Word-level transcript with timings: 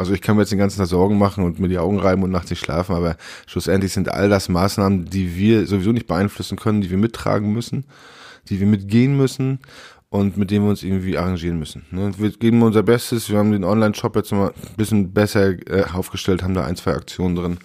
also 0.00 0.14
ich 0.14 0.22
kann 0.22 0.34
mir 0.36 0.42
jetzt 0.42 0.50
den 0.50 0.58
ganzen 0.58 0.78
Tag 0.78 0.86
Sorgen 0.86 1.18
machen 1.18 1.44
und 1.44 1.60
mir 1.60 1.68
die 1.68 1.78
Augen 1.78 2.00
reiben 2.00 2.22
und 2.22 2.30
nachts 2.30 2.48
nicht 2.48 2.64
schlafen, 2.64 2.96
aber 2.96 3.16
schlussendlich 3.46 3.92
sind 3.92 4.08
all 4.08 4.30
das 4.30 4.48
Maßnahmen, 4.48 5.04
die 5.04 5.36
wir 5.36 5.66
sowieso 5.66 5.92
nicht 5.92 6.06
beeinflussen 6.06 6.56
können, 6.58 6.80
die 6.80 6.88
wir 6.90 6.96
mittragen 6.96 7.52
müssen, 7.52 7.84
die 8.48 8.58
wir 8.60 8.66
mitgehen 8.66 9.14
müssen 9.14 9.58
und 10.08 10.38
mit 10.38 10.50
denen 10.50 10.64
wir 10.64 10.70
uns 10.70 10.82
irgendwie 10.82 11.18
arrangieren 11.18 11.58
müssen. 11.58 11.84
Ne? 11.90 12.12
Wir 12.16 12.30
geben 12.30 12.62
unser 12.62 12.82
Bestes, 12.82 13.28
wir 13.28 13.36
haben 13.36 13.52
den 13.52 13.62
Online-Shop 13.62 14.16
jetzt 14.16 14.32
mal 14.32 14.48
ein 14.48 14.76
bisschen 14.76 15.12
besser 15.12 15.50
äh, 15.68 15.84
aufgestellt, 15.92 16.42
haben 16.42 16.54
da 16.54 16.64
ein, 16.64 16.76
zwei 16.76 16.94
Aktionen 16.94 17.36
drin. 17.36 17.58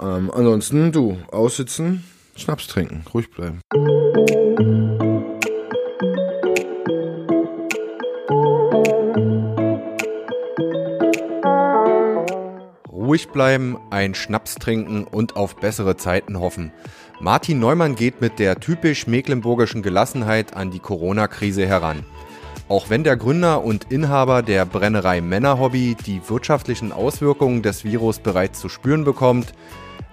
Ähm, 0.00 0.28
ansonsten, 0.34 0.90
du, 0.90 1.18
aussitzen, 1.30 2.02
Schnaps 2.34 2.66
trinken, 2.66 3.04
ruhig 3.14 3.30
bleiben. 3.30 3.60
Ruhig 13.10 13.30
bleiben, 13.30 13.76
einen 13.90 14.14
Schnaps 14.14 14.54
trinken 14.54 15.02
und 15.02 15.34
auf 15.34 15.56
bessere 15.56 15.96
Zeiten 15.96 16.38
hoffen. 16.38 16.70
Martin 17.18 17.58
Neumann 17.58 17.96
geht 17.96 18.20
mit 18.20 18.38
der 18.38 18.60
typisch 18.60 19.08
mecklenburgischen 19.08 19.82
Gelassenheit 19.82 20.54
an 20.54 20.70
die 20.70 20.78
Corona-Krise 20.78 21.66
heran. 21.66 22.04
Auch 22.68 22.88
wenn 22.88 23.02
der 23.02 23.16
Gründer 23.16 23.64
und 23.64 23.90
Inhaber 23.90 24.44
der 24.44 24.64
Brennerei 24.64 25.20
Männerhobby 25.20 25.96
die 26.06 26.20
wirtschaftlichen 26.28 26.92
Auswirkungen 26.92 27.62
des 27.62 27.82
Virus 27.82 28.20
bereits 28.20 28.60
zu 28.60 28.68
spüren 28.68 29.02
bekommt, 29.02 29.54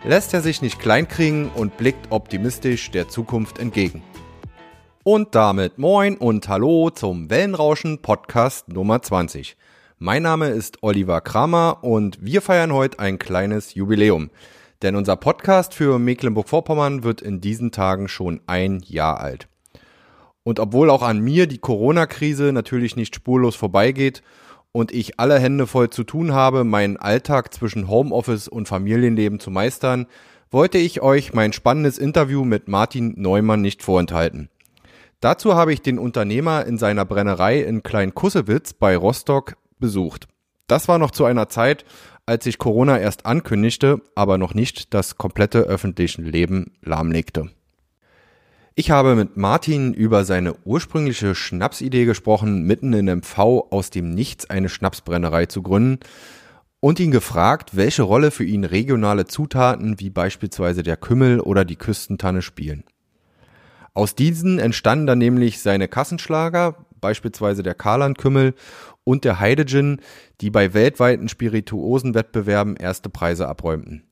lässt 0.04 0.34
er 0.34 0.42
sich 0.42 0.64
nicht 0.64 0.80
kleinkriegen 0.80 1.50
und 1.50 1.78
blickt 1.78 2.08
optimistisch 2.10 2.90
der 2.90 3.10
Zukunft 3.10 3.60
entgegen. 3.60 4.02
Und 5.04 5.36
damit 5.36 5.78
moin 5.78 6.18
und 6.18 6.50
hallo 6.50 6.90
zum 6.90 7.30
Wellenrauschen 7.30 8.02
Podcast 8.02 8.70
Nummer 8.70 9.04
20. 9.04 9.56
Mein 10.00 10.22
Name 10.22 10.50
ist 10.50 10.84
Oliver 10.84 11.22
Kramer 11.22 11.80
und 11.82 12.20
wir 12.22 12.44
feiern 12.44 12.72
heute 12.72 13.00
ein 13.00 13.18
kleines 13.18 13.74
Jubiläum. 13.74 14.30
Denn 14.84 14.96
unser 14.96 15.16
Podcast 15.16 15.74
für 15.74 15.98
Mecklenburg-Vorpommern 15.98 17.02
wird 17.02 17.24
in 17.24 17.42
diesen 17.42 17.72
Tagen 17.72 18.08
schon 18.08 18.40
ein 18.46 18.80
Jahr 18.86 19.20
alt. 19.20 19.48
Und 20.44 20.60
obwohl 20.60 20.92
auch 20.92 21.02
an 21.02 21.20
mir 21.22 21.48
die 21.48 21.58
Corona-Krise 21.58 22.54
natürlich 22.54 22.96
nicht 22.96 23.16
spurlos 23.16 23.56
vorbeigeht 23.56 24.22
und 24.72 24.92
ich 24.92 25.20
alle 25.20 25.40
Hände 25.40 25.66
voll 25.66 25.90
zu 25.90 26.04
tun 26.04 26.32
habe, 26.32 26.64
meinen 26.64 26.98
Alltag 26.98 27.52
zwischen 27.52 27.88
Homeoffice 27.88 28.48
und 28.48 28.68
Familienleben 28.68 29.40
zu 29.40 29.50
meistern, 29.50 30.06
wollte 30.52 30.78
ich 30.78 31.02
euch 31.02 31.34
mein 31.34 31.54
spannendes 31.54 31.98
Interview 31.98 32.46
mit 32.46 32.68
Martin 32.68 33.16
Neumann 33.18 33.62
nicht 33.62 33.82
vorenthalten. 33.82 34.50
Dazu 35.22 35.56
habe 35.56 35.74
ich 35.74 35.82
den 35.82 35.98
Unternehmer 35.98 36.68
in 36.68 36.78
seiner 36.78 37.04
Brennerei 37.04 37.62
in 37.62 37.82
Klein-Kussewitz 37.82 38.74
bei 38.74 38.96
Rostock 38.96 39.56
besucht. 39.80 40.28
Das 40.68 40.88
war 40.88 40.98
noch 40.98 41.12
zu 41.12 41.26
einer 41.26 41.50
Zeit, 41.50 41.86
als 42.26 42.44
sich 42.44 42.58
Corona 42.58 43.00
erst 43.00 43.26
ankündigte, 43.26 44.02
aber 44.16 44.38
noch 44.38 44.54
nicht 44.54 44.94
das 44.94 45.18
komplette 45.18 45.60
öffentliche 45.60 46.22
Leben 46.22 46.74
lahmlegte. 46.82 47.50
Ich 48.76 48.92
habe 48.92 49.16
mit 49.16 49.38
Martin 49.38 49.94
über 49.94 50.24
seine 50.24 50.54
ursprüngliche 50.64 51.34
Schnapsidee 51.34 52.06
gesprochen, 52.06 52.64
mitten 52.64 52.94
in 52.94 53.06
MV 53.08 53.40
aus 53.72 53.90
dem 53.90 54.14
Nichts 54.14 54.50
eine 54.50 54.70
Schnapsbrennerei 54.70 55.48
zu 55.48 55.64
gründen 55.64 56.00
und 56.80 57.00
ihn 57.00 57.10
gefragt, 57.10 57.76
welche 57.76 58.04
Rolle 58.04 58.30
für 58.30 58.44
ihn 58.44 58.66
regionale 58.66 59.26
Zutaten 59.26 60.00
wie 60.00 60.12
beispielsweise 60.12 60.84
der 60.84 60.98
Kümmel 60.98 61.40
oder 61.40 61.66
die 61.66 61.76
Küstentanne 61.76 62.44
spielen. 62.44 62.84
Aus 63.96 64.14
diesen 64.14 64.60
entstanden 64.60 65.08
dann 65.08 65.18
nämlich 65.18 65.60
seine 65.60 65.88
Kassenschlager, 65.88 66.76
beispielsweise 67.02 67.64
der 67.64 67.74
Karlandkümmel 67.74 68.54
und 69.08 69.24
der 69.24 69.40
Heidegin, 69.40 70.02
die 70.42 70.50
bei 70.50 70.74
weltweiten 70.74 71.30
Spirituosenwettbewerben 71.30 72.76
erste 72.76 73.10
Preise 73.10 73.48
abräumten. 73.48 74.04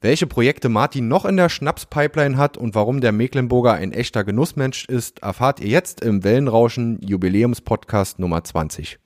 Welche 0.00 0.26
Projekte 0.26 0.68
Martin 0.68 1.06
noch 1.06 1.24
in 1.24 1.36
der 1.36 1.48
Schnapspipeline 1.48 2.36
hat 2.36 2.56
und 2.56 2.74
warum 2.74 3.00
der 3.00 3.12
Mecklenburger 3.12 3.72
ein 3.72 3.92
echter 3.92 4.24
Genussmensch 4.24 4.84
ist, 4.86 5.20
erfahrt 5.22 5.60
ihr 5.60 5.68
jetzt 5.68 6.00
im 6.02 6.24
Wellenrauschen 6.24 7.00
Jubiläumspodcast 7.02 8.18
Nummer 8.18 8.42
20. 8.42 8.98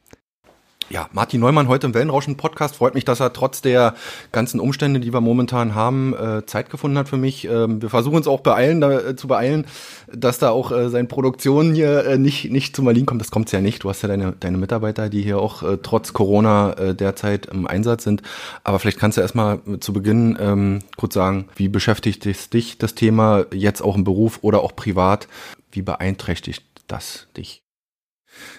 Ja, 0.90 1.06
Martin 1.12 1.40
Neumann 1.40 1.68
heute 1.68 1.86
im 1.86 1.92
Wellenrauschen-Podcast. 1.92 2.76
Freut 2.76 2.94
mich, 2.94 3.04
dass 3.04 3.20
er 3.20 3.34
trotz 3.34 3.60
der 3.60 3.94
ganzen 4.32 4.58
Umstände, 4.58 5.00
die 5.00 5.12
wir 5.12 5.20
momentan 5.20 5.74
haben, 5.74 6.14
äh, 6.14 6.46
Zeit 6.46 6.70
gefunden 6.70 6.96
hat 6.96 7.10
für 7.10 7.18
mich. 7.18 7.44
Ähm, 7.44 7.82
wir 7.82 7.90
versuchen 7.90 8.16
uns 8.16 8.26
auch 8.26 8.40
beeilen, 8.40 8.80
da, 8.80 8.98
äh, 8.98 9.14
zu 9.14 9.28
beeilen, 9.28 9.66
dass 10.10 10.38
da 10.38 10.48
auch 10.48 10.72
äh, 10.72 10.88
seine 10.88 11.06
Produktion 11.06 11.74
hier 11.74 12.16
nicht, 12.16 12.50
nicht 12.50 12.74
zum 12.74 12.86
Berlin 12.86 13.04
kommt. 13.04 13.20
Das 13.20 13.30
kommt's 13.30 13.52
ja 13.52 13.60
nicht. 13.60 13.84
Du 13.84 13.90
hast 13.90 14.00
ja 14.00 14.08
deine, 14.08 14.32
deine 14.40 14.56
Mitarbeiter, 14.56 15.10
die 15.10 15.20
hier 15.20 15.38
auch 15.38 15.62
trotz 15.82 16.14
Corona 16.14 16.94
derzeit 16.94 17.46
im 17.46 17.66
Einsatz 17.66 18.04
sind. 18.04 18.22
Aber 18.64 18.78
vielleicht 18.78 18.98
kannst 18.98 19.18
du 19.18 19.20
erstmal 19.20 19.60
zu 19.80 19.92
Beginn 19.92 20.38
ähm, 20.40 20.80
kurz 20.96 21.14
sagen, 21.14 21.48
wie 21.56 21.68
beschäftigt 21.68 22.24
dich 22.54 22.78
das 22.78 22.94
Thema 22.94 23.44
jetzt 23.52 23.82
auch 23.82 23.96
im 23.96 24.04
Beruf 24.04 24.38
oder 24.42 24.62
auch 24.62 24.74
privat? 24.74 25.28
Wie 25.70 25.82
beeinträchtigt 25.82 26.64
das 26.86 27.28
dich? 27.36 27.62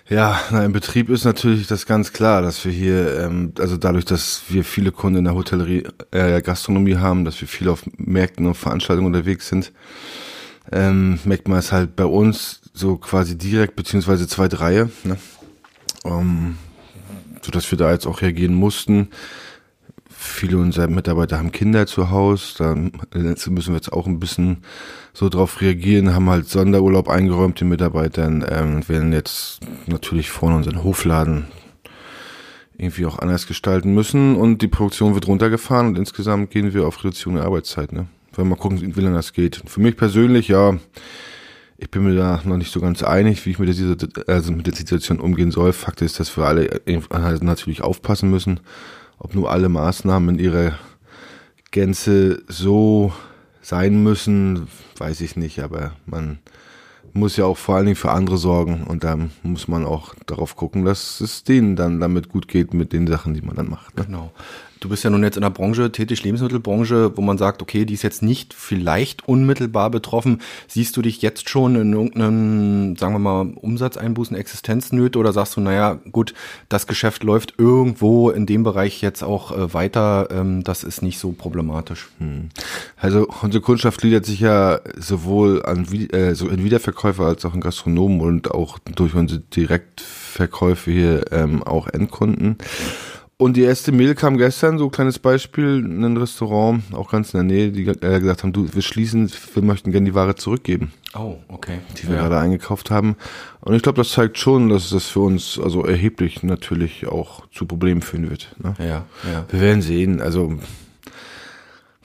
Ja, 0.09 0.41
na, 0.49 0.65
im 0.65 0.71
Betrieb 0.71 1.09
ist 1.09 1.23
natürlich 1.23 1.67
das 1.67 1.85
ganz 1.85 2.13
klar, 2.13 2.41
dass 2.41 2.65
wir 2.65 2.71
hier, 2.71 3.19
ähm, 3.19 3.53
also 3.59 3.77
dadurch, 3.77 4.05
dass 4.05 4.43
wir 4.49 4.63
viele 4.63 4.91
Kunden 4.91 5.19
in 5.19 5.25
der 5.25 5.35
Hotellerie, 5.35 5.83
äh, 6.11 6.41
Gastronomie 6.41 6.97
haben, 6.97 7.25
dass 7.25 7.39
wir 7.41 7.47
viel 7.47 7.69
auf 7.69 7.83
Märkten 7.97 8.47
und 8.47 8.55
Veranstaltungen 8.55 9.07
unterwegs 9.07 9.47
sind, 9.49 9.71
ähm, 10.71 11.19
merkt 11.25 11.47
man 11.47 11.59
es 11.59 11.71
halt 11.71 11.95
bei 11.95 12.05
uns 12.05 12.61
so 12.73 12.97
quasi 12.97 13.37
direkt, 13.37 13.75
beziehungsweise 13.75 14.27
zweite 14.27 14.59
Reihe, 14.59 14.89
ne? 15.03 15.17
um, 16.03 16.57
so 17.41 17.51
dass 17.51 17.69
wir 17.69 17.77
da 17.77 17.91
jetzt 17.91 18.07
auch 18.07 18.21
reagieren 18.21 18.53
mussten. 18.53 19.09
Viele 20.21 20.57
unserer 20.57 20.89
Mitarbeiter 20.89 21.37
haben 21.37 21.53
Kinder 21.53 21.87
zu 21.87 22.11
Hause, 22.11 22.55
da 22.57 22.75
müssen 22.75 23.55
wir 23.67 23.75
jetzt 23.75 23.93
auch 23.93 24.05
ein 24.05 24.19
bisschen 24.19 24.57
so 25.13 25.29
drauf 25.29 25.61
reagieren, 25.61 26.13
haben 26.13 26.29
halt 26.29 26.49
Sonderurlaub 26.49 27.07
eingeräumt 27.07 27.61
den 27.61 27.69
Mitarbeitern, 27.69 28.45
ähm, 28.49 28.87
werden 28.89 29.13
jetzt 29.13 29.61
natürlich 29.87 30.29
vorne 30.29 30.57
unseren 30.57 30.83
Hofladen 30.83 31.45
irgendwie 32.77 33.05
auch 33.05 33.19
anders 33.19 33.47
gestalten 33.47 33.93
müssen 33.93 34.35
und 34.35 34.61
die 34.61 34.67
Produktion 34.67 35.13
wird 35.13 35.25
runtergefahren 35.25 35.87
und 35.87 35.97
insgesamt 35.97 36.51
gehen 36.51 36.73
wir 36.73 36.85
auf 36.85 37.01
Reduktion 37.01 37.35
der 37.35 37.45
Arbeitszeit, 37.45 37.93
ne? 37.93 38.07
Wenn 38.33 38.45
wir 38.45 38.49
mal 38.49 38.61
gucken, 38.61 38.93
wie 38.97 39.01
lange 39.01 39.15
das 39.15 39.31
geht. 39.31 39.63
Für 39.67 39.79
mich 39.79 39.95
persönlich, 39.95 40.49
ja, 40.49 40.77
ich 41.77 41.89
bin 41.89 42.03
mir 42.03 42.15
da 42.15 42.41
noch 42.43 42.57
nicht 42.57 42.73
so 42.73 42.81
ganz 42.81 43.03
einig, 43.03 43.45
wie 43.45 43.51
ich 43.51 43.59
mit 43.59 43.69
der, 43.69 44.27
also 44.27 44.51
mit 44.51 44.67
der 44.67 44.75
Situation 44.75 45.21
umgehen 45.21 45.51
soll. 45.51 45.71
Fakt 45.71 46.01
ist, 46.01 46.19
dass 46.19 46.35
wir 46.35 46.43
alle 46.43 46.81
natürlich 47.41 47.81
aufpassen 47.81 48.29
müssen 48.29 48.59
ob 49.19 49.35
nur 49.35 49.51
alle 49.51 49.69
Maßnahmen 49.69 50.35
in 50.37 50.43
ihrer 50.43 50.79
Gänze 51.71 52.41
so 52.47 53.13
sein 53.61 54.01
müssen, 54.01 54.67
weiß 54.97 55.21
ich 55.21 55.35
nicht, 55.35 55.59
aber 55.59 55.91
man 56.05 56.39
muss 57.13 57.37
ja 57.37 57.45
auch 57.45 57.57
vor 57.57 57.75
allen 57.75 57.85
Dingen 57.85 57.95
für 57.95 58.11
andere 58.11 58.37
sorgen 58.37 58.83
und 58.83 59.03
da 59.03 59.17
muss 59.43 59.67
man 59.67 59.85
auch 59.85 60.15
darauf 60.25 60.55
gucken, 60.55 60.85
dass 60.85 61.21
es 61.21 61.43
denen 61.43 61.75
dann 61.75 61.99
damit 61.99 62.29
gut 62.29 62.47
geht 62.47 62.73
mit 62.73 62.93
den 62.93 63.07
Sachen, 63.07 63.33
die 63.33 63.41
man 63.41 63.55
dann 63.55 63.69
macht. 63.69 63.97
Ne? 63.97 64.05
Genau. 64.05 64.31
Du 64.79 64.87
bist 64.87 65.03
ja 65.03 65.09
nun 65.09 65.23
jetzt 65.23 65.35
in 65.35 65.41
der 65.41 65.49
Branche 65.49 65.91
tätig, 65.91 66.23
Lebensmittelbranche, 66.23 67.17
wo 67.17 67.21
man 67.21 67.37
sagt, 67.37 67.61
okay, 67.61 67.83
die 67.83 67.93
ist 67.93 68.03
jetzt 68.03 68.21
nicht 68.21 68.53
vielleicht 68.53 69.27
unmittelbar 69.27 69.89
betroffen. 69.89 70.41
Siehst 70.67 70.95
du 70.95 71.01
dich 71.01 71.21
jetzt 71.21 71.49
schon 71.49 71.75
in 71.75 71.91
irgendeinem, 71.91 72.95
sagen 72.95 73.13
wir 73.13 73.19
mal, 73.19 73.53
Umsatzeinbußen, 73.55 74.37
Existenznöte 74.37 75.19
oder 75.19 75.33
sagst 75.33 75.57
du, 75.57 75.61
naja, 75.61 75.99
gut, 76.11 76.33
das 76.69 76.87
Geschäft 76.87 77.23
läuft 77.23 77.55
irgendwo 77.57 78.29
in 78.29 78.45
dem 78.45 78.63
Bereich 78.63 79.01
jetzt 79.01 79.21
auch 79.21 79.51
äh, 79.51 79.73
weiter, 79.73 80.29
ähm, 80.31 80.63
das 80.63 80.83
ist 80.83 81.01
nicht 81.01 81.19
so 81.19 81.33
problematisch? 81.33 82.07
Hm. 82.19 82.49
Also 82.95 83.27
unsere 83.41 83.61
Kundschaft 83.61 83.99
gliedert 83.99 84.25
sich 84.25 84.39
ja 84.39 84.79
sowohl 84.97 85.63
an 85.65 85.85
äh, 86.11 86.35
so 86.35 86.47
in 86.47 86.63
Wiederverkäufer 86.63 87.25
als 87.25 87.43
auch 87.43 87.53
in 87.53 87.61
Gastronomen 87.61 88.21
und 88.21 88.51
auch 88.51 88.79
durch 88.79 89.13
unsere 89.13 89.41
Direktverkäufe 89.41 90.91
hier 90.91 91.25
ähm, 91.31 91.63
auch 91.63 91.87
Endkunden. 91.87 92.57
Und 93.41 93.55
die 93.55 93.61
erste 93.61 93.93
Mail 93.93 94.15
kam 94.15 94.37
gestern, 94.37 94.77
so 94.77 94.89
kleines 94.89 95.17
Beispiel, 95.17 95.79
in 95.79 96.03
ein 96.03 96.17
Restaurant, 96.17 96.83
auch 96.91 97.09
ganz 97.09 97.33
in 97.33 97.37
der 97.37 97.43
Nähe, 97.45 97.71
die 97.71 97.87
äh, 97.87 98.19
gesagt 98.19 98.43
haben, 98.43 98.51
du, 98.51 98.67
wir 98.73 98.81
schließen, 98.81 99.31
wir 99.53 99.63
möchten 99.63 99.93
gerne 99.93 100.07
die 100.07 100.13
Ware 100.13 100.35
zurückgeben. 100.35 100.91
Oh, 101.15 101.37
okay. 101.47 101.79
Die 101.97 102.09
wir 102.09 102.15
ja. 102.15 102.23
gerade 102.23 102.37
eingekauft 102.37 102.91
haben. 102.91 103.15
Und 103.61 103.75
ich 103.75 103.81
glaube, 103.81 103.95
das 103.95 104.09
zeigt 104.09 104.37
schon, 104.39 104.67
dass 104.67 104.89
das 104.89 105.05
für 105.05 105.21
uns 105.21 105.57
also 105.57 105.85
erheblich 105.85 106.43
natürlich 106.43 107.07
auch 107.07 107.47
zu 107.47 107.65
Problemen 107.65 108.01
führen 108.01 108.29
wird. 108.29 108.53
Ne? 108.61 108.75
Ja, 108.77 109.05
ja. 109.31 109.45
Wir 109.49 109.61
werden 109.61 109.81
sehen. 109.81 110.19
Also 110.19 110.59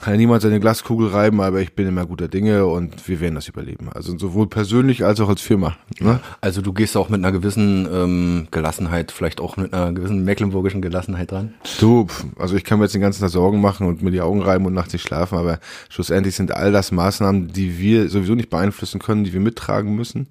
kann 0.00 0.14
ja 0.14 0.19
niemand 0.19 0.43
seine 0.43 0.61
Glaskugel 0.61 1.08
reiben, 1.08 1.41
aber 1.41 1.61
ich 1.61 1.75
bin 1.75 1.87
immer 1.87 2.05
guter 2.05 2.29
Dinge 2.29 2.67
und 2.67 3.08
wir 3.08 3.20
werden 3.20 3.37
das 3.37 3.49
überleben. 3.49 3.88
Also 3.94 4.19
sowohl 4.19 4.49
persönlich 4.49 5.05
als 5.05 5.20
auch 5.20 5.29
als 5.29 5.41
Firma. 5.41 5.76
Ne? 6.00 6.20
Also 6.41 6.62
du 6.62 6.73
gehst 6.73 6.96
auch 6.96 7.08
mit 7.08 7.20
einer 7.20 7.32
gewissen 7.32 7.88
ähm, 7.91 8.49
Gelassenheit, 8.50 9.12
vielleicht 9.12 9.41
auch 9.41 9.56
mit 9.56 9.73
einer 9.73 9.93
gewissen 9.93 10.25
mecklenburgischen 10.25 10.82
Gelassenheit 10.82 11.31
dran? 11.31 11.55
Du, 11.79 12.08
also 12.37 12.56
ich 12.56 12.64
kann 12.64 12.79
mir 12.79 12.87
jetzt 12.87 12.94
den 12.94 13.00
ganzen 13.00 13.20
Tag 13.20 13.31
Sorgen 13.31 13.61
machen 13.61 13.87
und 13.87 14.02
mir 14.02 14.11
die 14.11 14.20
Augen 14.20 14.43
reiben 14.43 14.67
und 14.67 14.75
nachts 14.75 14.93
nicht 14.93 15.06
schlafen, 15.06 15.38
aber 15.38 15.61
schlussendlich 15.88 16.35
sind 16.35 16.52
all 16.52 16.73
das 16.73 16.90
Maßnahmen, 16.90 17.52
die 17.52 17.79
wir 17.79 18.08
sowieso 18.08 18.35
nicht 18.35 18.50
beeinflussen 18.50 19.00
können, 19.00 19.25
die 19.25 19.32
wir 19.32 19.40
mittragen 19.40 19.94
müssen, 19.94 20.29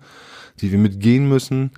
die 0.59 0.71
wir 0.71 0.77
mitgehen 0.77 1.27
müssen 1.27 1.71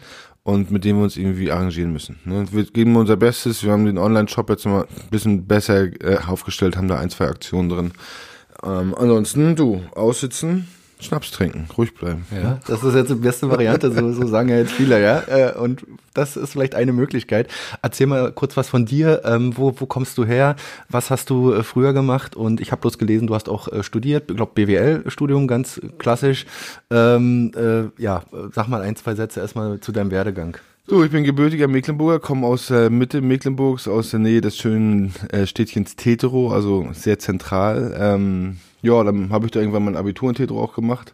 und 0.45 0.69
mit 0.69 0.86
dem 0.86 0.97
wir 0.97 1.03
uns 1.03 1.18
irgendwie 1.18 1.51
arrangieren 1.51 1.92
müssen. 1.92 2.19
Ne? 2.24 2.45
Wir 2.51 2.65
geben 2.65 2.95
unser 2.95 3.18
Bestes, 3.18 3.63
wir 3.63 3.71
haben 3.71 3.86
den 3.86 3.97
Online-Shop 3.97 4.47
jetzt 4.51 4.65
mal 4.65 4.83
ein 4.83 5.09
bisschen 5.09 5.47
besser 5.47 5.86
äh, 6.03 6.19
aufgestellt, 6.27 6.77
haben 6.77 6.88
da 6.88 7.00
ein, 7.00 7.09
zwei 7.09 7.27
Aktionen 7.27 7.68
drin. 7.68 7.92
Ähm, 8.63 8.94
ansonsten, 8.95 9.56
du, 9.56 9.81
aussitzen, 9.95 10.68
Schnaps 11.00 11.31
trinken, 11.31 11.68
ruhig 11.77 11.94
bleiben. 11.94 12.25
Ja, 12.31 12.59
das 12.68 12.83
ist 12.83 12.95
jetzt 12.95 13.09
die 13.09 13.15
beste 13.15 13.50
Variante, 13.50 13.92
so, 13.92 14.12
so 14.13 14.27
sagen 14.27 14.50
ja 14.50 14.57
jetzt 14.57 14.71
viele, 14.71 15.01
ja. 15.01 15.24
Äh, 15.27 15.53
und 15.57 15.86
das 16.13 16.38
ist 16.38 16.53
vielleicht 16.53 16.74
eine 16.74 16.94
Möglichkeit. 16.94 17.50
Erzähl 17.81 18.07
mal 18.07 18.31
kurz 18.31 18.56
was 18.56 18.69
von 18.69 18.86
dir. 18.86 19.21
Ähm, 19.25 19.57
wo, 19.57 19.74
wo 19.77 19.86
kommst 19.86 20.18
du 20.18 20.25
her? 20.25 20.56
Was 20.89 21.09
hast 21.09 21.30
du 21.30 21.53
äh, 21.53 21.63
früher 21.63 21.94
gemacht? 21.94 22.36
Und 22.36 22.62
ich 22.62 22.71
habe 22.71 22.81
bloß 22.81 22.97
gelesen, 22.97 23.27
du 23.27 23.36
hast 23.36 23.50
auch 23.50 23.68
äh, 23.68 23.83
studiert, 23.83 24.31
ich 24.31 24.38
glaube 24.38 24.53
BWL-Studium, 24.56 25.47
ganz 25.47 25.81
klassisch. 25.97 26.45
Ähm, 26.89 27.51
äh, 27.56 28.01
ja, 28.01 28.24
sag 28.53 28.68
mal 28.68 28.81
ein, 28.81 28.95
zwei 28.95 29.15
Sätze 29.15 29.42
erstmal 29.42 29.80
zu 29.81 29.92
deinem 29.92 30.12
Werdegang. 30.12 30.57
So, 30.88 31.03
ich 31.03 31.09
bin 31.09 31.24
gebürtiger 31.24 31.68
Mecklenburger, 31.68 32.19
komme 32.19 32.45
aus 32.45 32.68
der 32.68 32.92
Mitte 32.92 33.19
Mecklenburgs, 33.19 33.88
aus 33.88 34.12
der 34.12 34.19
Nähe 34.19 34.39
des 34.39 34.56
schönen 34.56 35.13
äh, 35.31 35.47
Städtchens 35.47 35.95
Tetero, 35.95 36.51
also 36.51 36.88
sehr 36.94 37.18
zentral. 37.18 37.95
Ähm, 38.00 38.57
ja, 38.86 39.04
dann 39.04 39.32
habe 39.32 39.46
ich 39.46 39.52
da 39.52 39.60
irgendwann 39.60 39.86
mein 39.86 39.98
Abitur 39.98 40.30
in 40.30 40.36
Tetro 40.36 40.62
auch 40.62 40.76
gemacht. 40.76 41.14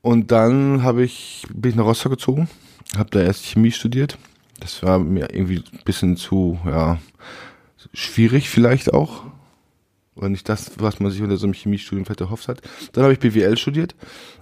Und 0.00 0.30
dann 0.30 0.82
habe 0.82 1.04
ich, 1.04 1.44
bin 1.52 1.70
ich 1.70 1.76
nach 1.76 1.84
Rostock 1.84 2.12
gezogen, 2.12 2.48
habe 2.96 3.10
da 3.10 3.20
erst 3.20 3.44
Chemie 3.44 3.72
studiert. 3.72 4.18
Das 4.60 4.82
war 4.82 4.98
mir 4.98 5.34
irgendwie 5.34 5.58
ein 5.58 5.84
bisschen 5.84 6.16
zu, 6.16 6.58
ja, 6.64 6.98
schwierig 7.92 8.48
vielleicht 8.48 8.94
auch. 8.94 9.24
Oder 10.14 10.30
nicht 10.30 10.48
das, 10.48 10.70
was 10.78 10.98
man 10.98 11.10
sich 11.10 11.20
unter 11.20 11.36
so 11.36 11.44
einem 11.44 11.52
Chemiestudium 11.52 12.06
vielleicht 12.06 12.22
erhofft 12.22 12.48
hat. 12.48 12.62
Dann 12.92 13.04
habe 13.04 13.12
ich 13.12 13.18
BWL 13.18 13.58
studiert. 13.58 13.94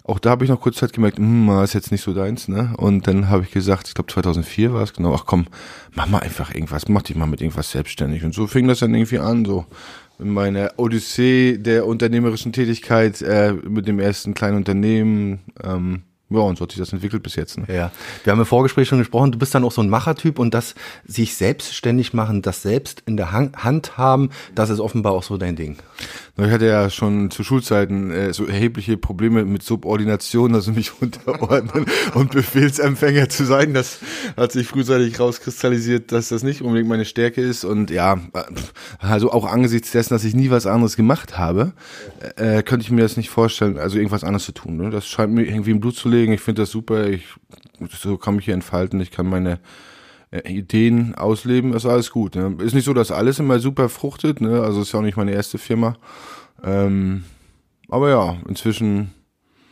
Auch 0.04 0.20
da 0.20 0.30
habe 0.30 0.44
ich 0.44 0.50
noch 0.50 0.60
kurz 0.60 0.76
Zeit 0.76 0.92
gemerkt, 0.92 1.18
hm, 1.18 1.48
ist 1.64 1.72
jetzt 1.72 1.90
nicht 1.90 2.02
so 2.02 2.14
deins, 2.14 2.46
ne? 2.46 2.74
Und 2.76 3.08
dann 3.08 3.28
habe 3.28 3.42
ich 3.42 3.50
gesagt, 3.50 3.88
ich 3.88 3.94
glaube 3.94 4.12
2004 4.12 4.72
war 4.72 4.82
es 4.82 4.92
genau, 4.92 5.12
ach 5.14 5.26
komm, 5.26 5.46
mach 5.92 6.06
mal 6.06 6.20
einfach 6.20 6.54
irgendwas, 6.54 6.88
mach 6.88 7.02
dich 7.02 7.16
mal 7.16 7.26
mit 7.26 7.40
irgendwas 7.40 7.72
selbstständig. 7.72 8.22
Und 8.22 8.34
so 8.34 8.46
fing 8.46 8.68
das 8.68 8.78
dann 8.78 8.94
irgendwie 8.94 9.18
an, 9.18 9.44
so 9.44 9.66
in 10.18 10.30
meiner 10.30 10.72
Odyssee 10.76 11.58
der 11.58 11.86
unternehmerischen 11.86 12.52
Tätigkeit 12.52 13.20
äh, 13.22 13.52
mit 13.52 13.88
dem 13.88 13.98
ersten 13.98 14.34
kleinen 14.34 14.56
Unternehmen. 14.56 15.40
Ähm, 15.62 16.02
ja, 16.30 16.40
und 16.40 16.58
so 16.58 16.62
hat 16.64 16.72
sich 16.72 16.78
das 16.78 16.92
entwickelt 16.92 17.22
bis 17.22 17.36
jetzt. 17.36 17.58
Ne? 17.58 17.66
Ja, 17.68 17.92
wir 18.24 18.32
haben 18.32 18.40
im 18.40 18.46
Vorgespräch 18.46 18.88
schon 18.88 18.98
gesprochen, 18.98 19.32
du 19.32 19.38
bist 19.38 19.54
dann 19.54 19.64
auch 19.64 19.72
so 19.72 19.82
ein 19.82 19.88
Machertyp 19.88 20.38
und 20.38 20.54
das 20.54 20.74
sich 21.04 21.34
selbstständig 21.34 22.14
machen, 22.14 22.42
das 22.42 22.62
selbst 22.62 23.02
in 23.06 23.16
der 23.16 23.32
Hand 23.32 23.98
haben, 23.98 24.30
das 24.54 24.70
ist 24.70 24.80
offenbar 24.80 25.12
auch 25.12 25.22
so 25.22 25.36
dein 25.36 25.54
Ding. 25.54 25.76
Ich 26.36 26.50
hatte 26.50 26.66
ja 26.66 26.90
schon 26.90 27.30
zu 27.30 27.44
Schulzeiten 27.44 28.10
äh, 28.10 28.32
so 28.32 28.46
erhebliche 28.46 28.96
Probleme 28.96 29.44
mit 29.44 29.62
Subordination, 29.62 30.54
also 30.54 30.72
mich 30.72 30.90
unterordnen 31.00 31.86
und 32.14 32.32
Befehlsempfänger 32.32 33.28
zu 33.28 33.44
sein. 33.44 33.72
Das 33.72 34.00
hat 34.36 34.50
sich 34.50 34.66
frühzeitig 34.66 35.20
rauskristallisiert, 35.20 36.10
dass 36.10 36.30
das 36.30 36.42
nicht 36.42 36.62
unbedingt 36.62 36.88
meine 36.88 37.04
Stärke 37.04 37.40
ist. 37.40 37.64
Und 37.64 37.90
ja, 37.90 38.18
also 38.98 39.30
auch 39.30 39.44
angesichts 39.44 39.92
dessen, 39.92 40.12
dass 40.12 40.24
ich 40.24 40.34
nie 40.34 40.50
was 40.50 40.66
anderes 40.66 40.96
gemacht 40.96 41.38
habe, 41.38 41.72
äh, 42.34 42.64
könnte 42.64 42.84
ich 42.84 42.90
mir 42.90 43.02
das 43.02 43.16
nicht 43.16 43.30
vorstellen, 43.30 43.78
also 43.78 43.96
irgendwas 43.96 44.24
anderes 44.24 44.44
zu 44.44 44.52
tun. 44.52 44.76
Ne? 44.76 44.90
Das 44.90 45.06
scheint 45.06 45.32
mir 45.32 45.44
irgendwie 45.44 45.70
im 45.70 45.78
Blut 45.78 45.94
zu 45.94 46.08
legen. 46.08 46.23
Ich 46.32 46.40
finde 46.40 46.62
das 46.62 46.70
super. 46.70 47.06
Ich 47.08 47.26
so 47.90 48.16
kann 48.16 48.36
mich 48.36 48.44
hier 48.44 48.54
entfalten. 48.54 49.00
Ich 49.00 49.10
kann 49.10 49.26
meine 49.26 49.58
äh, 50.30 50.52
Ideen 50.52 51.14
ausleben, 51.14 51.74
ist 51.74 51.86
alles 51.86 52.10
gut. 52.10 52.34
Ne? 52.34 52.56
Ist 52.60 52.74
nicht 52.74 52.84
so, 52.84 52.94
dass 52.94 53.10
alles 53.10 53.38
immer 53.38 53.58
super 53.58 53.88
fruchtet, 53.88 54.40
ne? 54.40 54.62
Also 54.62 54.82
ist 54.82 54.92
ja 54.92 54.98
auch 54.98 55.04
nicht 55.04 55.16
meine 55.16 55.32
erste 55.32 55.58
Firma. 55.58 55.96
Ähm, 56.62 57.24
aber 57.88 58.10
ja, 58.10 58.36
inzwischen 58.48 59.12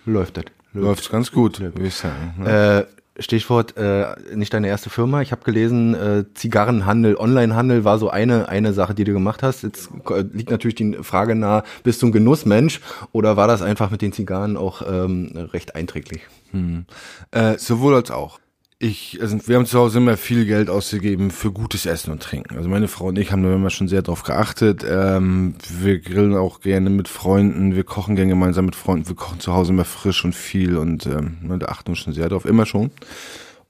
läuft 0.04 0.36
das. 0.36 0.44
Läuft 0.74 1.10
ganz 1.10 1.30
gut, 1.32 1.60
würde 1.60 1.86
ich 1.86 1.94
sagen. 1.94 2.34
Ne? 2.38 2.86
Äh, 2.88 3.01
Stichwort 3.18 3.76
äh, 3.76 4.14
nicht 4.34 4.54
deine 4.54 4.68
erste 4.68 4.88
Firma. 4.88 5.20
Ich 5.20 5.32
habe 5.32 5.44
gelesen, 5.44 5.94
äh, 5.94 6.24
Zigarrenhandel, 6.34 7.16
Onlinehandel 7.16 7.84
war 7.84 7.98
so 7.98 8.08
eine 8.08 8.48
eine 8.48 8.72
Sache, 8.72 8.94
die 8.94 9.04
du 9.04 9.12
gemacht 9.12 9.42
hast. 9.42 9.62
Jetzt 9.62 9.90
äh, 10.08 10.24
liegt 10.32 10.50
natürlich 10.50 10.76
die 10.76 10.94
Frage 11.02 11.34
nahe: 11.34 11.62
Bist 11.82 12.00
du 12.00 12.06
ein 12.06 12.12
Genussmensch 12.12 12.80
oder 13.12 13.36
war 13.36 13.48
das 13.48 13.60
einfach 13.60 13.90
mit 13.90 14.00
den 14.00 14.12
Zigarren 14.12 14.56
auch 14.56 14.82
ähm, 14.86 15.32
recht 15.52 15.74
einträglich? 15.74 16.22
Hm. 16.52 16.86
Äh, 17.32 17.58
sowohl 17.58 17.94
als 17.96 18.10
auch 18.10 18.38
ich, 18.82 19.18
also 19.20 19.38
wir 19.46 19.56
haben 19.56 19.66
zu 19.66 19.78
Hause 19.78 19.98
immer 19.98 20.16
viel 20.16 20.44
Geld 20.44 20.68
ausgegeben 20.68 21.30
für 21.30 21.52
gutes 21.52 21.86
Essen 21.86 22.10
und 22.10 22.20
Trinken. 22.20 22.56
Also 22.56 22.68
meine 22.68 22.88
Frau 22.88 23.06
und 23.06 23.18
ich 23.18 23.30
haben 23.30 23.44
da 23.44 23.54
immer 23.54 23.70
schon 23.70 23.86
sehr 23.86 24.02
drauf 24.02 24.24
geachtet. 24.24 24.84
Ähm, 24.88 25.54
wir 25.78 26.00
grillen 26.00 26.34
auch 26.34 26.60
gerne 26.60 26.90
mit 26.90 27.06
Freunden, 27.06 27.76
wir 27.76 27.84
kochen 27.84 28.16
gerne 28.16 28.30
gemeinsam 28.30 28.64
mit 28.64 28.74
Freunden, 28.74 29.08
wir 29.08 29.14
kochen 29.14 29.38
zu 29.38 29.52
Hause 29.52 29.72
immer 29.72 29.84
frisch 29.84 30.24
und 30.24 30.34
viel 30.34 30.76
und 30.76 31.06
ähm, 31.06 31.36
ne, 31.42 31.58
da 31.58 31.66
achten 31.66 31.92
wir 31.92 31.96
schon 31.96 32.12
sehr 32.12 32.28
drauf, 32.28 32.44
immer 32.44 32.66
schon. 32.66 32.90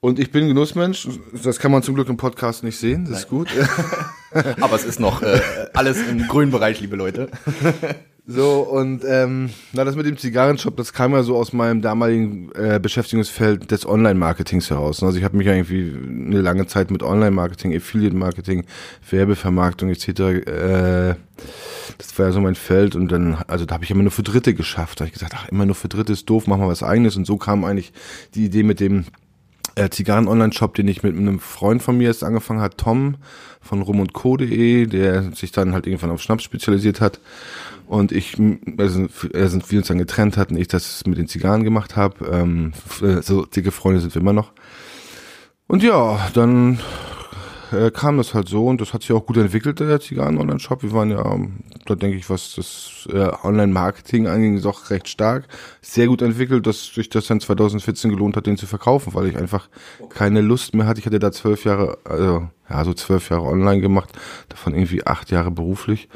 Und 0.00 0.18
ich 0.18 0.32
bin 0.32 0.48
Genussmensch, 0.48 1.06
das 1.44 1.58
kann 1.58 1.70
man 1.70 1.82
zum 1.82 1.94
Glück 1.94 2.08
im 2.08 2.16
Podcast 2.16 2.64
nicht 2.64 2.78
sehen, 2.78 3.04
das 3.04 3.10
Nein. 3.10 3.20
ist 3.20 3.28
gut. 3.28 3.48
Aber 4.62 4.74
es 4.74 4.84
ist 4.84 4.98
noch 4.98 5.20
äh, 5.20 5.40
alles 5.74 5.98
im 6.08 6.26
grünen 6.26 6.50
Bereich, 6.50 6.80
liebe 6.80 6.96
Leute. 6.96 7.28
So, 8.24 8.60
und 8.60 9.02
ähm, 9.04 9.50
na, 9.72 9.82
das 9.82 9.96
mit 9.96 10.06
dem 10.06 10.16
Zigarrenshop, 10.16 10.76
das 10.76 10.92
kam 10.92 11.12
ja 11.12 11.24
so 11.24 11.36
aus 11.36 11.52
meinem 11.52 11.82
damaligen 11.82 12.52
äh, 12.52 12.78
Beschäftigungsfeld 12.80 13.72
des 13.72 13.84
Online-Marketings 13.84 14.70
heraus. 14.70 15.02
Also 15.02 15.18
ich 15.18 15.24
habe 15.24 15.36
mich 15.36 15.48
ja 15.48 15.54
irgendwie 15.54 15.92
eine 15.92 16.40
lange 16.40 16.68
Zeit 16.68 16.92
mit 16.92 17.02
Online-Marketing, 17.02 17.74
Affiliate-Marketing, 17.74 18.64
Werbevermarktung 19.10 19.90
etc. 19.90 20.08
Äh, 20.08 21.14
das 21.98 22.16
war 22.16 22.26
ja 22.26 22.32
so 22.32 22.40
mein 22.40 22.54
Feld 22.54 22.94
und 22.94 23.10
dann, 23.10 23.42
also 23.48 23.64
da 23.64 23.74
habe 23.74 23.84
ich 23.84 23.90
immer 23.90 24.04
nur 24.04 24.12
für 24.12 24.22
Dritte 24.22 24.54
geschafft. 24.54 25.00
Da 25.00 25.04
habe 25.04 25.08
ich 25.08 25.14
gesagt, 25.14 25.34
ach, 25.36 25.48
immer 25.48 25.66
nur 25.66 25.74
für 25.74 25.88
Dritte 25.88 26.12
ist 26.12 26.30
doof, 26.30 26.46
mach 26.46 26.58
mal 26.58 26.68
was 26.68 26.84
eigenes. 26.84 27.16
Und 27.16 27.26
so 27.26 27.38
kam 27.38 27.64
eigentlich 27.64 27.92
die 28.36 28.44
Idee 28.44 28.62
mit 28.62 28.78
dem 28.78 29.04
äh, 29.74 29.88
Zigarren-Online-Shop, 29.90 30.74
den 30.74 30.88
ich 30.88 31.02
mit 31.02 31.16
einem 31.16 31.38
Freund 31.38 31.82
von 31.82 31.96
mir 31.98 32.08
erst 32.08 32.24
angefangen 32.24 32.60
hat, 32.60 32.78
Tom 32.78 33.16
von 33.60 33.82
rumundco.de, 33.82 34.86
der 34.86 35.32
sich 35.32 35.52
dann 35.52 35.72
halt 35.72 35.86
irgendwann 35.86 36.10
auf 36.10 36.20
Schnaps 36.20 36.42
spezialisiert 36.42 37.00
hat 37.00 37.20
und 37.86 38.10
ich, 38.10 38.38
also, 38.78 39.06
also 39.34 39.58
wir 39.68 39.78
uns 39.78 39.88
dann 39.88 39.98
getrennt 39.98 40.38
hatten, 40.38 40.56
ich 40.56 40.68
das 40.68 41.04
mit 41.06 41.18
den 41.18 41.28
Zigarren 41.28 41.62
gemacht 41.62 41.94
habe. 41.94 42.24
Ähm, 42.26 42.72
äh, 43.02 43.20
so 43.20 43.44
dicke 43.44 43.70
Freunde 43.70 44.00
sind 44.00 44.14
wir 44.14 44.22
immer 44.22 44.32
noch. 44.32 44.52
Und 45.66 45.82
ja, 45.82 46.30
dann 46.32 46.80
äh, 47.72 47.90
kam 47.90 48.16
das 48.16 48.34
halt 48.34 48.48
so 48.48 48.66
und 48.66 48.80
das 48.80 48.92
hat 48.92 49.02
sich 49.02 49.12
auch 49.12 49.26
gut 49.26 49.36
entwickelt, 49.36 49.80
der 49.80 50.00
Zigarren-Online-Shop. 50.00 50.82
Wir 50.82 50.92
waren 50.92 51.10
ja, 51.10 51.24
da 51.86 51.94
denke 51.94 52.16
ich, 52.16 52.28
was 52.30 52.54
das 52.54 53.08
äh, 53.12 53.30
Online-Marketing 53.42 54.26
anging, 54.26 54.60
doch 54.60 54.90
recht 54.90 55.08
stark. 55.08 55.48
Sehr 55.80 56.06
gut 56.06 56.22
entwickelt, 56.22 56.66
dass 56.66 56.94
sich 56.94 57.08
das 57.08 57.26
dann 57.26 57.40
2014 57.40 58.10
gelohnt 58.10 58.36
hat, 58.36 58.46
den 58.46 58.56
zu 58.56 58.66
verkaufen, 58.66 59.14
weil 59.14 59.26
ich 59.26 59.36
einfach 59.36 59.68
keine 60.10 60.40
Lust 60.40 60.74
mehr 60.74 60.86
hatte. 60.86 61.00
Ich 61.00 61.06
hatte 61.06 61.18
da 61.18 61.32
zwölf 61.32 61.64
Jahre, 61.64 61.98
also 62.04 62.48
ja, 62.68 62.84
so 62.84 62.94
zwölf 62.94 63.30
Jahre 63.30 63.44
online 63.44 63.80
gemacht, 63.80 64.10
davon 64.48 64.74
irgendwie 64.74 65.06
acht 65.06 65.30
Jahre 65.30 65.50
beruflich 65.50 66.08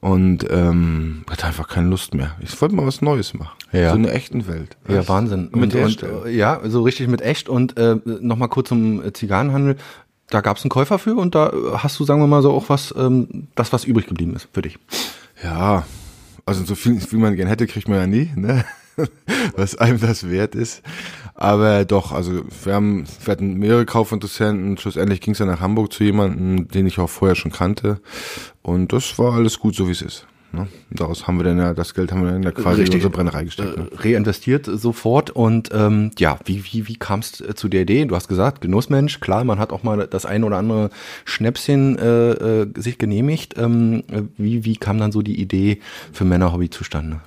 und 0.00 0.46
ähm, 0.50 1.24
hatte 1.28 1.46
einfach 1.46 1.68
keine 1.68 1.88
Lust 1.88 2.14
mehr. 2.14 2.36
Ich 2.40 2.60
wollte 2.60 2.74
mal 2.74 2.86
was 2.86 3.02
Neues 3.02 3.34
machen. 3.34 3.56
Ja. 3.72 3.90
So 3.90 3.96
eine 3.96 4.12
echten 4.12 4.46
Welt. 4.46 4.76
Ja, 4.88 5.06
Wahnsinn. 5.08 5.50
Mit 5.52 5.74
und, 5.74 6.02
und, 6.02 6.26
äh, 6.26 6.30
ja, 6.30 6.60
so 6.64 6.82
richtig 6.82 7.08
mit 7.08 7.20
echt. 7.20 7.48
Und 7.48 7.76
äh, 7.76 7.96
nochmal 8.04 8.48
kurz 8.48 8.68
zum 8.68 9.02
Zigarrenhandel. 9.12 9.76
Da 10.30 10.40
gab 10.40 10.58
es 10.58 10.62
einen 10.62 10.70
Käufer 10.70 10.98
für 10.98 11.16
und 11.16 11.34
da 11.34 11.52
hast 11.78 11.98
du, 11.98 12.04
sagen 12.04 12.20
wir 12.20 12.26
mal 12.26 12.42
so, 12.42 12.52
auch 12.52 12.68
was, 12.68 12.94
ähm, 12.96 13.48
das, 13.54 13.72
was 13.72 13.84
übrig 13.84 14.06
geblieben 14.06 14.36
ist 14.36 14.48
für 14.52 14.62
dich. 14.62 14.78
Ja, 15.42 15.84
also 16.44 16.64
so 16.64 16.74
viel, 16.74 17.00
wie 17.10 17.16
man 17.16 17.36
gern 17.36 17.48
hätte, 17.48 17.66
kriegt 17.66 17.88
man 17.88 17.98
ja 17.98 18.06
nie, 18.06 18.30
ne? 18.34 18.64
was 19.56 19.76
einem 19.76 20.00
das 20.00 20.28
wert 20.28 20.54
ist. 20.54 20.82
Aber 21.34 21.84
doch, 21.84 22.12
also 22.12 22.42
wir 22.64 22.74
haben, 22.74 23.04
wir 23.24 23.32
hatten 23.32 23.54
mehrere 23.54 23.86
Kaufinteressenten. 23.86 24.76
Schlussendlich 24.76 25.20
ging 25.20 25.32
es 25.32 25.38
dann 25.38 25.48
nach 25.48 25.60
Hamburg 25.60 25.92
zu 25.92 26.04
jemandem, 26.04 26.68
den 26.68 26.86
ich 26.86 26.98
auch 26.98 27.08
vorher 27.08 27.36
schon 27.36 27.52
kannte. 27.52 28.00
Und 28.62 28.92
das 28.92 29.18
war 29.18 29.34
alles 29.34 29.60
gut, 29.60 29.76
so 29.76 29.86
wie 29.86 29.92
es 29.92 30.02
ist. 30.02 30.26
Ne? 30.52 30.66
Daraus 30.90 31.26
haben 31.26 31.36
wir 31.38 31.44
dann 31.44 31.58
ja, 31.58 31.74
das 31.74 31.94
Geld 31.94 32.10
haben 32.10 32.24
wir 32.24 32.32
dann 32.32 32.42
ja 32.42 32.52
quasi 32.52 32.80
Richtig, 32.80 32.94
in 32.94 32.94
unsere 32.96 33.12
Brennerei 33.12 33.44
gesteckt. 33.44 33.76
Ne? 33.76 33.88
Äh, 33.90 34.14
reinvestiert 34.14 34.66
sofort 34.66 35.30
und 35.30 35.70
ähm, 35.72 36.10
ja, 36.18 36.38
wie, 36.46 36.64
wie, 36.64 36.88
wie 36.88 36.96
kam 36.96 37.20
es 37.20 37.40
äh, 37.40 37.54
zu 37.54 37.68
der 37.68 37.82
Idee? 37.82 38.06
Du 38.06 38.14
hast 38.16 38.28
gesagt, 38.28 38.62
Genussmensch, 38.62 39.20
klar, 39.20 39.44
man 39.44 39.58
hat 39.58 39.72
auch 39.72 39.82
mal 39.82 40.06
das 40.06 40.24
ein 40.24 40.44
oder 40.44 40.56
andere 40.56 40.90
Schnäpschen 41.24 41.98
äh, 41.98 42.30
äh, 42.62 42.66
sich 42.76 42.98
genehmigt. 42.98 43.56
Ähm, 43.58 44.04
wie, 44.38 44.64
wie 44.64 44.76
kam 44.76 44.98
dann 44.98 45.12
so 45.12 45.20
die 45.20 45.40
Idee 45.40 45.80
für 46.12 46.24
Männerhobby 46.24 46.70
zustande? 46.70 47.20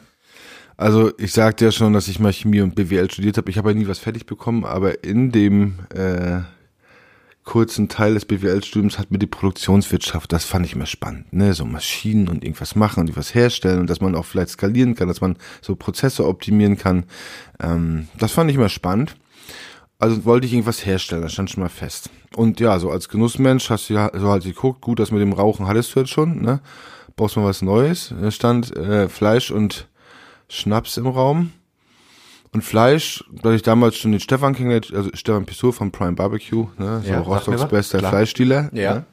Also 0.78 1.12
ich 1.20 1.32
sagte 1.32 1.66
ja 1.66 1.72
schon, 1.72 1.94
dass 1.94 2.08
ich 2.08 2.20
mal 2.20 2.34
Chemie 2.34 2.62
und 2.62 2.74
BWL 2.74 3.12
studiert 3.12 3.38
habe. 3.38 3.52
Ich 3.52 3.58
habe 3.60 3.70
ja 3.70 3.78
nie 3.78 3.88
was 3.88 4.00
fertig 4.00 4.26
bekommen, 4.26 4.66
aber 4.66 5.04
in 5.04 5.32
dem 5.32 5.76
äh, 5.94 6.40
kurzen 7.44 7.90
Teil 7.90 8.14
des 8.14 8.26
BWL-Studiums 8.26 9.00
hat 9.00 9.12
mir 9.12 9.18
die 9.18 9.28
Produktionswirtschaft, 9.28 10.32
das 10.32 10.46
fand 10.46 10.66
ich 10.66 10.74
immer 10.74 10.86
spannend, 10.86 11.34
ne, 11.34 11.54
so 11.54 11.66
Maschinen 11.66 12.28
und 12.28 12.44
irgendwas 12.44 12.76
machen 12.76 13.02
und 13.02 13.08
irgendwas 13.08 13.34
herstellen 13.34 13.80
und 13.80 13.90
dass 13.90 14.02
man 14.02 14.16
auch 14.16 14.26
vielleicht 14.26 14.50
skalieren 14.50 14.96
kann, 14.96 15.08
dass 15.08 15.22
man 15.22 15.38
so 15.62 15.76
Prozesse 15.76 16.28
optimieren 16.28 16.78
kann. 16.78 17.06
Ähm, 17.60 18.08
das 18.18 18.32
fand 18.32 18.50
ich 18.50 18.58
immer 18.58 18.70
spannend. 18.70 19.16
Also 19.98 20.26
wollte 20.26 20.48
ich 20.48 20.54
irgendwas 20.54 20.86
herstellen, 20.86 21.22
das 21.22 21.34
stand 21.34 21.52
schon 21.52 21.62
mal 21.62 21.70
fest. 21.70 22.10
Und 22.36 22.60
ja, 22.60 22.80
so 22.80 22.90
als 22.90 23.08
Genussmensch 23.08 23.70
hast 23.70 23.90
du 23.90 23.94
ja 23.94 24.12
so 24.14 24.30
halt 24.30 24.44
geguckt, 24.44 24.82
gut, 24.82 25.00
das 25.00 25.12
mit 25.12 25.22
dem 25.22 25.34
Rauchen 25.34 25.68
hattest 25.68 25.96
du 25.96 26.00
jetzt 26.00 26.10
schon, 26.10 26.42
ne? 26.42 26.60
Brauchst 27.16 27.38
mal 27.38 27.46
was 27.46 27.62
Neues. 27.62 28.14
Da 28.20 28.32
stand 28.32 28.76
äh, 28.76 29.10
Fleisch 29.10 29.52
und 29.52 29.90
Schnaps 30.48 30.98
im 30.98 31.06
Raum. 31.06 31.52
Und 32.54 32.64
Fleisch, 32.64 33.24
da 33.44 33.54
ich 33.54 33.62
damals 33.62 33.96
schon 33.98 34.12
den 34.12 34.20
Stefan 34.20 34.54
kennengelernt, 34.54 34.94
also 34.94 35.10
Stefan 35.14 35.46
Pissot 35.46 35.74
von 35.74 35.92
Prime 35.92 36.14
Barbecue, 36.14 36.68
ne, 36.78 37.02
so 37.04 37.10
Ja, 37.10 37.20
Rostocks 37.20 37.48
mir 37.48 37.64
was. 37.64 37.70
bester 37.70 38.00
Klar. 38.00 38.12
Fleischdealer. 38.12 38.70
Ja. 38.74 38.96
Ne? 38.96 39.06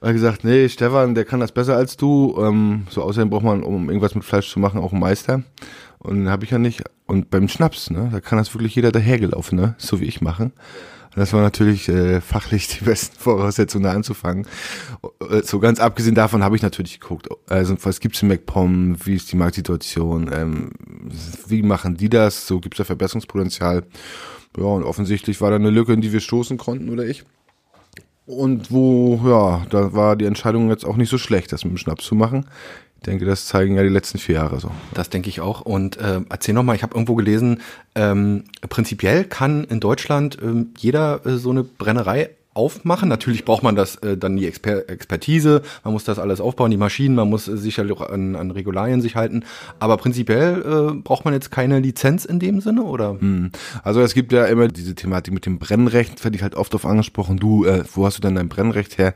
Er 0.00 0.08
hat 0.08 0.14
gesagt, 0.14 0.44
nee, 0.44 0.68
Stefan, 0.68 1.14
der 1.14 1.24
kann 1.24 1.40
das 1.40 1.52
besser 1.52 1.76
als 1.76 1.96
du. 1.96 2.36
Ähm, 2.38 2.86
so 2.90 3.02
außerdem 3.02 3.30
braucht 3.30 3.44
man, 3.44 3.62
um 3.62 3.88
irgendwas 3.88 4.14
mit 4.14 4.24
Fleisch 4.24 4.50
zu 4.50 4.58
machen, 4.58 4.80
auch 4.80 4.90
einen 4.92 5.00
Meister. 5.00 5.44
Und 5.98 6.16
den 6.16 6.28
habe 6.28 6.44
ich 6.44 6.50
ja 6.50 6.58
nicht. 6.58 6.82
Und 7.06 7.30
beim 7.30 7.48
Schnaps, 7.48 7.90
ne, 7.90 8.08
da 8.12 8.20
kann 8.20 8.38
das 8.38 8.52
wirklich 8.54 8.74
jeder 8.74 8.90
dahergelaufen, 8.90 9.56
ne, 9.58 9.74
so 9.78 10.00
wie 10.00 10.04
ich 10.04 10.20
machen. 10.20 10.52
Und 11.14 11.20
das 11.20 11.32
war 11.32 11.42
natürlich 11.42 11.88
äh, 11.88 12.20
fachlich 12.20 12.66
die 12.66 12.84
besten 12.84 13.16
Voraussetzungen, 13.18 13.84
da 13.84 13.92
anzufangen. 13.92 14.46
Äh, 15.30 15.42
So 15.42 15.60
ganz 15.60 15.78
abgesehen 15.78 16.14
davon 16.14 16.42
habe 16.42 16.56
ich 16.56 16.62
natürlich 16.62 16.98
geguckt. 16.98 17.28
Also 17.48 17.76
was 17.82 18.00
gibt's 18.00 18.22
in 18.22 18.28
MacPom? 18.28 18.96
Wie 19.04 19.14
ist 19.14 19.30
die 19.30 19.36
Marktsituation? 19.36 20.30
Ähm, 20.32 20.70
wie 21.46 21.62
machen 21.62 21.96
die 21.96 22.08
das? 22.08 22.46
So 22.46 22.58
gibt's 22.58 22.78
da 22.78 22.84
Verbesserungspotenzial. 22.84 23.84
Ja, 24.56 24.64
und 24.64 24.82
offensichtlich 24.82 25.40
war 25.40 25.50
da 25.50 25.56
eine 25.56 25.70
Lücke, 25.70 25.92
in 25.92 26.00
die 26.00 26.12
wir 26.12 26.20
stoßen 26.20 26.58
konnten, 26.58 26.88
oder 26.90 27.04
ich. 27.04 27.24
Und 28.26 28.70
wo, 28.70 29.20
ja, 29.24 29.66
da 29.68 29.92
war 29.92 30.16
die 30.16 30.24
Entscheidung 30.24 30.70
jetzt 30.70 30.84
auch 30.84 30.96
nicht 30.96 31.10
so 31.10 31.18
schlecht, 31.18 31.52
das 31.52 31.64
mit 31.64 31.74
dem 31.74 31.76
Schnaps 31.76 32.04
zu 32.06 32.14
machen. 32.14 32.46
Ich 33.04 33.10
denke, 33.10 33.26
das 33.26 33.44
zeigen 33.44 33.76
ja 33.76 33.82
die 33.82 33.90
letzten 33.90 34.16
vier 34.16 34.36
Jahre 34.36 34.60
so. 34.60 34.70
Das 34.94 35.10
denke 35.10 35.28
ich 35.28 35.42
auch. 35.42 35.60
Und 35.60 35.98
äh, 35.98 36.22
erzähl 36.30 36.54
noch 36.54 36.62
mal, 36.62 36.74
ich 36.74 36.82
habe 36.82 36.94
irgendwo 36.94 37.16
gelesen, 37.16 37.60
ähm, 37.94 38.44
prinzipiell 38.70 39.24
kann 39.24 39.64
in 39.64 39.78
Deutschland 39.78 40.38
ähm, 40.42 40.68
jeder 40.78 41.26
äh, 41.26 41.36
so 41.36 41.50
eine 41.50 41.64
Brennerei 41.64 42.30
aufmachen. 42.54 43.10
Natürlich 43.10 43.44
braucht 43.44 43.62
man 43.62 43.76
das 43.76 43.96
äh, 43.96 44.16
dann 44.16 44.38
die 44.38 44.46
Exper 44.46 44.88
Expertise, 44.88 45.60
man 45.82 45.92
muss 45.92 46.04
das 46.04 46.18
alles 46.18 46.40
aufbauen, 46.40 46.70
die 46.70 46.78
Maschinen, 46.78 47.14
man 47.14 47.28
muss 47.28 47.46
äh, 47.46 47.58
sicherlich 47.58 47.92
auch 47.92 48.08
an, 48.08 48.36
an 48.36 48.50
Regularien 48.50 49.02
sich 49.02 49.16
halten. 49.16 49.44
Aber 49.80 49.98
prinzipiell 49.98 50.62
äh, 50.62 50.94
braucht 50.94 51.26
man 51.26 51.34
jetzt 51.34 51.50
keine 51.50 51.80
Lizenz 51.80 52.24
in 52.24 52.38
dem 52.38 52.62
Sinne, 52.62 52.84
oder? 52.84 53.18
Also 53.82 54.00
es 54.00 54.14
gibt 54.14 54.32
ja 54.32 54.46
immer 54.46 54.68
diese 54.68 54.94
Thematik 54.94 55.34
mit 55.34 55.44
dem 55.44 55.58
Brennrecht, 55.58 56.24
werde 56.24 56.38
ich 56.38 56.42
halt 56.42 56.54
oft 56.54 56.74
auf 56.74 56.86
angesprochen. 56.86 57.36
Du, 57.36 57.66
äh, 57.66 57.84
wo 57.92 58.06
hast 58.06 58.16
du 58.16 58.22
denn 58.22 58.36
dein 58.36 58.48
Brennrecht 58.48 58.96
her? 58.96 59.12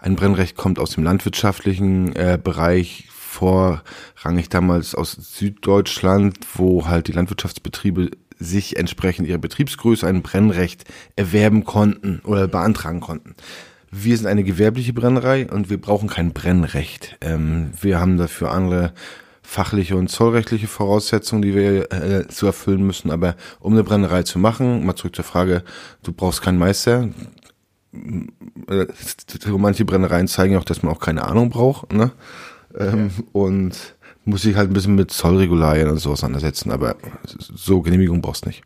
Ein 0.00 0.14
Brennrecht 0.14 0.56
kommt 0.56 0.78
aus 0.78 0.90
dem 0.90 1.02
landwirtschaftlichen 1.02 2.14
äh, 2.14 2.38
Bereich, 2.40 3.08
vorrangig 3.32 4.48
damals 4.50 4.94
aus 4.94 5.12
Süddeutschland, 5.12 6.38
wo 6.54 6.86
halt 6.86 7.08
die 7.08 7.12
Landwirtschaftsbetriebe 7.12 8.10
sich 8.38 8.76
entsprechend 8.76 9.28
ihrer 9.28 9.38
Betriebsgröße 9.38 10.06
ein 10.06 10.22
Brennrecht 10.22 10.84
erwerben 11.16 11.64
konnten 11.64 12.20
oder 12.24 12.48
beantragen 12.48 13.00
konnten. 13.00 13.34
Wir 13.90 14.16
sind 14.16 14.26
eine 14.26 14.44
gewerbliche 14.44 14.92
Brennerei 14.92 15.46
und 15.48 15.70
wir 15.70 15.80
brauchen 15.80 16.08
kein 16.08 16.32
Brennrecht. 16.32 17.18
Ähm, 17.20 17.72
wir 17.80 18.00
haben 18.00 18.16
dafür 18.16 18.50
andere 18.50 18.92
fachliche 19.42 19.96
und 19.96 20.08
zollrechtliche 20.08 20.66
Voraussetzungen, 20.66 21.42
die 21.42 21.54
wir 21.54 21.92
äh, 21.92 22.28
zu 22.28 22.46
erfüllen 22.46 22.86
müssen. 22.86 23.10
Aber 23.10 23.36
um 23.60 23.74
eine 23.74 23.84
Brennerei 23.84 24.22
zu 24.22 24.38
machen, 24.38 24.84
mal 24.86 24.96
zurück 24.96 25.16
zur 25.16 25.24
Frage, 25.24 25.62
du 26.02 26.12
brauchst 26.12 26.42
keinen 26.42 26.58
Meister. 26.58 27.08
Äh, 27.92 28.86
manche 29.58 29.84
Brennereien 29.84 30.28
zeigen 30.28 30.56
auch, 30.56 30.64
dass 30.64 30.82
man 30.82 30.94
auch 30.94 31.00
keine 31.00 31.24
Ahnung 31.24 31.50
braucht. 31.50 31.92
Ne? 31.92 32.12
Ähm, 32.78 33.10
Und 33.32 33.96
muss 34.24 34.42
sich 34.42 34.56
halt 34.56 34.70
ein 34.70 34.74
bisschen 34.74 34.94
mit 34.94 35.10
Zollregularien 35.10 35.88
und 35.88 35.98
so 35.98 36.12
auseinandersetzen. 36.12 36.70
Aber 36.70 36.96
so 37.26 37.82
Genehmigung 37.82 38.22
brauchst 38.22 38.44
du 38.44 38.48
nicht. 38.48 38.62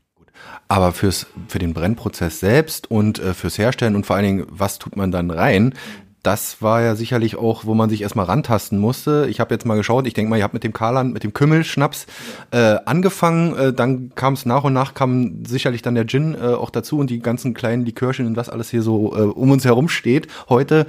Aber 0.69 0.93
fürs, 0.93 1.27
für 1.49 1.59
den 1.59 1.75
Brennprozess 1.75 2.41
selbst 2.41 2.91
und 2.91 3.19
äh, 3.19 3.35
fürs 3.35 3.57
Herstellen 3.57 3.95
und 3.95 4.05
vor 4.05 4.17
allen 4.17 4.25
Dingen, 4.25 4.47
was 4.51 4.79
tut 4.79 4.97
man 4.97 5.13
dann 5.13 5.31
rein? 5.31 5.75
Das 6.23 6.61
war 6.61 6.83
ja 6.83 6.97
sicherlich 6.97 7.37
auch, 7.37 7.67
wo 7.67 7.75
man 7.75 7.89
sich 7.89 8.03
erstmal 8.03 8.27
rantasten 8.27 8.81
musste. 8.81 9.29
Ich 9.31 9.39
habe 9.39 9.55
jetzt 9.55 9.65
mal 9.65 9.77
geschaut, 9.77 10.09
ich 10.09 10.15
denke 10.15 10.29
mal, 10.29 10.39
ihr 10.39 10.43
habt 10.43 10.55
mit 10.55 10.65
dem 10.65 10.73
Karlan, 10.73 11.13
mit 11.13 11.23
dem 11.23 11.33
Kümmelschnaps 11.33 12.07
äh, 12.51 12.79
angefangen, 12.85 13.55
äh, 13.55 13.73
dann 13.73 14.11
kam 14.17 14.35
es 14.35 14.45
nach 14.45 14.65
und 14.65 14.73
nach, 14.73 14.95
kam 14.95 15.45
sicherlich 15.47 15.83
dann 15.83 15.95
der 15.95 16.09
Gin 16.09 16.35
äh, 16.35 16.55
auch 16.55 16.71
dazu 16.71 16.99
und 16.99 17.11
die 17.11 17.21
ganzen 17.21 17.55
kleinen 17.55 17.87
Likörchen 17.87 18.27
und 18.27 18.37
was 18.37 18.49
alles 18.49 18.71
hier 18.71 18.83
so 18.83 19.15
äh, 19.17 19.21
um 19.21 19.53
uns 19.53 19.65
herum 19.65 19.89
steht 19.89 20.27
heute. 20.49 20.87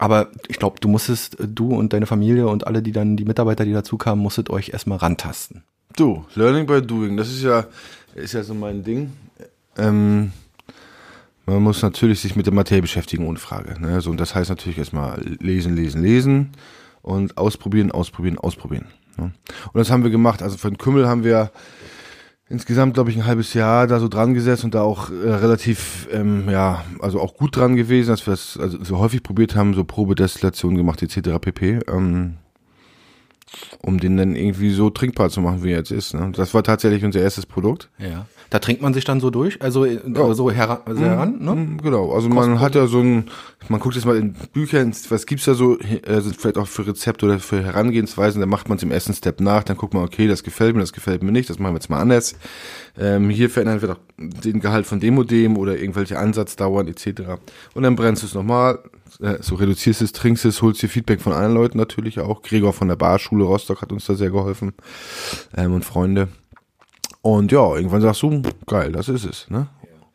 Aber 0.00 0.28
ich 0.48 0.58
glaube, 0.58 0.80
du 0.80 0.88
musstest, 0.88 1.38
äh, 1.38 1.46
du 1.46 1.74
und 1.74 1.92
deine 1.92 2.06
Familie 2.06 2.48
und 2.48 2.66
alle, 2.66 2.80
die 2.80 2.90
dann, 2.90 3.18
die 3.18 3.26
Mitarbeiter, 3.26 3.66
die 3.66 3.74
dazu 3.74 3.98
kamen, 3.98 4.22
musstet 4.22 4.48
euch 4.48 4.70
erstmal 4.70 4.96
rantasten. 4.96 5.62
Du, 5.94 6.24
Learning 6.34 6.64
by 6.64 6.80
Doing, 6.80 7.18
das 7.18 7.28
ist 7.28 7.42
ja, 7.42 7.66
ist 8.14 8.32
ja 8.32 8.42
so 8.42 8.54
mein 8.54 8.82
Ding. 8.82 9.12
Ähm, 9.76 10.32
man 11.44 11.62
muss 11.62 11.82
natürlich 11.82 12.20
sich 12.20 12.34
mit 12.34 12.46
der 12.46 12.54
Materie 12.54 12.80
beschäftigen, 12.80 13.26
ohne 13.26 13.38
Frage. 13.38 13.78
Ne? 13.78 14.00
So, 14.00 14.10
und 14.10 14.18
das 14.18 14.34
heißt 14.34 14.48
natürlich 14.48 14.78
erstmal 14.78 15.20
lesen, 15.38 15.76
lesen, 15.76 16.02
lesen 16.02 16.52
und 17.02 17.36
ausprobieren, 17.36 17.92
ausprobieren, 17.92 18.38
ausprobieren. 18.38 18.86
Ne? 19.18 19.24
Und 19.24 19.78
das 19.78 19.90
haben 19.90 20.02
wir 20.02 20.10
gemacht. 20.10 20.42
Also 20.42 20.56
für 20.56 20.70
den 20.70 20.78
Kümmel 20.78 21.08
haben 21.08 21.24
wir 21.24 21.50
insgesamt, 22.50 22.94
glaube 22.94 23.10
ich, 23.10 23.16
ein 23.16 23.24
halbes 23.24 23.54
Jahr 23.54 23.86
da 23.86 23.98
so 24.00 24.08
dran 24.08 24.34
gesetzt 24.34 24.64
und 24.64 24.74
da 24.74 24.82
auch 24.82 25.10
äh, 25.10 25.30
relativ, 25.30 26.08
ähm, 26.12 26.50
ja, 26.50 26.84
also 26.98 27.20
auch 27.20 27.34
gut 27.36 27.56
dran 27.56 27.76
gewesen, 27.76 28.10
dass 28.10 28.26
wir 28.26 28.32
das 28.32 28.58
also 28.60 28.82
so 28.84 28.98
häufig 28.98 29.22
probiert 29.22 29.54
haben, 29.56 29.72
so 29.72 29.84
Probedestillationen 29.84 30.76
gemacht, 30.76 31.02
etc. 31.02 31.38
pp. 31.40 31.78
Ähm, 31.88 32.34
um 33.82 33.98
den 33.98 34.16
dann 34.16 34.36
irgendwie 34.36 34.70
so 34.70 34.90
trinkbar 34.90 35.30
zu 35.30 35.40
machen, 35.40 35.62
wie 35.62 35.70
er 35.70 35.78
jetzt 35.78 35.90
ist. 35.90 36.14
Ne? 36.14 36.32
Das 36.34 36.54
war 36.54 36.62
tatsächlich 36.62 37.04
unser 37.04 37.20
erstes 37.20 37.46
Produkt. 37.46 37.88
Ja. 37.98 38.26
Da 38.50 38.58
trinkt 38.58 38.82
man 38.82 38.92
sich 38.92 39.04
dann 39.04 39.20
so 39.20 39.30
durch, 39.30 39.62
also 39.62 39.84
äh, 39.84 40.00
so 40.32 40.50
heran, 40.50 40.78
also 40.84 41.04
heran 41.04 41.38
ne? 41.38 41.54
Mm, 41.54 41.78
Genau, 41.82 42.12
also 42.12 42.28
man 42.28 42.58
hat 42.58 42.74
ja 42.74 42.88
so 42.88 42.98
ein, 42.98 43.30
man 43.68 43.78
guckt 43.78 43.94
jetzt 43.94 44.06
mal 44.06 44.16
in 44.16 44.32
Büchern, 44.52 44.92
was 45.08 45.26
gibt's 45.26 45.44
da 45.44 45.54
so, 45.54 45.78
also 46.04 46.30
vielleicht 46.36 46.58
auch 46.58 46.66
für 46.66 46.84
Rezepte 46.84 47.26
oder 47.26 47.38
für 47.38 47.62
Herangehensweisen, 47.62 48.40
dann 48.40 48.50
macht 48.50 48.68
man 48.68 48.76
es 48.76 48.82
im 48.82 48.90
ersten 48.90 49.14
Step 49.14 49.40
nach, 49.40 49.62
dann 49.62 49.76
guckt 49.76 49.94
man, 49.94 50.02
okay, 50.02 50.26
das 50.26 50.42
gefällt 50.42 50.74
mir, 50.74 50.80
das 50.80 50.92
gefällt 50.92 51.22
mir 51.22 51.30
nicht, 51.30 51.48
das 51.48 51.60
machen 51.60 51.74
wir 51.74 51.78
jetzt 51.78 51.90
mal 51.90 52.00
anders. 52.00 52.34
Ähm, 52.98 53.30
hier 53.30 53.50
verändern 53.50 53.82
wir 53.82 53.88
doch 53.88 54.00
den 54.18 54.58
Gehalt 54.58 54.84
von 54.84 54.98
dem 54.98 55.16
und 55.16 55.30
dem 55.30 55.56
oder 55.56 55.78
irgendwelche 55.78 56.18
Ansatzdauern 56.18 56.88
etc. 56.88 57.22
Und 57.74 57.84
dann 57.84 57.94
brennst 57.94 58.24
du 58.24 58.26
es 58.26 58.34
nochmal, 58.34 58.80
äh, 59.20 59.38
so 59.40 59.54
reduzierst 59.54 60.02
es, 60.02 60.12
trinkst 60.12 60.44
es, 60.44 60.62
holst 60.62 60.82
dir 60.82 60.88
Feedback 60.88 61.20
von 61.20 61.32
anderen 61.32 61.54
Leuten 61.54 61.78
natürlich 61.78 62.20
auch. 62.20 62.42
Gregor 62.42 62.72
von 62.72 62.88
der 62.88 62.96
Barschule 62.96 63.44
Rostock 63.44 63.82
hat 63.82 63.92
uns 63.92 64.06
da 64.06 64.14
sehr 64.14 64.30
geholfen 64.30 64.72
ähm, 65.56 65.74
und 65.74 65.84
Freunde. 65.84 66.28
Und 67.22 67.52
ja, 67.52 67.74
irgendwann 67.74 68.00
sagst 68.00 68.22
du, 68.22 68.42
geil, 68.66 68.92
das 68.92 69.08
ist 69.08 69.24
es. 69.24 69.50
Ne? 69.50 69.66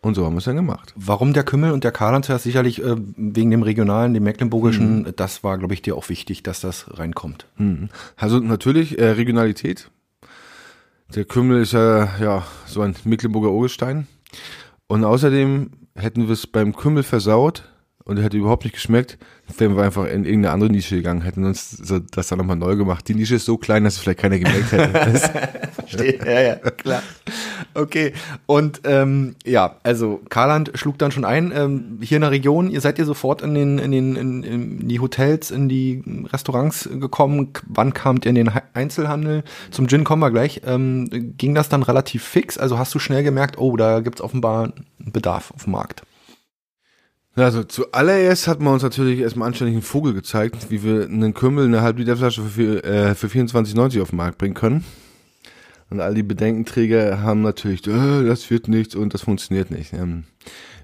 Und 0.02 0.16
so 0.16 0.26
haben 0.26 0.34
wir 0.34 0.40
es 0.40 0.46
dann 0.46 0.56
gemacht. 0.56 0.94
Warum 0.96 1.34
der 1.34 1.44
Kümmel 1.44 1.72
und 1.72 1.84
der 1.84 1.92
Karlan 1.92 2.24
zuerst 2.24 2.44
sicherlich 2.44 2.84
äh, 2.84 2.96
wegen 3.18 3.52
dem 3.52 3.64
regionalen, 3.64 4.14
dem 4.14 4.24
mecklenburgischen, 4.24 5.00
Mhm. 5.00 5.16
das 5.16 5.44
war, 5.44 5.58
glaube 5.58 5.74
ich, 5.74 5.82
dir 5.82 5.96
auch 5.96 6.10
wichtig, 6.10 6.44
dass 6.44 6.62
das 6.62 6.86
reinkommt. 6.98 7.48
Also 8.16 8.40
natürlich 8.40 9.00
äh, 9.00 9.10
Regionalität. 9.12 9.90
Der 11.16 11.26
Kümmel 11.26 11.62
ist 11.62 11.74
ja, 11.74 12.10
ja 12.20 12.44
so 12.66 12.82
ein 12.82 12.96
Mecklenburger 13.04 13.52
Urgestein. 13.52 14.08
Und 14.88 15.04
außerdem 15.04 15.72
hätten 15.96 16.28
wir 16.28 16.34
es 16.34 16.46
beim 16.48 16.76
Kümmel 16.76 17.04
versaut 17.04 17.64
und 18.06 18.18
er 18.18 18.24
hätte 18.24 18.38
überhaupt 18.38 18.64
nicht 18.64 18.74
geschmeckt, 18.74 19.18
wenn 19.58 19.76
wir 19.76 19.84
einfach 19.84 20.06
in 20.06 20.26
irgendeine 20.26 20.52
andere 20.52 20.70
Nische 20.70 20.96
gegangen 20.96 21.22
hätten 21.22 21.44
und 21.44 21.50
uns 21.50 21.82
das 22.12 22.28
dann 22.28 22.38
nochmal 22.38 22.56
neu 22.56 22.76
gemacht. 22.76 23.08
Die 23.08 23.16
Nische 23.16 23.36
ist 23.36 23.46
so 23.46 23.58
klein, 23.58 23.84
dass 23.84 23.96
es 23.96 24.00
vielleicht 24.00 24.20
keiner 24.20 24.38
gemerkt 24.38 24.72
hätte. 24.72 25.20
Verstehe, 25.74 26.20
ja, 26.24 26.42
ja, 26.42 26.56
klar. 26.56 27.02
Okay, 27.74 28.14
und 28.46 28.82
ähm, 28.84 29.36
ja, 29.44 29.78
also 29.82 30.22
Karland 30.30 30.72
schlug 30.76 31.00
dann 31.00 31.12
schon 31.12 31.26
ein, 31.26 31.52
ähm, 31.56 31.98
hier 32.02 32.18
in 32.18 32.22
der 32.22 32.32
Region, 32.32 32.70
ihr 32.70 32.80
seid 32.80 33.00
ihr 33.00 33.06
sofort 33.06 33.42
in 33.42 33.56
den, 33.56 33.80
in 33.80 33.92
den, 33.92 34.16
in, 34.16 34.44
in 34.44 34.88
die 34.88 35.00
Hotels, 35.00 35.50
in 35.50 35.68
die 35.68 36.04
Restaurants 36.32 36.88
gekommen. 36.88 37.54
Wann 37.68 37.94
kamt 37.96 38.26
ihr 38.26 38.30
in 38.30 38.36
den 38.36 38.52
Einzelhandel? 38.76 39.44
Zum 39.72 39.88
Gin 39.88 40.04
kommen 40.04 40.22
wir 40.22 40.32
gleich. 40.32 40.62
Ähm, 40.66 41.34
ging 41.38 41.56
das 41.56 41.70
dann 41.70 41.82
relativ 41.82 42.24
fix? 42.24 42.60
Also 42.60 42.78
hast 42.78 42.94
du 42.94 43.00
schnell 43.00 43.24
gemerkt, 43.24 43.58
oh, 43.58 43.76
da 43.78 44.02
gibt's 44.02 44.22
offenbar 44.22 44.74
einen 45.00 45.12
Bedarf 45.12 45.52
auf 45.52 45.64
dem 45.64 45.72
Markt. 45.72 46.04
Also 47.36 47.64
zuallererst 47.64 48.48
hat 48.48 48.62
man 48.62 48.74
uns 48.74 48.84
natürlich 48.84 49.20
erstmal 49.20 49.50
anständig 49.50 49.76
einen 49.76 49.82
Vogel 49.82 50.14
gezeigt, 50.14 50.70
wie 50.70 50.84
wir 50.84 51.04
einen 51.04 51.34
Kümmel, 51.34 51.66
eine 51.66 51.82
halbe 51.82 52.02
Liter 52.02 52.16
für, 52.16 52.84
äh, 52.84 53.14
für 53.14 53.28
24,90 53.28 54.02
auf 54.02 54.12
den 54.12 54.18
Markt 54.18 54.38
bringen 54.38 54.54
können. 54.54 54.86
Und 55.90 56.00
all 56.00 56.14
die 56.14 56.24
Bedenkenträger 56.24 57.22
haben 57.22 57.42
natürlich, 57.42 57.86
äh, 57.88 58.24
das 58.24 58.50
wird 58.50 58.70
nichts 58.70 58.96
und 58.96 59.14
das 59.14 59.24
funktioniert 59.24 59.70
nicht. 59.70 59.92
Ähm, 59.94 60.24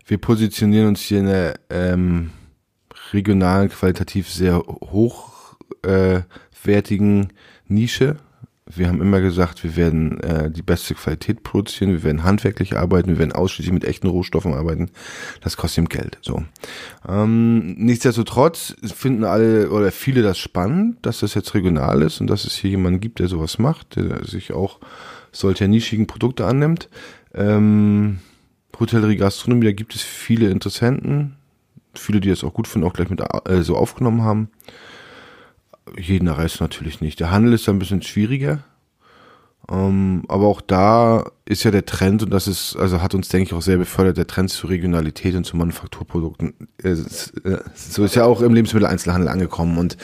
wir 0.06 0.18
positionieren 0.18 0.90
uns 0.90 1.00
hier 1.02 1.20
in 1.20 1.28
der 1.28 1.58
ähm, 1.70 2.32
regionalen, 3.14 3.70
qualitativ 3.70 4.30
sehr 4.30 4.60
hochwertigen 4.60 7.24
äh, 7.24 7.28
Nische. 7.68 8.18
Wir 8.76 8.88
haben 8.88 9.02
immer 9.02 9.22
gesagt, 9.22 9.64
wir 9.64 9.76
werden 9.76 10.20
äh, 10.22 10.50
die 10.50 10.62
beste 10.62 10.96
Qualität 10.96 11.44
produzieren, 11.44 11.92
wir 11.92 12.04
werden 12.04 12.24
handwerklich 12.24 12.78
arbeiten, 12.78 13.10
wir 13.10 13.20
werden 13.20 13.32
ausschließlich 13.32 13.74
mit 13.74 13.86
echten 13.86 14.08
Rohstoffen 14.08 14.54
arbeiten. 14.54 14.90
Das 15.42 15.58
kostet 15.58 15.80
ihm 15.80 15.90
Geld. 15.90 16.18
So. 16.22 16.44
Ähm, 17.08 17.76
nichtsdestotrotz 17.76 18.76
finden 18.84 19.24
alle 19.24 19.70
oder 19.70 19.92
viele 19.92 20.22
das 20.22 20.38
spannend, 20.38 20.98
dass 21.02 21.20
das 21.20 21.34
jetzt 21.34 21.54
regional 21.54 22.02
ist 22.02 22.22
und 22.22 22.28
dass 22.28 22.46
es 22.46 22.56
hier 22.56 22.72
jemanden 22.72 23.00
gibt, 23.00 23.20
der 23.20 23.28
sowas 23.28 23.60
macht, 23.60 23.96
der 23.96 24.26
sich 24.26 24.54
auch 24.54 24.80
solcher 25.32 25.68
nischigen 25.68 26.08
Produkte 26.08 26.46
annimmt. 26.46 26.90
Ähm, 27.34 28.20
Hotellerie, 28.80 29.18
Gastronomie, 29.18 29.66
da 29.66 29.72
gibt 29.72 29.96
es 29.96 30.02
viele 30.02 30.50
Interessenten, 30.50 31.36
viele, 31.94 32.20
die 32.20 32.30
das 32.30 32.44
auch 32.44 32.54
gut 32.54 32.68
finden, 32.68 32.88
auch 32.88 32.94
gleich 32.94 33.10
mit 33.10 33.22
äh, 33.46 33.62
so 33.62 33.76
aufgenommen 33.76 34.24
haben. 34.24 34.50
Jeden 35.98 36.28
erreicht 36.28 36.62
natürlich 36.62 37.02
nicht. 37.02 37.20
Der 37.20 37.32
Handel 37.32 37.54
ist 37.54 37.68
ein 37.68 37.80
bisschen 37.80 38.02
schwieriger. 38.02 38.64
Ähm, 39.70 40.24
aber 40.28 40.48
auch 40.48 40.62
da 40.62 41.32
ist 41.46 41.64
ja 41.64 41.72
der 41.72 41.86
Trend 41.86 42.24
und 42.24 42.32
das 42.32 42.48
ist, 42.48 42.76
also 42.76 43.02
hat 43.02 43.14
uns, 43.14 43.30
denke 43.30 43.50
ich, 43.50 43.54
auch 43.54 43.62
sehr 43.62 43.78
befördert, 43.78 44.18
der 44.18 44.28
Trend 44.28 44.50
zur 44.50 44.70
Regionalität 44.70 45.36
und 45.36 45.46
zu 45.46 45.56
Manufakturprodukten. 45.56 46.68
Äh, 46.84 46.96
so 47.76 48.04
ist 48.04 48.16
ja 48.16 48.26
auch 48.26 48.42
im 48.42 48.54
Lebensmitteleinzelhandel 48.54 49.30
angekommen 49.30 49.78
und 49.78 49.98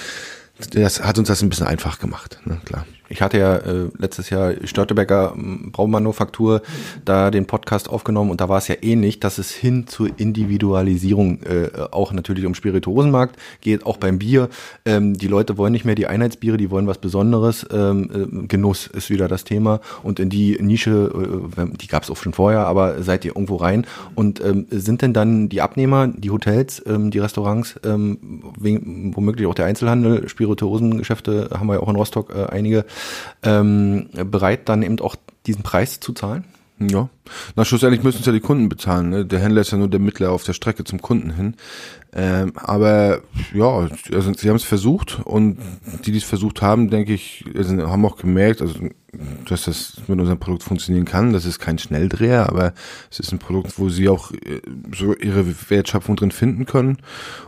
das 0.71 1.03
hat 1.03 1.17
uns 1.19 1.27
das 1.27 1.41
ein 1.41 1.49
bisschen 1.49 1.67
einfach 1.67 1.99
gemacht, 1.99 2.39
ne, 2.45 2.59
klar. 2.65 2.85
Ich 3.09 3.21
hatte 3.21 3.37
ja 3.37 3.55
äh, 3.57 3.89
letztes 3.97 4.29
Jahr 4.29 4.53
Störtebecker 4.63 5.33
ähm, 5.35 5.71
Braumanufaktur 5.71 6.61
da 7.05 7.31
den 7.31 7.45
Podcast 7.45 7.89
aufgenommen 7.89 8.31
und 8.31 8.41
da 8.41 8.49
war 8.49 8.57
es 8.57 8.67
ja 8.67 8.75
ähnlich, 8.81 9.19
dass 9.19 9.37
es 9.37 9.51
hin 9.51 9.87
zur 9.87 10.09
Individualisierung 10.17 11.41
äh, 11.43 11.69
auch 11.91 12.11
natürlich 12.11 12.45
um 12.45 12.55
Spirituosenmarkt 12.55 13.37
geht, 13.61 13.85
auch 13.85 13.97
beim 13.97 14.19
Bier. 14.19 14.49
Ähm, 14.85 15.17
die 15.17 15.27
Leute 15.27 15.57
wollen 15.57 15.71
nicht 15.71 15.85
mehr 15.85 15.95
die 15.95 16.07
Einheitsbiere, 16.07 16.57
die 16.57 16.69
wollen 16.69 16.87
was 16.87 16.97
Besonderes. 16.97 17.65
Ähm, 17.71 18.09
äh, 18.43 18.47
Genuss 18.47 18.87
ist 18.87 19.09
wieder 19.09 19.27
das 19.27 19.43
Thema 19.43 19.79
und 20.03 20.19
in 20.19 20.29
die 20.29 20.57
Nische, 20.59 21.47
äh, 21.57 21.65
die 21.77 21.87
gab 21.87 22.03
es 22.03 22.09
auch 22.09 22.17
schon 22.17 22.33
vorher, 22.33 22.67
aber 22.67 23.01
seid 23.03 23.23
ihr 23.25 23.31
irgendwo 23.31 23.55
rein 23.57 23.85
und 24.15 24.43
ähm, 24.43 24.67
sind 24.69 25.01
denn 25.01 25.13
dann 25.13 25.49
die 25.49 25.61
Abnehmer, 25.61 26.07
die 26.07 26.29
Hotels, 26.29 26.83
ähm, 26.85 27.11
die 27.11 27.19
Restaurants, 27.19 27.75
ähm, 27.85 28.41
womöglich 28.57 29.47
auch 29.47 29.55
der 29.55 29.65
Einzelhandel, 29.65 30.27
Spirituosengeschäfte 30.27 31.49
haben 31.57 31.67
wir 31.67 31.75
ja 31.75 31.79
auch 31.79 31.89
in 31.89 31.95
Rostock 31.95 32.33
äh, 32.35 32.45
einige, 32.47 32.85
ähm, 33.43 34.09
bereit, 34.13 34.69
dann 34.69 34.83
eben 34.83 34.99
auch 34.99 35.15
diesen 35.45 35.63
Preis 35.63 35.99
zu 35.99 36.13
zahlen? 36.13 36.45
Ja, 36.79 37.09
na 37.55 37.65
schlussendlich 37.65 38.03
müssen 38.03 38.19
es 38.19 38.25
ja 38.27 38.31
die 38.31 38.39
Kunden 38.39 38.69
bezahlen. 38.69 39.09
Ne? 39.09 39.25
Der 39.25 39.39
Händler 39.39 39.61
ist 39.61 39.71
ja 39.71 39.79
nur 39.79 39.89
der 39.89 39.99
Mittler 39.99 40.31
auf 40.31 40.43
der 40.43 40.53
Strecke 40.53 40.83
zum 40.83 41.01
Kunden 41.01 41.31
hin. 41.31 41.55
Ähm, 42.13 42.53
aber 42.55 43.21
ja, 43.53 43.89
also 44.13 44.33
sie 44.33 44.49
haben 44.49 44.55
es 44.55 44.63
versucht 44.63 45.19
und 45.23 45.57
die, 46.05 46.11
die 46.11 46.19
es 46.19 46.23
versucht 46.23 46.61
haben, 46.61 46.89
denke 46.89 47.13
ich, 47.13 47.45
also 47.55 47.75
haben 47.89 48.05
auch 48.05 48.17
gemerkt, 48.17 48.61
also 48.61 48.75
dass 49.45 49.63
das 49.63 49.93
mit 50.07 50.19
unserem 50.19 50.39
Produkt 50.39 50.63
funktionieren 50.63 51.05
kann. 51.05 51.33
Das 51.33 51.45
ist 51.45 51.59
kein 51.59 51.79
Schnelldreher, 51.79 52.47
aber 52.47 52.73
es 53.09 53.19
ist 53.19 53.31
ein 53.31 53.39
Produkt, 53.39 53.79
wo 53.79 53.89
sie 53.89 54.09
auch 54.09 54.31
äh, 54.31 54.61
so 54.95 55.15
ihre 55.15 55.45
Wertschöpfung 55.69 56.15
drin 56.15 56.31
finden 56.31 56.65
können 56.65 56.97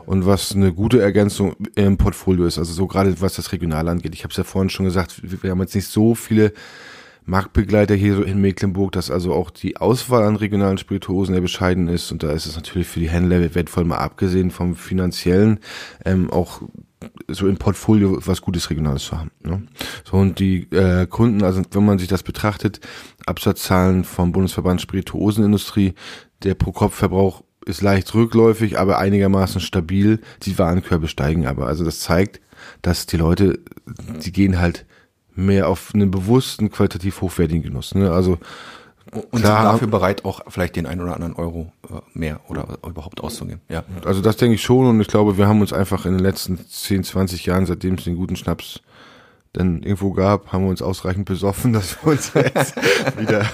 und 0.08 0.26
was 0.26 0.56
eine 0.56 0.74
gute 0.74 1.02
Ergänzung 1.02 1.56
im 1.76 1.98
Portfolio 1.98 2.46
ist. 2.46 2.58
Also 2.58 2.74
so 2.74 2.88
gerade 2.88 3.22
was 3.22 3.36
das 3.36 3.52
Regional 3.52 3.88
angeht. 3.88 4.16
Ich 4.16 4.24
habe 4.24 4.32
es 4.32 4.38
ja 4.38 4.44
vorhin 4.44 4.70
schon 4.70 4.86
gesagt, 4.86 5.22
wir 5.24 5.52
haben 5.52 5.62
jetzt 5.62 5.76
nicht 5.76 5.88
so 5.88 6.16
viele 6.16 6.54
Marktbegleiter 7.30 7.96
hier 7.96 8.16
so 8.16 8.24
in 8.24 8.42
Mecklenburg, 8.42 8.92
dass 8.92 9.12
also 9.12 9.34
auch 9.34 9.52
die 9.52 9.78
Auswahl 9.78 10.24
an 10.24 10.36
regionalen 10.36 10.78
Spirituosen 10.78 11.34
sehr 11.34 11.42
bescheiden 11.42 11.88
ist. 11.88 12.12
Und 12.12 12.24
da 12.24 12.32
ist 12.32 12.46
es 12.46 12.56
natürlich 12.56 12.88
für 12.88 13.00
die 13.00 13.10
Händler 13.10 13.56
wertvoll, 13.56 13.86
mal 13.86 13.98
abgesehen 13.98 14.52
vom 14.52 14.76
finanziellen, 14.76 15.60
ähm, 16.06 16.30
auch 16.32 16.62
so 17.28 17.48
im 17.48 17.58
Portfolio 17.58 18.20
was 18.26 18.42
Gutes 18.42 18.70
Regionales 18.70 19.04
zu 19.04 19.18
haben. 19.18 19.32
Ne? 19.44 19.64
So 20.04 20.18
und 20.18 20.40
die 20.40 20.64
äh, 20.72 21.08
Kunden, 21.08 21.44
also 21.44 21.62
wenn 21.72 21.86
man 21.86 22.00
sich 22.00 22.08
das 22.08 22.24
betrachtet, 22.24 22.82
Absatzzahlen 23.26 24.04
vom 24.04 24.32
Bundesverband 24.32 24.82
Spirituosenindustrie, 24.82 25.94
der 26.44 26.56
Pro-Kopf-Verbrauch 26.56 27.44
ist 27.66 27.82
leicht 27.82 28.14
rückläufig, 28.16 28.80
aber 28.80 28.98
einigermaßen 28.98 29.62
stabil. 29.62 30.20
Die 30.44 30.58
Warenkörbe 30.58 31.08
steigen 31.08 31.46
aber. 31.46 31.68
Also 31.68 31.86
das 31.86 32.00
zeigt, 32.00 32.42
dass 32.82 33.06
die 33.06 33.18
Leute, 33.18 33.60
die 34.24 34.32
gehen 34.32 34.60
halt 34.60 34.86
mehr 35.46 35.68
auf 35.68 35.92
einen 35.94 36.12
bewussten, 36.12 36.70
qualitativ 36.70 37.22
hochwertigen 37.22 37.64
Genuss. 37.64 37.96
Ne? 37.96 38.12
Also 38.12 38.38
und 39.12 39.42
Klar, 39.42 39.64
sind 39.64 39.72
dafür 39.74 39.88
bereit, 39.88 40.24
auch 40.24 40.42
vielleicht 40.50 40.76
den 40.76 40.86
einen 40.86 41.02
oder 41.02 41.16
anderen 41.16 41.34
Euro 41.34 41.72
äh, 41.90 42.00
mehr 42.14 42.42
oder 42.48 42.78
überhaupt 42.88 43.22
auszugeben. 43.22 43.60
Ja. 43.68 43.84
Also 44.06 44.22
das 44.22 44.38
denke 44.38 44.56
ich 44.56 44.62
schon 44.62 44.86
und 44.86 45.02
ich 45.02 45.08
glaube, 45.08 45.38
wir 45.38 45.48
haben 45.48 45.62
uns 45.62 45.74
einfach 45.74 46.06
in 46.06 46.12
den 46.12 46.20
letzten 46.20 46.60
10, 46.64 47.04
20 47.04 47.46
Jahren, 47.46 47.66
seitdem 47.66 47.96
es 47.96 48.04
den 48.04 48.16
guten 48.16 48.36
Schnaps 48.36 48.82
dann 49.52 49.82
irgendwo 49.82 50.14
gab, 50.14 50.54
haben 50.54 50.66
wir 50.66 50.70
uns 50.70 50.84
ausreichend 50.84 51.26
besoffen, 51.26 51.74
dass 51.74 51.98
wir 52.04 52.12
uns 52.12 52.32
jetzt 52.36 52.76
wieder 53.18 53.50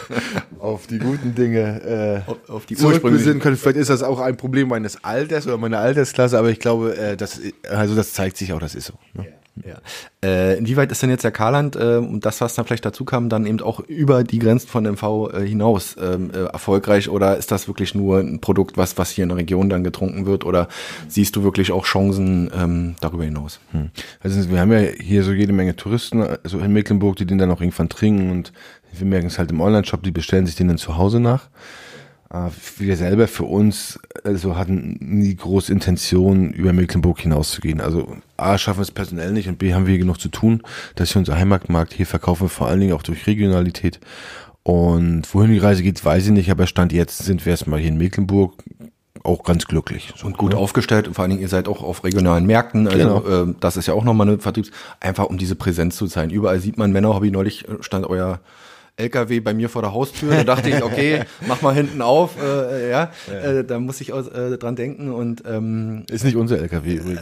auf 0.60 0.88
die 0.88 1.00
guten 1.00 1.36
Dinge 1.36 2.24
äh, 2.28 2.30
auf, 2.30 2.50
auf 2.50 2.66
die 2.66 2.76
zurückbesinnen 2.76 3.40
können. 3.40 3.56
Vielleicht 3.56 3.78
ist 3.78 3.90
das 3.90 4.04
auch 4.04 4.20
ein 4.20 4.36
Problem 4.36 4.68
meines 4.68 5.04
Alters 5.06 5.48
oder 5.48 5.58
meiner 5.58 5.80
Altersklasse, 5.80 6.38
aber 6.38 6.50
ich 6.50 6.60
glaube, 6.60 6.98
äh, 6.98 7.16
das, 7.16 7.40
also 7.70 7.96
das 7.96 8.12
zeigt 8.12 8.36
sich 8.36 8.52
auch, 8.52 8.60
das 8.60 8.76
ist 8.76 8.88
so. 8.88 8.94
Ne? 9.14 9.26
Ja. 9.30 9.32
Ja. 9.64 9.78
Äh, 10.22 10.58
inwieweit 10.58 10.92
ist 10.92 11.02
denn 11.02 11.10
jetzt 11.10 11.24
der 11.24 11.32
Karland 11.32 11.78
äh, 11.78 11.98
und 11.98 12.26
das, 12.26 12.42
was 12.42 12.56
dann 12.56 12.66
vielleicht 12.66 12.86
dazu 12.86 13.06
kam, 13.06 13.30
dann 13.30 13.46
eben 13.46 13.62
auch 13.62 13.80
über 13.80 14.24
die 14.26 14.40
Grenzen 14.40 14.68
von 14.68 14.84
MV 14.84 15.32
äh, 15.34 15.48
hinaus 15.48 15.96
ähm, 16.02 16.32
äh, 16.32 16.46
erfolgreich 16.46 17.08
oder 17.08 17.38
ist 17.38 17.52
das 17.52 17.68
wirklich 17.68 17.96
nur 17.96 18.20
ein 18.20 18.42
Produkt, 18.42 18.78
was, 18.78 18.98
was 18.98 19.12
hier 19.12 19.24
in 19.24 19.30
der 19.30 19.38
Region 19.38 19.70
dann 19.70 19.84
getrunken 19.84 20.26
wird 20.26 20.46
oder 20.46 20.68
siehst 21.08 21.36
du 21.38 21.44
wirklich 21.44 21.72
auch 21.72 21.86
Chancen 21.86 22.52
ähm, 22.54 22.96
darüber 23.00 23.24
hinaus? 23.24 23.60
Hm. 23.72 23.92
Also 24.20 24.50
wir 24.50 24.60
haben 24.60 24.74
ja 24.74 24.80
hier 24.80 25.24
so 25.24 25.32
jede 25.32 25.54
Menge 25.54 25.76
Touristen, 25.76 26.22
also 26.22 26.60
in 26.60 26.74
Mecklenburg, 26.74 27.16
die 27.16 27.26
den 27.26 27.38
dann 27.38 27.52
auch 27.52 27.62
irgendwann 27.62 27.90
trinken 27.90 28.32
und 28.32 28.52
wir 28.92 29.08
merken 29.08 29.28
es 29.28 29.40
halt 29.40 29.52
im 29.52 29.62
Online-Shop, 29.62 30.04
die 30.04 30.12
bestellen 30.12 30.46
sich 30.46 30.56
den 30.56 30.68
dann 30.68 30.78
zu 30.78 30.98
Hause 30.98 31.20
nach. 31.20 31.50
Äh, 32.36 32.50
wir 32.78 32.98
selber 32.98 33.28
für 33.28 33.46
uns 33.46 34.00
also 34.24 34.58
hatten 34.58 34.98
nie 35.00 35.36
große 35.36 35.72
Intention, 35.72 36.52
über 36.52 36.74
Mecklenburg 36.74 37.20
hinauszugehen. 37.22 37.82
Also 37.82 38.18
A, 38.38 38.58
schaffen 38.58 38.80
wir 38.80 38.84
es 38.84 38.92
personell 38.92 39.32
nicht 39.32 39.48
und 39.48 39.58
B, 39.58 39.74
haben 39.74 39.88
wir 39.88 39.98
genug 39.98 40.20
zu 40.20 40.30
tun, 40.30 40.62
dass 40.96 41.14
wir 41.14 41.20
unser 41.20 41.38
Heimatmarkt 41.38 41.94
hier 41.94 42.08
verkaufen, 42.08 42.50
vor 42.50 42.68
allen 42.68 42.80
Dingen 42.80 42.94
auch 42.94 43.04
durch 43.04 43.28
Regionalität. 43.28 44.00
Und 44.64 45.32
wohin 45.34 45.52
die 45.52 45.60
Reise 45.60 45.84
geht, 45.84 46.04
weiß 46.04 46.26
ich 46.26 46.32
nicht, 46.32 46.50
aber 46.50 46.66
Stand 46.66 46.92
jetzt 46.92 47.20
sind 47.20 47.46
wir 47.46 47.52
erstmal 47.52 47.80
hier 47.80 47.90
in 47.90 47.98
Mecklenburg 47.98 48.64
auch 49.24 49.44
ganz 49.44 49.66
glücklich. 49.66 50.14
So, 50.16 50.28
und 50.28 50.38
gut 50.38 50.54
ne? 50.54 50.58
aufgestellt 50.58 51.08
und 51.08 51.14
vor 51.14 51.24
allen 51.24 51.32
Dingen, 51.32 51.42
ihr 51.42 51.50
seid 51.50 51.68
auch 51.68 51.84
auf 51.84 52.04
regionalen 52.04 52.46
Märkten, 52.46 52.88
also 52.88 53.22
genau. 53.22 53.44
äh, 53.52 53.56
das 53.60 53.78
ist 53.78 53.88
ja 53.88 53.94
auch 53.94 54.04
nochmal 54.04 54.28
eine 54.28 54.40
Vertriebs, 54.40 54.72
einfach 55.00 55.26
um 55.26 55.38
diese 55.38 55.56
Präsenz 55.56 55.96
zu 55.98 56.08
zeigen. 56.08 56.32
Überall 56.32 56.60
sieht 56.60 56.78
man 56.78 56.92
Männer, 56.92 57.14
habe 57.14 57.28
ich 57.28 57.32
neulich, 57.32 57.66
stand 57.82 58.08
euer 58.08 58.40
LKW 58.98 59.42
bei 59.42 59.54
mir 59.54 59.70
vor 59.70 59.82
der 59.82 59.94
Haustür. 59.94 60.32
Da 60.32 60.44
dachte 60.44 60.70
ich, 60.70 60.82
okay, 60.84 61.24
mach 61.48 61.62
mal 61.62 61.74
hinten 61.74 62.02
auf. 62.02 62.42
Äh, 62.42 62.90
ja, 62.90 63.12
ja. 63.28 63.34
Äh, 63.34 63.66
da 63.66 63.80
muss 63.80 64.00
ich 64.00 64.14
aus, 64.14 64.28
äh, 64.28 64.58
dran 64.58 64.76
denken. 64.76 65.12
Und 65.12 65.44
ähm, 65.46 66.06
ist 66.10 66.24
nicht 66.24 66.38
unser 66.38 66.60
LKW 66.60 66.96
übrigens. 66.96 67.22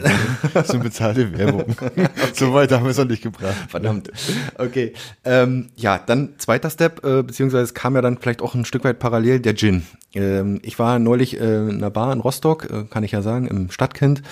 das 0.54 0.68
ist 0.68 0.74
eine 0.74 0.84
bezahlte 0.84 1.32
Werbung. 1.38 1.64
okay. 1.80 2.08
So 2.32 2.54
weit 2.54 2.70
haben 2.70 2.84
wir 2.84 2.90
es 2.90 2.98
noch 2.98 3.06
nicht 3.06 3.22
gebracht. 3.22 3.56
Verdammt. 3.68 4.10
Okay. 4.56 4.92
Ähm, 5.24 5.70
ja, 5.76 5.98
dann 5.98 6.34
zweiter 6.38 6.70
Step, 6.70 7.04
äh, 7.04 7.22
beziehungsweise 7.22 7.64
es 7.64 7.74
kam 7.74 7.96
ja 7.96 8.02
dann 8.02 8.18
vielleicht 8.18 8.42
auch 8.42 8.54
ein 8.54 8.64
Stück 8.64 8.84
weit 8.84 8.98
parallel 8.98 9.40
der 9.40 9.56
Gin. 9.56 9.84
Ähm, 10.14 10.60
ich 10.62 10.78
war 10.78 10.98
neulich 10.98 11.40
äh, 11.40 11.68
in 11.68 11.76
einer 11.76 11.90
Bar 11.90 12.12
in 12.12 12.20
Rostock, 12.20 12.70
äh, 12.70 12.84
kann 12.84 13.02
ich 13.02 13.12
ja 13.12 13.22
sagen, 13.22 13.46
im 13.48 13.70
Stadtkind. 13.70 14.22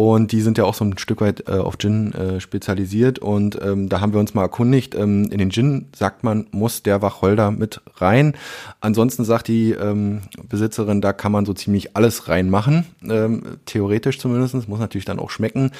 Und 0.00 0.32
die 0.32 0.40
sind 0.40 0.56
ja 0.56 0.64
auch 0.64 0.72
so 0.72 0.82
ein 0.82 0.96
Stück 0.96 1.20
weit 1.20 1.46
äh, 1.46 1.58
auf 1.58 1.76
Gin 1.76 2.14
äh, 2.14 2.40
spezialisiert. 2.40 3.18
Und 3.18 3.60
ähm, 3.60 3.90
da 3.90 4.00
haben 4.00 4.14
wir 4.14 4.20
uns 4.20 4.32
mal 4.32 4.40
erkundigt. 4.40 4.94
Ähm, 4.94 5.24
in 5.30 5.36
den 5.36 5.50
Gin 5.50 5.88
sagt 5.94 6.24
man, 6.24 6.46
muss 6.52 6.82
der 6.82 7.02
Wacholder 7.02 7.50
mit 7.50 7.82
rein. 7.96 8.34
Ansonsten 8.80 9.24
sagt 9.24 9.48
die 9.48 9.72
ähm, 9.72 10.22
Besitzerin, 10.48 11.02
da 11.02 11.12
kann 11.12 11.32
man 11.32 11.44
so 11.44 11.52
ziemlich 11.52 11.98
alles 11.98 12.28
reinmachen. 12.28 12.86
Ähm, 13.06 13.58
theoretisch 13.66 14.18
zumindest. 14.18 14.66
Muss 14.70 14.80
natürlich 14.80 15.04
dann 15.04 15.18
auch 15.18 15.28
schmecken. 15.28 15.70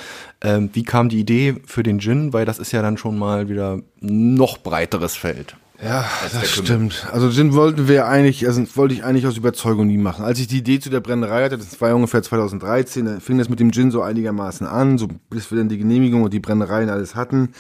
Ähm, 0.43 0.69
wie 0.75 0.83
kam 0.83 1.09
die 1.09 1.21
Idee 1.21 1.57
für 1.65 1.83
den 1.83 1.99
Gin? 1.99 2.35
Weil 2.35 2.45
das 2.45 2.59
ist 2.59 2.73
ja 2.73 2.83
dann 2.83 2.99
schon 2.99 3.19
mal 3.19 3.49
wieder 3.49 3.79
noch 4.03 4.59
breiteres 4.59 5.17
Feld. 5.17 5.57
Ja, 5.83 6.05
das 6.31 6.51
stimmt. 6.51 7.07
Also 7.11 7.31
den 7.31 7.55
wollten 7.55 7.89
wir 7.89 8.07
eigentlich, 8.07 8.47
also 8.47 8.63
wollte 8.77 8.95
ich 8.95 9.03
eigentlich 9.03 9.27
aus 9.27 9.39
Überzeugung 9.39 9.87
nie 9.87 9.97
machen. 9.97 10.25
Als 10.25 10.39
ich 10.39 10.47
die 10.47 10.59
Idee 10.59 10.79
zu 10.79 10.91
der 10.91 11.01
Brennerei 11.01 11.45
hatte, 11.45 11.57
das 11.57 11.81
war 11.81 11.95
ungefähr 11.95 12.23
2013, 12.23 13.07
da 13.07 13.21
fing 13.21 13.39
das 13.39 13.49
mit 13.49 13.61
dem 13.61 13.73
Gin 13.73 13.91
so 13.91 14.03
einigermaßen 14.03 14.67
an, 14.67 14.99
so 14.99 15.09
bis 15.31 15.51
wir 15.51 15.59
dann 15.59 15.71
die 15.71 15.79
Genehmigung 15.79 16.23
und 16.23 16.35
die 16.35 16.41
Brennereien 16.41 16.91
alles 16.91 17.15
hatten, 17.15 17.53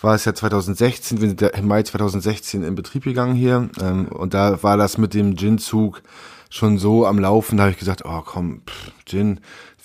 war 0.00 0.14
es 0.14 0.24
ja 0.24 0.34
2016, 0.34 1.20
wir 1.20 1.28
sind 1.28 1.42
ja 1.42 1.48
im 1.48 1.68
Mai 1.68 1.82
2016 1.82 2.62
in 2.62 2.74
Betrieb 2.74 3.04
gegangen 3.04 3.34
hier 3.34 3.68
ähm, 3.82 4.06
und 4.08 4.32
da 4.32 4.62
war 4.62 4.78
das 4.78 4.96
mit 4.96 5.12
dem 5.12 5.36
Gin-Zug 5.36 6.02
schon 6.48 6.78
so 6.78 7.06
am 7.06 7.18
Laufen, 7.18 7.58
da 7.58 7.64
habe 7.64 7.72
ich 7.72 7.78
gesagt, 7.78 8.04
oh 8.06 8.22
komm, 8.24 8.62
pff, 8.66 8.92
Gin, 9.04 9.40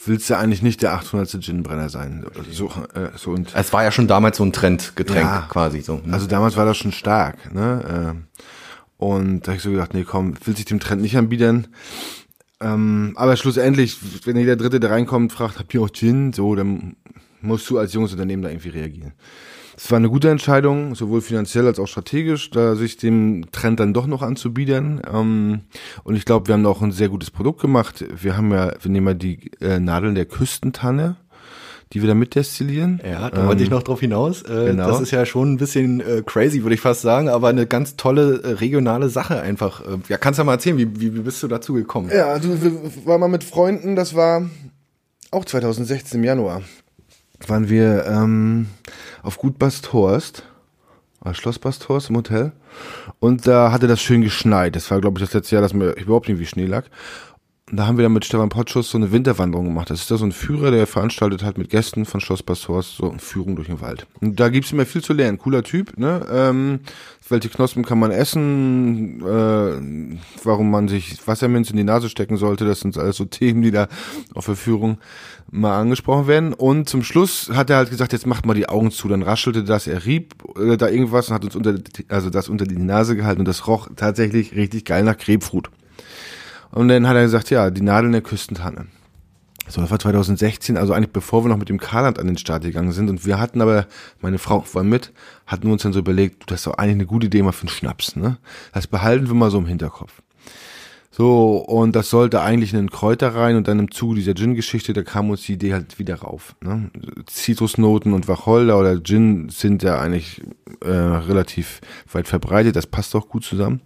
willst 0.07 0.29
du 0.29 0.37
eigentlich 0.37 0.61
nicht 0.61 0.81
der 0.81 0.93
800. 0.93 1.41
Ginbrenner 1.41 1.89
sein. 1.89 2.25
So, 2.51 2.67
äh, 2.93 3.09
so 3.15 3.31
und 3.31 3.53
es 3.53 3.73
war 3.73 3.83
ja 3.83 3.91
schon 3.91 4.07
damals 4.07 4.37
so 4.37 4.43
ein 4.43 4.53
Trendgetränk 4.53 5.25
ja, 5.25 5.47
quasi 5.49 5.81
so. 5.81 6.01
Ne? 6.03 6.13
Also 6.13 6.27
damals 6.27 6.57
war 6.57 6.65
das 6.65 6.77
schon 6.77 6.91
stark. 6.91 7.53
Ne? 7.53 8.15
Äh, 8.15 9.03
und 9.03 9.41
da 9.41 9.47
habe 9.47 9.57
ich 9.57 9.63
so 9.63 9.71
gedacht, 9.71 9.93
nee, 9.93 10.03
komm, 10.03 10.35
will 10.45 10.55
sich 10.55 10.65
dem 10.65 10.79
Trend 10.79 11.01
nicht 11.01 11.17
anbieten. 11.17 11.67
Ähm, 12.61 13.13
aber 13.15 13.35
schlussendlich, 13.35 13.97
wenn 14.25 14.37
jeder 14.37 14.55
Dritte, 14.55 14.79
der 14.79 14.91
reinkommt, 14.91 15.33
fragt, 15.33 15.59
habt 15.59 15.73
ihr 15.73 15.81
auch 15.81 15.91
Gin? 15.91 16.33
So, 16.33 16.55
dann 16.55 16.95
musst 17.41 17.69
du 17.69 17.77
als 17.77 17.93
junges 17.93 18.13
Unternehmen 18.13 18.41
da 18.41 18.49
irgendwie 18.49 18.69
reagieren. 18.69 19.13
Es 19.77 19.91
war 19.91 19.97
eine 19.97 20.09
gute 20.09 20.29
Entscheidung, 20.29 20.95
sowohl 20.95 21.21
finanziell 21.21 21.67
als 21.67 21.79
auch 21.79 21.87
strategisch, 21.87 22.49
da 22.49 22.75
sich 22.75 22.97
dem 22.97 23.51
Trend 23.51 23.79
dann 23.79 23.93
doch 23.93 24.07
noch 24.07 24.21
anzubiedern. 24.21 25.01
Ähm, 25.11 25.61
und 26.03 26.15
ich 26.15 26.25
glaube, 26.25 26.47
wir 26.47 26.53
haben 26.53 26.65
auch 26.65 26.81
ein 26.81 26.93
sehr 26.93 27.09
gutes 27.09 27.29
Produkt 27.29 27.61
gemacht. 27.61 28.05
Wir 28.15 28.37
haben 28.37 28.51
ja, 28.51 28.73
wir 28.81 28.91
nehmen 28.91 29.07
ja 29.07 29.13
die 29.13 29.51
äh, 29.59 29.79
Nadeln 29.79 30.15
der 30.15 30.25
Küstentanne 30.25 31.17
die 31.93 32.01
wir 32.01 32.07
da 32.07 32.15
mitdestillieren. 32.15 33.01
Ja, 33.09 33.29
da 33.29 33.41
ähm, 33.41 33.47
wollte 33.47 33.63
ich 33.63 33.69
noch 33.69 33.83
drauf 33.83 33.99
hinaus. 33.99 34.41
Äh, 34.41 34.65
genau. 34.71 34.87
Das 34.87 35.01
ist 35.01 35.11
ja 35.11 35.25
schon 35.25 35.53
ein 35.53 35.57
bisschen 35.57 36.01
äh, 36.01 36.23
crazy, 36.25 36.63
würde 36.63 36.75
ich 36.75 36.81
fast 36.81 37.01
sagen, 37.01 37.29
aber 37.29 37.47
eine 37.47 37.67
ganz 37.67 37.95
tolle 37.95 38.41
äh, 38.43 38.51
regionale 38.53 39.09
Sache 39.09 39.39
einfach. 39.39 39.81
Äh, 39.81 39.99
ja, 40.09 40.17
kannst 40.17 40.37
du 40.37 40.41
ja 40.41 40.45
mal 40.45 40.53
erzählen, 40.53 40.77
wie, 40.77 40.99
wie, 40.99 41.15
wie 41.15 41.21
bist 41.21 41.41
du 41.43 41.47
dazu 41.47 41.73
gekommen? 41.73 42.09
Ja, 42.13 42.27
also 42.27 42.61
wir 42.61 42.73
waren 43.05 43.19
mal 43.19 43.27
mit 43.27 43.43
Freunden, 43.43 43.95
das 43.95 44.15
war 44.15 44.49
auch 45.31 45.45
2016 45.45 46.19
im 46.19 46.25
Januar, 46.25 46.63
waren 47.47 47.69
wir 47.69 48.05
ähm, 48.05 48.67
auf 49.23 49.37
Gut 49.37 49.59
Basthorst 49.59 50.43
als 51.21 51.37
Schlosspastors 51.37 52.09
im 52.09 52.17
Hotel. 52.17 52.51
Und 53.19 53.47
da 53.47 53.71
hatte 53.71 53.87
das 53.87 54.01
schön 54.01 54.21
geschneit. 54.21 54.75
Das 54.75 54.89
war, 54.91 55.01
glaube 55.01 55.19
ich, 55.19 55.25
das 55.25 55.33
letzte 55.33 55.55
Jahr, 55.55 55.61
dass 55.61 55.73
mir 55.73 55.91
überhaupt 55.93 56.29
nicht 56.29 56.39
wie 56.39 56.45
Schnee 56.45 56.65
lag. 56.65 56.85
Und 57.71 57.77
da 57.77 57.87
haben 57.87 57.97
wir 57.97 58.03
dann 58.03 58.13
mit 58.13 58.23
Stefan 58.23 58.49
Pottschuss 58.49 58.91
so 58.91 58.97
eine 58.99 59.11
Winterwanderung 59.11 59.65
gemacht. 59.65 59.89
Das 59.89 60.01
ist 60.01 60.11
da 60.11 60.17
so 60.17 60.25
ein 60.25 60.31
Führer, 60.31 60.69
der 60.69 60.85
veranstaltet 60.85 61.41
hat 61.41 61.57
mit 61.57 61.71
Gästen 61.71 62.05
von 62.05 62.21
Schloss 62.21 62.43
Pastors 62.43 62.95
so 62.95 63.09
eine 63.09 63.17
Führung 63.17 63.55
durch 63.55 63.69
den 63.69 63.81
Wald. 63.81 64.05
Und 64.21 64.39
da 64.39 64.49
gibt's 64.49 64.71
immer 64.71 64.85
viel 64.85 65.01
zu 65.01 65.13
lernen. 65.13 65.39
Cooler 65.39 65.63
Typ, 65.63 65.97
ne? 65.97 66.23
Ähm, 66.31 66.81
welche 67.27 67.49
Knospen 67.49 67.83
kann 67.83 67.97
man 67.97 68.11
essen? 68.11 69.19
Äh, 69.19 70.19
warum 70.43 70.69
man 70.69 70.87
sich 70.87 71.27
Wasserminz 71.27 71.71
in 71.71 71.77
die 71.77 71.83
Nase 71.83 72.07
stecken 72.07 72.37
sollte? 72.37 72.65
Das 72.65 72.81
sind 72.81 72.99
alles 72.99 73.17
so 73.17 73.25
Themen, 73.35 73.63
die 73.63 73.71
da 73.71 73.87
auf 74.35 74.45
der 74.45 74.55
Führung 74.55 74.99
mal 75.49 75.79
angesprochen 75.79 76.27
werden. 76.27 76.53
Und 76.53 76.87
zum 76.87 77.01
Schluss 77.01 77.49
hat 77.51 77.71
er 77.71 77.77
halt 77.77 77.89
gesagt, 77.89 78.13
jetzt 78.13 78.27
macht 78.27 78.45
mal 78.45 78.53
die 78.53 78.69
Augen 78.69 78.91
zu. 78.91 79.07
Dann 79.07 79.23
raschelte 79.23 79.63
das, 79.63 79.87
er 79.87 80.05
rieb 80.05 80.35
äh, 80.55 80.77
da 80.77 80.87
irgendwas 80.87 81.29
und 81.29 81.33
hat 81.33 81.43
uns 81.43 81.55
unter, 81.55 81.73
also 82.09 82.29
das 82.29 82.47
unter 82.47 82.65
die 82.65 82.77
Nase 82.77 83.15
gehalten 83.15 83.39
und 83.39 83.47
das 83.47 83.65
roch 83.65 83.89
tatsächlich 83.95 84.55
richtig 84.55 84.85
geil 84.85 85.03
nach 85.03 85.17
Krebfrut. 85.17 85.71
Und 86.75 86.89
dann 86.89 87.07
hat 87.07 87.15
er 87.15 87.23
gesagt, 87.23 87.49
ja, 87.51 87.71
die 87.71 87.81
Nadel 87.81 88.07
in 88.07 88.11
der 88.11 88.21
Küstentanne. 88.21 88.87
So, 89.67 89.79
das 89.81 89.89
war 89.89 89.97
2016, 89.97 90.77
also 90.77 90.93
eigentlich 90.93 91.13
bevor 91.13 91.43
wir 91.43 91.49
noch 91.49 91.57
mit 91.57 91.69
dem 91.69 91.79
Karland 91.79 92.19
an 92.19 92.27
den 92.27 92.37
Start 92.37 92.63
gegangen 92.63 92.91
sind. 92.91 93.09
Und 93.09 93.25
wir 93.25 93.39
hatten 93.39 93.61
aber, 93.61 93.87
meine 94.21 94.37
Frau 94.37 94.63
war 94.73 94.83
mit, 94.83 95.13
hatten 95.47 95.71
uns 95.71 95.83
dann 95.83 95.93
so 95.93 95.99
überlegt, 95.99 96.51
das 96.51 96.59
ist 96.59 96.67
doch 96.67 96.77
eigentlich 96.77 96.95
eine 96.95 97.05
gute 97.05 97.27
Idee 97.27 97.41
mal 97.41 97.53
für 97.53 97.61
einen 97.61 97.69
Schnaps, 97.69 98.17
ne? 98.17 98.37
Das 98.73 98.87
behalten 98.87 99.27
wir 99.27 99.35
mal 99.35 99.49
so 99.49 99.57
im 99.57 99.65
Hinterkopf. 99.65 100.21
So, 101.11 101.59
und 101.59 101.95
das 101.95 102.09
sollte 102.09 102.41
eigentlich 102.41 102.73
in 102.73 102.79
den 102.79 102.91
Kräuter 102.91 103.33
rein 103.33 103.55
und 103.55 103.69
dann 103.69 103.79
im 103.79 103.89
Zuge 103.89 104.15
dieser 104.15 104.35
Gin-Geschichte, 104.35 104.91
da 104.91 105.01
kam 105.01 105.29
uns 105.29 105.43
die 105.43 105.53
Idee 105.53 105.71
halt 105.71 105.97
wieder 105.97 106.15
rauf. 106.15 106.57
Ne? 106.59 106.91
Zitrusnoten 107.25 108.11
und 108.11 108.27
Wacholder 108.27 108.77
oder 108.77 109.01
Gin 109.01 109.47
sind 109.47 109.81
ja 109.81 109.97
eigentlich 109.97 110.41
äh, 110.81 110.89
relativ 110.89 111.79
weit 112.11 112.27
verbreitet, 112.27 112.75
das 112.75 112.85
passt 112.85 113.15
auch 113.15 113.29
gut 113.29 113.45
zusammen. 113.45 113.79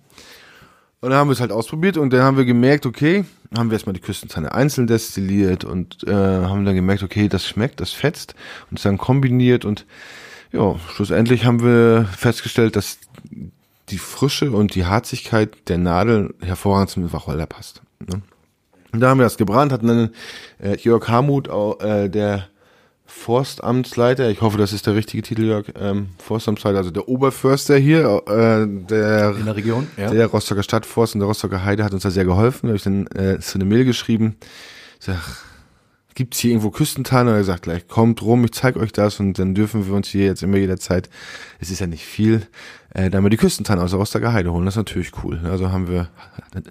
Und 1.02 1.12
dann 1.12 1.20
haben 1.20 1.30
wir 1.30 1.34
es 1.34 1.40
halt 1.40 1.52
ausprobiert 1.52 1.98
und 1.98 2.12
dann 2.12 2.24
haben 2.24 2.38
wir 2.38 2.46
gemerkt, 2.46 2.86
okay, 2.86 3.24
haben 3.58 3.70
wir 3.70 3.76
erstmal 3.76 3.94
die 3.94 4.02
Küstenzanne 4.02 4.54
einzeln 4.54 4.86
destilliert 4.86 5.64
und 5.64 6.04
äh, 6.06 6.14
haben 6.14 6.66
dann 6.66 6.76
gemerkt, 6.76 7.04
okay, 7.04 7.30
das 7.30 7.48
schmeckt, 7.48 7.80
das 7.80 7.92
fetzt 7.92 8.36
und 8.70 8.84
dann 8.84 8.98
kombiniert 8.98 9.64
und 9.64 9.86
ja, 10.52 10.76
schlussendlich 10.94 11.46
haben 11.46 11.64
wir 11.64 12.06
festgestellt, 12.06 12.76
dass 12.76 12.98
die 13.90 13.98
Frische 13.98 14.52
und 14.52 14.76
die 14.76 14.86
Harzigkeit 14.86 15.70
der 15.70 15.78
Nadel 15.78 16.34
hervorragend 16.42 16.90
zum 16.90 17.14
Wacholder 17.14 17.46
passt. 17.46 17.82
Ne? 18.00 18.22
Und 18.92 19.00
da 19.00 19.10
haben 19.10 19.20
wir 19.20 19.24
das 19.24 19.38
gebrannt, 19.38 19.72
hatten 19.72 19.88
dann 19.88 20.10
äh, 20.60 20.76
Jörg 20.78 21.08
Hamuth, 21.08 21.48
äh, 21.82 22.10
der 22.10 22.50
Forstamtsleiter, 23.10 24.30
ich 24.30 24.42
hoffe, 24.42 24.58
das 24.58 24.72
ist 24.72 24.86
der 24.86 24.96
richtige 24.96 25.24
Titel, 25.24 25.44
Jörg, 25.44 25.66
ähm, 25.80 26.10
Forstamtsleiter, 26.20 26.78
also 26.78 26.92
der 26.92 27.10
Oberförster 27.10 27.76
hier, 27.78 28.22
äh, 28.28 28.68
der, 28.68 29.36
in 29.36 29.46
der 29.46 29.56
Region, 29.56 29.88
ja. 29.98 30.12
der 30.12 30.28
Rostocker 30.28 30.64
Stadtforst 30.64 31.16
und 31.16 31.20
der 31.20 31.28
Rostocker 31.28 31.66
Heide 31.66 31.84
hat 31.84 31.94
uns 31.94 32.04
da 32.04 32.12
sehr 32.12 32.26
geholfen. 32.26 32.68
Da 32.68 32.70
habe 32.70 32.78
ich 32.78 32.84
dann 32.84 33.08
äh, 33.08 33.42
so 33.42 33.56
eine 33.56 33.66
Mail 33.66 33.84
geschrieben. 33.84 34.38
Ich 35.00 35.08
sag, 35.08 35.18
gibt's 36.14 36.40
hier 36.40 36.52
irgendwo 36.52 36.70
Küstentanne? 36.70 37.32
Und 37.32 37.38
er 37.38 37.44
sagt 37.44 37.64
gleich, 37.64 37.88
kommt 37.88 38.22
rum, 38.22 38.44
ich 38.46 38.52
zeig 38.52 38.76
euch 38.76 38.92
das 38.92 39.20
und 39.20 39.40
dann 39.40 39.56
dürfen 39.56 39.88
wir 39.88 39.96
uns 39.96 40.10
hier 40.10 40.26
jetzt 40.26 40.44
immer 40.44 40.58
jederzeit, 40.58 41.10
es 41.60 41.72
ist 41.72 41.80
ja 41.80 41.88
nicht 41.88 42.06
viel, 42.06 42.46
äh, 42.94 43.10
dann 43.10 43.22
mal 43.22 43.30
die 43.30 43.38
Küstentanne 43.38 43.82
aus 43.82 43.92
der 43.92 44.00
Rostocker 44.00 44.34
Heide 44.34 44.52
holen. 44.52 44.66
Das 44.66 44.74
ist 44.74 44.78
natürlich 44.78 45.12
cool. 45.24 45.40
Also 45.44 45.72
haben 45.72 45.88
wir, 45.88 46.10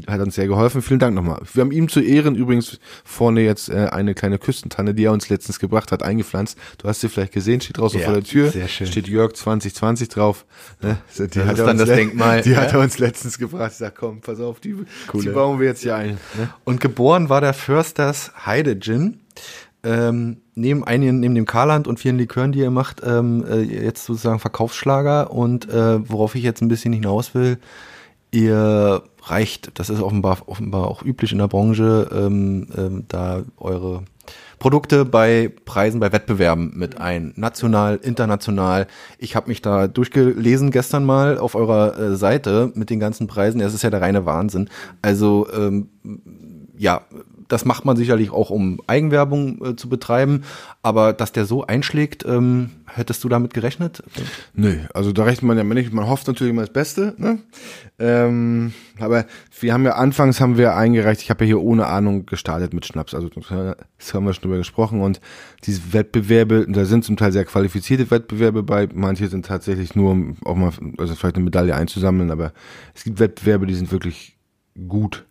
hat 0.08 0.20
uns 0.20 0.34
sehr 0.34 0.48
geholfen. 0.48 0.82
Vielen 0.82 0.98
Dank 0.98 1.14
nochmal. 1.14 1.40
Wir 1.52 1.60
haben 1.60 1.70
ihm 1.70 1.88
zu 1.88 2.00
Ehren 2.00 2.34
übrigens 2.34 2.80
vorne 3.04 3.42
jetzt 3.42 3.68
äh, 3.68 3.88
eine 3.90 4.14
kleine 4.14 4.38
Küstentanne, 4.38 4.94
die 4.94 5.04
er 5.04 5.12
uns 5.12 5.28
letztens 5.28 5.60
gebracht 5.60 5.92
hat, 5.92 6.02
eingepflanzt. 6.02 6.58
Du 6.78 6.88
hast 6.88 7.00
sie 7.00 7.08
vielleicht 7.08 7.32
gesehen, 7.32 7.60
steht 7.60 7.78
draußen 7.78 8.00
ja, 8.00 8.06
vor 8.06 8.14
der 8.14 8.24
Tür. 8.24 8.50
Sehr 8.50 8.66
schön. 8.66 8.88
Steht 8.88 9.06
Jörg 9.06 9.34
2020 9.34 10.08
drauf. 10.08 10.44
Ne? 10.82 10.98
Die 11.16 11.26
das 11.26 11.46
hat 11.46 11.58
ist 11.58 11.64
dann 11.64 11.78
das 11.78 11.88
Denkmal. 11.88 12.42
Die 12.42 12.50
ja? 12.50 12.62
hat 12.62 12.72
er 12.72 12.80
uns 12.80 12.98
letztens 12.98 13.38
gebracht. 13.38 13.72
Ich 13.72 13.78
sag, 13.78 13.94
komm, 13.94 14.20
pass 14.20 14.40
auf, 14.40 14.58
die, 14.58 14.74
die 15.14 15.28
bauen 15.28 15.60
wir 15.60 15.68
jetzt 15.68 15.82
hier 15.82 15.94
ein. 15.94 16.18
Ne? 16.36 16.48
Und 16.64 16.80
geboren 16.80 17.28
war 17.28 17.40
der 17.40 17.54
Försters 17.54 18.32
Heide 18.44 18.78
Gin 18.80 19.20
ähm, 19.84 20.38
neben 20.58 20.84
einigen, 20.84 21.20
neben 21.20 21.34
dem 21.34 21.46
Karland 21.46 21.86
und 21.86 21.98
vielen 21.98 22.18
Likören, 22.18 22.52
die 22.52 22.60
ihr 22.60 22.70
macht, 22.70 23.02
ähm, 23.04 23.44
äh, 23.48 23.60
jetzt 23.60 24.04
sozusagen 24.04 24.40
Verkaufsschlager 24.40 25.32
und 25.32 25.68
äh, 25.68 26.08
worauf 26.08 26.34
ich 26.34 26.42
jetzt 26.42 26.60
ein 26.60 26.68
bisschen 26.68 26.92
hinaus 26.92 27.34
will, 27.34 27.58
ihr 28.30 29.02
reicht, 29.22 29.78
das 29.78 29.90
ist 29.90 30.00
offenbar, 30.00 30.38
offenbar 30.46 30.88
auch 30.88 31.02
üblich 31.02 31.32
in 31.32 31.38
der 31.38 31.48
Branche, 31.48 32.08
ähm, 32.12 32.68
ähm, 32.76 33.04
da 33.08 33.42
eure 33.56 34.02
Produkte 34.58 35.04
bei 35.04 35.52
Preisen, 35.64 36.00
bei 36.00 36.12
Wettbewerben 36.12 36.72
mit 36.76 37.00
ein. 37.00 37.32
National, 37.36 37.96
international. 37.96 38.86
Ich 39.18 39.36
habe 39.36 39.48
mich 39.48 39.62
da 39.62 39.86
durchgelesen 39.86 40.70
gestern 40.70 41.04
mal 41.04 41.38
auf 41.38 41.54
eurer 41.54 41.98
äh, 41.98 42.16
Seite 42.16 42.72
mit 42.74 42.90
den 42.90 43.00
ganzen 43.00 43.28
Preisen. 43.28 43.60
Es 43.60 43.72
ist 43.72 43.82
ja 43.82 43.90
der 43.90 44.00
reine 44.00 44.26
Wahnsinn. 44.26 44.68
Also 45.00 45.46
ähm, 45.52 45.88
ja, 46.76 47.02
das 47.48 47.64
macht 47.64 47.84
man 47.84 47.96
sicherlich 47.96 48.30
auch, 48.30 48.50
um 48.50 48.80
Eigenwerbung 48.86 49.64
äh, 49.64 49.76
zu 49.76 49.88
betreiben. 49.88 50.44
Aber 50.82 51.12
dass 51.12 51.32
der 51.32 51.46
so 51.46 51.66
einschlägt, 51.66 52.24
ähm, 52.26 52.70
hättest 52.86 53.24
du 53.24 53.28
damit 53.28 53.54
gerechnet? 53.54 54.02
Nö, 54.54 54.76
also 54.94 55.12
da 55.12 55.24
rechnet 55.24 55.44
man 55.44 55.56
ja 55.56 55.64
nicht. 55.64 55.92
Man 55.92 56.08
hofft 56.08 56.26
natürlich 56.26 56.52
immer 56.52 56.62
das 56.62 56.72
Beste. 56.72 57.14
Ne? 57.16 57.38
Ähm, 57.98 58.72
aber 58.98 59.26
wir 59.60 59.72
haben 59.72 59.84
ja 59.84 59.92
anfangs 59.92 60.40
haben 60.40 60.58
wir 60.58 60.76
eingereicht. 60.76 61.22
Ich 61.22 61.30
habe 61.30 61.44
ja 61.44 61.48
hier 61.48 61.60
ohne 61.60 61.86
Ahnung 61.86 62.26
gestartet 62.26 62.74
mit 62.74 62.86
Schnaps. 62.86 63.14
Also 63.14 63.28
das 63.28 64.14
haben 64.14 64.26
wir 64.26 64.34
schon 64.34 64.42
drüber 64.42 64.58
gesprochen. 64.58 65.00
Und 65.00 65.20
diese 65.64 65.92
Wettbewerbe, 65.92 66.66
da 66.68 66.84
sind 66.84 67.04
zum 67.04 67.16
Teil 67.16 67.32
sehr 67.32 67.44
qualifizierte 67.44 68.10
Wettbewerbe 68.10 68.62
bei. 68.62 68.88
Manche 68.92 69.28
sind 69.28 69.46
tatsächlich 69.46 69.94
nur, 69.96 70.12
um 70.12 70.36
auch 70.44 70.54
mal, 70.54 70.72
also 70.98 71.14
vielleicht 71.14 71.36
eine 71.36 71.44
Medaille 71.44 71.74
einzusammeln. 71.74 72.30
Aber 72.30 72.52
es 72.94 73.04
gibt 73.04 73.20
Wettbewerbe, 73.20 73.66
die 73.66 73.74
sind 73.74 73.90
wirklich 73.90 74.36
gut. 74.86 75.24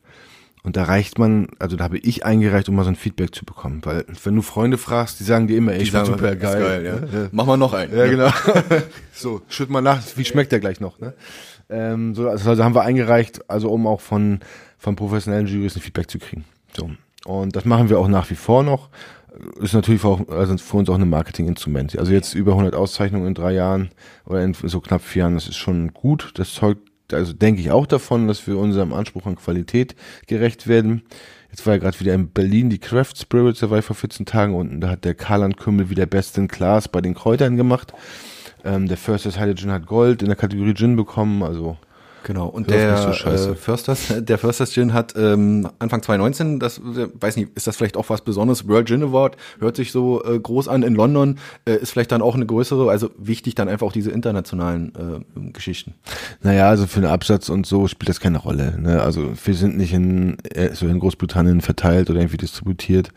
Und 0.67 0.75
da 0.75 0.83
reicht 0.83 1.17
man, 1.17 1.47
also 1.59 1.77
da 1.77 1.85
habe 1.85 1.97
ich 1.97 2.25
eingereicht, 2.25 2.67
um 2.67 2.75
mal 2.75 2.83
so 2.83 2.89
ein 2.89 2.97
Feedback 2.97 3.33
zu 3.33 3.45
bekommen. 3.45 3.79
Weil 3.85 4.03
wenn 4.25 4.35
du 4.35 4.41
Freunde 4.41 4.77
fragst, 4.77 5.17
die 5.17 5.23
sagen 5.23 5.47
dir 5.47 5.55
immer, 5.55 5.71
ey, 5.71 5.81
ich 5.81 5.93
bin 5.93 6.03
super 6.03 6.35
geil. 6.35 6.59
geil 6.61 6.83
ja. 6.83 7.19
Ja. 7.21 7.29
Mach 7.31 7.45
mal 7.45 7.55
noch 7.55 7.71
einen. 7.71 7.95
Ja, 7.95 8.03
ne? 8.03 8.09
genau. 8.09 8.29
so, 9.13 9.43
schütt 9.47 9.69
mal 9.69 9.79
nach, 9.79 10.01
wie 10.17 10.25
schmeckt 10.25 10.51
der 10.51 10.59
gleich 10.59 10.81
noch? 10.81 10.99
Ne? 10.99 11.13
Ähm, 11.69 12.15
so, 12.15 12.27
also, 12.27 12.49
also 12.49 12.65
haben 12.65 12.75
wir 12.75 12.81
eingereicht, 12.81 13.49
also 13.49 13.71
um 13.71 13.87
auch 13.87 14.01
von, 14.01 14.41
von 14.77 14.97
professionellen 14.97 15.47
Jurys 15.47 15.77
ein 15.77 15.81
Feedback 15.81 16.11
zu 16.11 16.19
kriegen. 16.19 16.43
So. 16.75 16.89
Und 17.23 17.55
das 17.55 17.63
machen 17.63 17.89
wir 17.89 17.97
auch 17.97 18.09
nach 18.09 18.29
wie 18.29 18.35
vor 18.35 18.63
noch. 18.63 18.89
Ist 19.61 19.73
natürlich 19.73 20.03
auch, 20.03 20.27
also 20.27 20.57
für 20.57 20.75
uns 20.75 20.89
auch 20.89 20.95
ein 20.95 21.09
Marketinginstrument. 21.09 21.97
Also 21.97 22.11
jetzt 22.11 22.33
über 22.33 22.51
100 22.51 22.75
Auszeichnungen 22.75 23.27
in 23.27 23.35
drei 23.35 23.53
Jahren 23.53 23.91
oder 24.25 24.43
in 24.43 24.53
so 24.53 24.81
knapp 24.81 25.01
vier 25.01 25.21
Jahren, 25.21 25.35
das 25.35 25.47
ist 25.47 25.55
schon 25.55 25.93
gut. 25.93 26.33
Das 26.33 26.53
zeugt 26.53 26.86
also 27.11 27.33
denke 27.33 27.61
ich 27.61 27.71
auch 27.71 27.85
davon, 27.85 28.27
dass 28.27 28.45
wir 28.47 28.57
unserem 28.57 28.93
Anspruch 28.93 29.25
an 29.25 29.35
Qualität 29.35 29.95
gerecht 30.27 30.67
werden. 30.67 31.03
Jetzt 31.49 31.65
war 31.65 31.73
ja 31.73 31.79
gerade 31.79 31.99
wieder 31.99 32.13
in 32.13 32.29
Berlin 32.29 32.69
die 32.69 32.79
Craft 32.79 33.13
Spirits, 33.17 33.61
da 33.61 33.69
war 33.69 33.79
ich 33.79 33.85
vor 33.85 33.95
14 33.95 34.25
Tagen 34.25 34.53
unten, 34.53 34.81
da 34.81 34.89
hat 34.89 35.05
der 35.05 35.15
Karland 35.15 35.57
Kümmel 35.57 35.89
wieder 35.89 36.05
Best 36.05 36.37
in 36.37 36.47
Class 36.47 36.87
bei 36.87 37.01
den 37.01 37.15
Kräutern 37.15 37.55
gemacht. 37.55 37.93
Ähm, 38.63 38.87
der 38.87 38.97
First 38.97 39.25
Hydrogen 39.25 39.71
hat 39.71 39.85
Gold 39.85 40.21
in 40.21 40.27
der 40.27 40.35
Kategorie 40.35 40.73
Gin 40.73 40.95
bekommen, 40.95 41.43
also 41.43 41.77
Genau, 42.27 42.47
und 42.47 42.69
der 42.69 42.97
so 42.97 43.29
äh, 43.29 43.55
Försters, 43.55 44.13
der 44.19 44.37
Försters 44.37 44.73
Gin 44.73 44.91
hat 44.91 45.13
ähm, 45.15 45.69
Anfang 45.79 46.03
2019, 46.03 46.59
das 46.59 46.81
weiß 46.83 47.37
nicht, 47.37 47.55
ist 47.55 47.67
das 47.67 47.77
vielleicht 47.77 47.95
auch 47.95 48.09
was 48.09 48.19
Besonderes? 48.19 48.67
World 48.67 48.89
Gin 48.89 49.01
Award 49.01 49.37
hört 49.61 49.77
sich 49.77 49.93
so 49.93 50.21
äh, 50.25 50.37
groß 50.37 50.67
an 50.67 50.83
in 50.83 50.93
London, 50.93 51.39
äh, 51.63 51.77
ist 51.77 51.91
vielleicht 51.91 52.11
dann 52.11 52.21
auch 52.21 52.35
eine 52.35 52.45
größere, 52.45 52.91
also 52.91 53.11
wichtig 53.17 53.55
dann 53.55 53.69
einfach 53.69 53.87
auch 53.87 53.93
diese 53.93 54.11
internationalen 54.11 54.91
äh, 55.37 55.51
Geschichten. 55.53 55.93
Naja, 56.41 56.67
also 56.67 56.85
für 56.85 56.99
den 56.99 57.09
Absatz 57.09 57.47
und 57.47 57.65
so 57.65 57.87
spielt 57.87 58.09
das 58.09 58.19
keine 58.19 58.39
Rolle. 58.39 58.77
Ne? 58.77 59.01
Also 59.01 59.31
wir 59.45 59.53
sind 59.53 59.77
nicht 59.77 59.93
in, 59.93 60.37
äh, 60.53 60.75
so 60.75 60.85
in 60.85 60.99
Großbritannien 60.99 61.61
verteilt 61.61 62.09
oder 62.09 62.19
irgendwie 62.19 62.35
distributiert. 62.35 63.11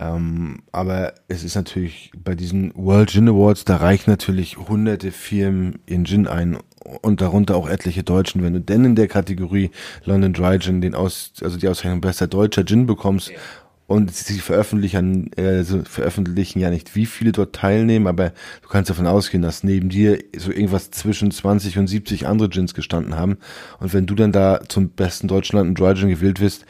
Ähm, 0.00 0.62
aber 0.70 1.14
es 1.26 1.42
ist 1.42 1.56
natürlich 1.56 2.12
bei 2.16 2.36
diesen 2.36 2.72
World 2.76 3.10
Gin 3.10 3.28
Awards, 3.28 3.64
da 3.64 3.78
reichen 3.78 4.10
natürlich 4.10 4.56
hunderte 4.56 5.10
Firmen 5.10 5.80
in 5.86 6.04
Gin 6.04 6.28
ein 6.28 6.58
und 7.02 7.20
darunter 7.20 7.56
auch 7.56 7.68
etliche 7.68 8.02
Deutschen. 8.02 8.42
Wenn 8.42 8.54
du 8.54 8.60
denn 8.60 8.84
in 8.84 8.96
der 8.96 9.08
Kategorie 9.08 9.70
London 10.04 10.32
Dry 10.32 10.58
Gin 10.58 10.80
den 10.80 10.94
aus, 10.94 11.32
also 11.42 11.56
die 11.56 11.68
Auszeichnung 11.68 12.00
bester 12.00 12.26
deutscher 12.26 12.64
Gin 12.64 12.86
bekommst, 12.86 13.30
ja. 13.30 13.36
und 13.86 14.14
sie 14.14 14.38
veröffentlichen, 14.38 15.32
äh, 15.34 15.64
veröffentlichen 15.64 16.60
ja 16.60 16.70
nicht, 16.70 16.94
wie 16.94 17.06
viele 17.06 17.32
dort 17.32 17.54
teilnehmen, 17.54 18.06
aber 18.06 18.32
du 18.62 18.68
kannst 18.68 18.90
davon 18.90 19.06
ausgehen, 19.06 19.42
dass 19.42 19.64
neben 19.64 19.88
dir 19.88 20.18
so 20.36 20.50
irgendwas 20.50 20.90
zwischen 20.90 21.30
20 21.30 21.78
und 21.78 21.86
70 21.86 22.26
andere 22.26 22.48
Gins 22.48 22.74
gestanden 22.74 23.16
haben. 23.16 23.38
Und 23.80 23.92
wenn 23.92 24.06
du 24.06 24.14
dann 24.14 24.32
da 24.32 24.60
zum 24.68 24.90
besten 24.90 25.28
deutschen 25.28 25.58
London 25.58 25.74
Dry 25.74 25.94
Gin 25.94 26.08
gewählt 26.08 26.40
wirst, 26.40 26.64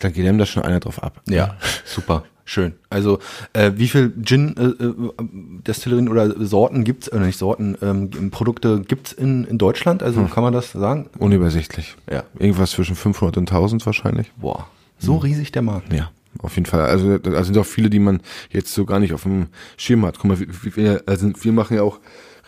dann 0.00 0.12
geht 0.12 0.24
ihm 0.24 0.38
da 0.38 0.46
schon 0.46 0.62
einer 0.62 0.80
drauf 0.80 1.02
ab. 1.02 1.20
Ja, 1.28 1.56
super. 1.84 2.24
Schön. 2.44 2.74
Also 2.88 3.18
äh, 3.52 3.72
wie 3.76 3.88
viel 3.88 4.12
Gin 4.22 4.56
äh, 4.56 6.02
äh, 6.02 6.08
oder 6.08 6.44
Sorten 6.44 6.84
gibt's 6.84 7.10
oder 7.10 7.24
nicht 7.26 7.38
Sorten 7.38 7.76
ähm, 7.82 8.30
Produkte 8.30 8.80
gibt's 8.80 9.12
in, 9.12 9.44
in 9.44 9.58
Deutschland? 9.58 10.02
Also 10.02 10.20
hm. 10.20 10.30
kann 10.30 10.42
man 10.42 10.52
das 10.52 10.72
sagen? 10.72 11.08
Unübersichtlich. 11.18 11.96
Ja. 12.10 12.24
Irgendwas 12.38 12.72
zwischen 12.72 12.96
500 12.96 13.36
und 13.36 13.50
1000 13.50 13.84
wahrscheinlich. 13.86 14.32
Boah. 14.36 14.66
So 14.98 15.14
hm. 15.14 15.22
riesig 15.22 15.52
der 15.52 15.62
Markt. 15.62 15.92
Ja. 15.92 16.10
Auf 16.38 16.54
jeden 16.54 16.66
Fall. 16.66 16.82
Also 16.82 17.18
da 17.18 17.42
sind 17.42 17.58
auch 17.58 17.66
viele, 17.66 17.90
die 17.90 17.98
man 17.98 18.20
jetzt 18.50 18.72
so 18.72 18.84
gar 18.84 19.00
nicht 19.00 19.12
auf 19.12 19.24
dem 19.24 19.48
Schirm 19.76 20.06
hat. 20.06 20.18
Guck 20.18 20.26
mal, 20.26 20.38
wir, 20.38 20.76
wir, 20.76 21.02
also 21.06 21.30
wir 21.40 21.52
machen 21.52 21.76
ja 21.76 21.82
auch 21.82 21.98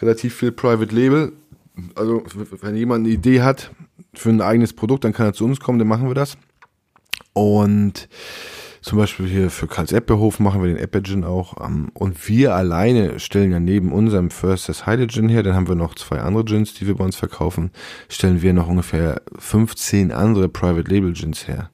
relativ 0.01 0.37
viel 0.37 0.53
Private 0.53 0.95
Label 0.95 1.33
Also, 1.95 2.23
wenn 2.61 2.77
jemand 2.77 3.05
eine 3.05 3.15
Idee 3.15 3.43
hat 3.43 3.71
für 4.15 4.31
ein 4.31 4.41
eigenes 4.41 4.73
Produkt, 4.73 5.05
dann 5.05 5.13
kann 5.13 5.27
er 5.27 5.33
zu 5.33 5.45
uns 5.45 5.61
kommen, 5.61 5.79
dann 5.79 5.89
machen 5.89 6.09
wir 6.09 6.15
das. 6.15 6.37
Und 7.33 8.09
zum 8.83 8.99
Beispiel 8.99 9.27
hier 9.27 9.51
für 9.51 9.69
Karls 9.69 9.93
Eppehof 9.93 10.41
machen 10.41 10.61
wir 10.61 10.69
den 10.69 10.77
Eppe-Gin 10.77 11.25
auch. 11.25 11.65
Ähm, 11.65 11.91
und 11.95 12.29
wir 12.29 12.55
alleine 12.55 13.21
stellen 13.21 13.53
ja 13.53 13.61
neben 13.61 13.93
unserem 13.93 14.31
First 14.31 14.69
das 14.69 14.87
Heide 14.87 15.07
Gin 15.07 15.29
her, 15.29 15.43
dann 15.43 15.55
haben 15.55 15.69
wir 15.69 15.77
noch 15.77 15.95
zwei 15.95 16.19
andere 16.21 16.45
Gins, 16.45 16.75
die 16.75 16.87
wir 16.87 16.97
bei 16.97 17.05
uns 17.05 17.17
verkaufen, 17.17 17.71
stellen 18.09 18.43
wir 18.43 18.53
noch 18.53 18.67
ungefähr 18.67 19.23
15 19.39 20.11
andere 20.11 20.49
Private 20.49 20.91
Label 20.91 21.13
Gins 21.13 21.47
her. 21.47 21.71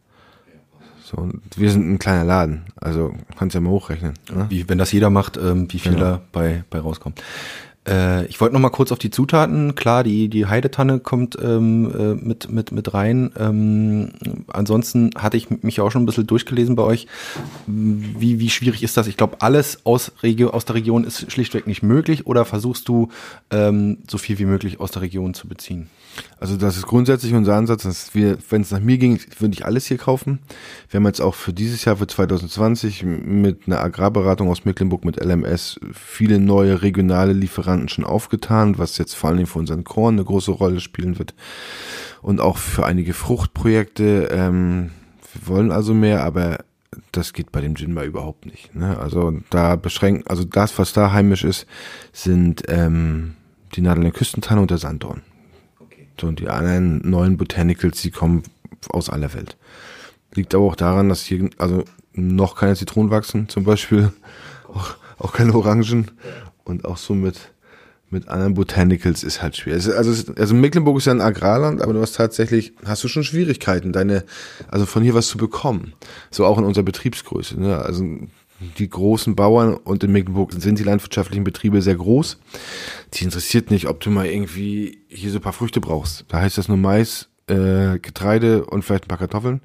So, 1.03 1.17
und 1.17 1.41
wir 1.57 1.71
sind 1.71 1.91
ein 1.91 1.99
kleiner 1.99 2.25
Laden, 2.25 2.67
also 2.77 3.15
kannst 3.39 3.55
ja 3.55 3.63
mal 3.63 3.71
hochrechnen. 3.71 4.13
Ne? 4.31 4.45
Wie, 4.51 4.69
wenn 4.69 4.77
das 4.77 4.93
jeder 4.93 5.09
macht, 5.09 5.39
ähm, 5.39 5.67
wie 5.73 5.79
viel 5.79 5.93
genau. 5.93 6.05
da 6.05 6.21
bei, 6.33 6.65
bei 6.69 6.81
rauskommt. 6.81 7.23
Äh, 7.89 8.27
ich 8.27 8.41
wollte 8.41 8.55
noch 8.55 8.61
mal 8.61 8.69
kurz 8.71 8.93
auf 8.93 8.99
die 8.99 9.11
Zutaten. 9.11 9.75
Klar, 9.75 10.05
die 10.05 10.29
die 10.29 10.47
Heidetanne 10.47 11.01
kommt 11.01 11.37
ähm, 11.41 11.93
äh, 11.99 12.15
mit 12.15 12.51
mit 12.51 12.73
mit 12.73 12.95
rein. 12.95 13.33
Ähm, 13.39 14.11
ansonsten 14.49 15.11
hatte 15.17 15.37
ich 15.37 15.51
mich 15.63 15.81
auch 15.81 15.91
schon 15.91 16.03
ein 16.03 16.07
bisschen 16.07 16.27
durchgelesen 16.27 16.77
bei 16.77 16.83
euch. 16.83 17.07
Wie 17.67 18.39
wie 18.39 18.51
schwierig 18.51 18.83
ist 18.83 18.97
das? 18.97 19.07
Ich 19.07 19.17
glaube, 19.17 19.39
alles 19.41 19.81
aus 19.85 20.13
Regio 20.23 20.51
aus 20.51 20.65
der 20.65 20.77
Region 20.77 21.05
ist 21.05 21.33
schlichtweg 21.33 21.67
nicht 21.67 21.83
möglich. 21.83 22.27
Oder 22.27 22.45
versuchst 22.45 22.89
du 22.89 23.09
ähm, 23.51 23.99
so 24.09 24.19
viel 24.19 24.39
wie 24.39 24.45
möglich 24.45 24.81
aus 24.81 24.91
der 24.91 25.03
Region 25.03 25.35
zu 25.35 25.49
beziehen? 25.49 25.89
Also 26.41 26.57
das 26.57 26.77
ist 26.77 26.87
grundsätzlich 26.87 27.35
unser 27.35 27.57
Ansatz, 27.57 27.83
dass 27.83 28.15
wir, 28.15 28.39
wenn 28.51 28.63
es 28.63 28.71
nach 28.71 28.81
mir 28.81 28.99
ging, 28.99 29.21
würde 29.39 29.55
ich 29.55 29.65
alles 29.65 29.87
hier 29.87 29.99
kaufen. 29.99 30.39
Wir 30.89 30.99
haben 30.99 31.07
jetzt 31.07 31.21
auch 31.21 31.35
für 31.35 31.53
dieses 31.53 31.85
Jahr, 31.85 31.97
für 31.97 32.07
2020, 32.07 33.05
mit 33.05 33.67
einer 33.67 33.81
Agrarberatung 33.81 34.49
aus 34.49 34.65
Mecklenburg 34.65 35.05
mit 35.05 35.23
LMS 35.23 35.81
viele 35.93 36.39
neue 36.39 36.83
regionale 36.83 37.33
Lieferanten 37.33 37.89
schon 37.89 38.05
aufgetan, 38.05 38.79
was 38.79 38.99
jetzt 38.99 39.15
vor 39.15 39.31
allem 39.31 39.47
für 39.47 39.59
unseren 39.59 39.85
Korn 39.85 40.15
eine 40.15 40.25
große 40.25 40.53
Rolle 40.53 40.81
spielen 40.81 41.19
wird. 41.19 41.35
Und 42.23 42.41
auch 42.41 42.59
für 42.59 42.85
einige 42.87 43.15
Fruchtprojekte. 43.15 44.29
Ähm, 44.31 44.91
wir 45.33 45.55
wollen 45.55 45.73
also 45.73 45.95
mehr, 45.95 46.25
aber 46.25 46.59
das 47.13 47.33
geht 47.33 47.53
bei 47.53 47.61
dem 47.61 47.77
Gin 47.77 47.93
mal 47.93 48.07
überhaupt 48.07 48.47
nicht. 48.47 48.75
Ne? 48.75 48.99
Also 48.99 49.39
da 49.51 49.77
beschränkt, 49.77 50.31
also 50.31 50.45
das, 50.45 50.79
was 50.79 50.93
da 50.93 51.13
heimisch 51.13 51.45
ist, 51.45 51.67
sind 52.13 52.63
ähm, 52.69 53.35
die 53.75 53.81
Nadel 53.81 54.05
der 54.05 54.13
Küstentanne 54.13 54.61
und 54.61 54.71
der 54.71 54.79
Sanddorn. 54.79 55.23
Und 56.25 56.41
die 56.41 56.49
anderen 56.49 57.09
neuen 57.09 57.37
Botanicals, 57.37 58.03
die 58.03 58.11
kommen 58.11 58.43
aus 58.91 59.11
aller 59.11 59.35
Welt. 59.35 59.57
Liegt 60.35 60.55
aber 60.55 60.65
auch 60.65 60.77
daran, 60.77 61.09
dass 61.09 61.23
hier 61.23 61.49
also 61.59 61.85
noch 62.13 62.57
keine 62.57 62.77
Zitronen 62.77 63.11
wachsen, 63.11 63.49
zum 63.49 63.65
Beispiel, 63.65 64.13
auch, 64.69 64.97
auch 65.19 65.33
keine 65.33 65.55
Orangen 65.55 66.11
und 66.65 66.85
auch 66.85 66.97
so 66.97 67.15
mit, 67.15 67.53
mit 68.11 68.29
anderen 68.29 68.55
Botanicals 68.55 69.23
ist 69.23 69.43
halt 69.43 69.57
schwer. 69.57 69.75
Also, 69.75 70.33
also 70.35 70.55
Mecklenburg 70.55 70.99
ist 70.99 71.07
ja 71.07 71.13
ein 71.13 71.21
Agrarland, 71.21 71.83
aber 71.83 71.93
du 71.93 72.01
hast 72.01 72.17
tatsächlich, 72.17 72.73
hast 72.85 73.05
du 73.05 73.09
schon 73.09 73.25
Schwierigkeiten, 73.25 73.93
deine, 73.93 74.25
also 74.69 74.87
von 74.87 75.03
hier 75.03 75.15
was 75.15 75.29
zu 75.29 75.39
bekommen. 75.39 75.93
So 76.31 76.45
auch 76.45 76.59
in 76.59 76.65
unserer 76.65 76.85
Betriebsgröße. 76.85 77.61
Ne? 77.61 77.79
Also 77.79 78.05
die 78.61 78.89
großen 78.89 79.37
Bauern 79.37 79.75
und 79.75 80.03
in 80.03 80.13
Mecklenburg 80.13 80.53
sind 80.53 80.79
die 80.79 80.85
landwirtschaftlichen 80.85 81.45
Betriebe 81.45 81.81
sehr 81.81 81.95
groß. 81.95 82.39
Die 83.15 83.25
interessiert 83.25 83.71
nicht, 83.71 83.87
ob 83.87 84.01
du 84.01 84.11
mal 84.11 84.27
irgendwie 84.27 84.99
hier 85.09 85.31
so 85.31 85.39
ein 85.39 85.43
paar 85.43 85.53
Früchte 85.53 85.81
brauchst. 85.81 86.25
Da 86.29 86.41
heißt 86.41 86.59
das 86.59 86.69
nur 86.69 86.77
Mais, 86.77 87.29
äh, 87.47 87.99
Getreide 88.01 88.65
und 88.65 88.83
vielleicht 88.83 89.05
ein 89.05 89.09
paar 89.09 89.19
Kartoffeln. 89.19 89.61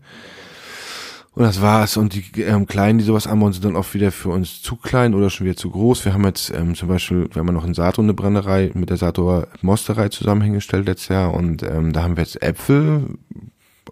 Und 1.36 1.43
das 1.43 1.62
war's. 1.62 1.97
Und 1.97 2.13
die 2.13 2.41
ähm, 2.41 2.67
Kleinen, 2.67 2.99
die 2.99 3.06
sowas 3.06 3.25
anbauen, 3.25 3.53
sind 3.53 3.65
dann 3.65 3.75
oft 3.75 3.93
wieder 3.95 4.12
für 4.12 4.29
uns 4.29 4.62
zu 4.62 4.75
klein 4.75 5.15
oder 5.15 5.32
schon 5.32 5.45
wieder 5.47 5.56
zu 5.56 5.71
groß. 5.71 6.06
Wir 6.06 6.13
haben 6.13 6.25
jetzt 6.25 6.51
ähm, 6.51 6.75
zum 6.75 6.88
Beispiel, 6.89 7.27
wir 7.32 7.39
haben 7.39 7.53
noch 7.53 7.65
in 7.65 7.73
Sato 7.73 8.01
eine 8.01 8.13
Brennerei 8.13 8.69
mit 8.75 8.91
der 8.91 8.97
Sator 8.97 9.47
Mosterei 9.62 10.10
zusammenhingestellt 10.10 10.86
letztes 10.86 11.08
Jahr. 11.08 11.34
Und 11.34 11.63
ähm, 11.63 11.91
da 11.91 12.03
haben 12.03 12.17
wir 12.17 12.23
jetzt 12.23 12.41
Äpfel, 12.43 13.17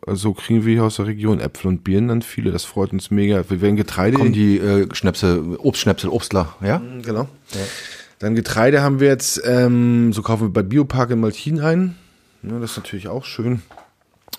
so 0.08 0.34
kriegen 0.34 0.66
wir 0.66 0.74
hier 0.74 0.84
aus 0.84 0.96
der 0.96 1.08
Region 1.08 1.40
Äpfel 1.40 1.68
und 1.68 1.84
Birnen 1.84 2.08
dann 2.08 2.22
viele. 2.22 2.52
Das 2.52 2.66
freut 2.66 2.92
uns 2.92 3.12
mega. 3.12 3.44
Wir 3.50 3.62
werden 3.62 3.76
Getreide. 3.76 4.18
Kommen 4.18 4.34
die 4.34 4.58
äh, 4.58 4.88
Schnäpse, 4.94 5.44
Obstschnäpsel, 5.60 6.10
Obstler, 6.10 6.56
ja? 6.62 6.80
Mhm, 6.80 7.04
genau. 7.04 7.28
Ja. 7.52 7.60
Dann 8.20 8.36
Getreide 8.36 8.82
haben 8.82 9.00
wir 9.00 9.08
jetzt, 9.08 9.42
ähm, 9.46 10.14
so 10.14 10.22
kaufen 10.22 10.48
wir 10.48 10.54
bei 10.54 10.64
Biopark 10.64 11.12
in 11.12 11.20
Maltin 11.20 11.60
ein. 11.60 11.96
Ja, 12.44 12.60
das 12.60 12.72
ist 12.72 12.78
natürlich 12.78 13.08
auch 13.08 13.26
schön. 13.26 13.62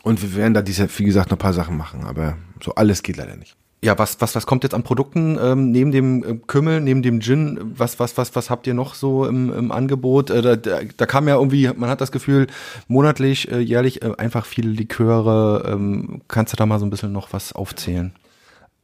Und 0.02 0.22
wir 0.22 0.34
werden 0.34 0.54
da, 0.54 0.62
diese, 0.62 0.88
wie 0.98 1.04
gesagt, 1.04 1.30
noch 1.30 1.36
ein 1.36 1.40
paar 1.40 1.52
Sachen 1.52 1.76
machen, 1.76 2.04
aber 2.04 2.36
so 2.62 2.74
alles 2.74 3.02
geht 3.02 3.16
leider 3.16 3.36
nicht. 3.36 3.56
Ja, 3.84 3.98
was, 3.98 4.20
was, 4.20 4.36
was 4.36 4.46
kommt 4.46 4.62
jetzt 4.62 4.74
an 4.74 4.84
Produkten 4.84 5.36
ähm, 5.42 5.72
neben 5.72 5.90
dem 5.90 6.22
äh, 6.22 6.38
Kümmel, 6.46 6.80
neben 6.80 7.02
dem 7.02 7.20
Gin? 7.20 7.58
Was, 7.76 7.98
was, 7.98 8.16
was, 8.16 8.36
was 8.36 8.48
habt 8.48 8.68
ihr 8.68 8.74
noch 8.74 8.94
so 8.94 9.26
im, 9.26 9.52
im 9.52 9.72
Angebot? 9.72 10.30
Äh, 10.30 10.40
da, 10.40 10.54
da, 10.54 10.80
da 10.96 11.06
kam 11.06 11.26
ja 11.26 11.34
irgendwie, 11.34 11.68
man 11.74 11.90
hat 11.90 12.00
das 12.00 12.12
Gefühl, 12.12 12.46
monatlich, 12.86 13.50
äh, 13.50 13.58
jährlich 13.58 14.02
äh, 14.02 14.12
einfach 14.18 14.46
viele 14.46 14.70
Liköre. 14.70 15.64
Ähm, 15.66 16.22
kannst 16.28 16.52
du 16.52 16.56
da 16.56 16.64
mal 16.64 16.78
so 16.78 16.86
ein 16.86 16.90
bisschen 16.90 17.12
noch 17.12 17.32
was 17.32 17.52
aufzählen? 17.52 18.12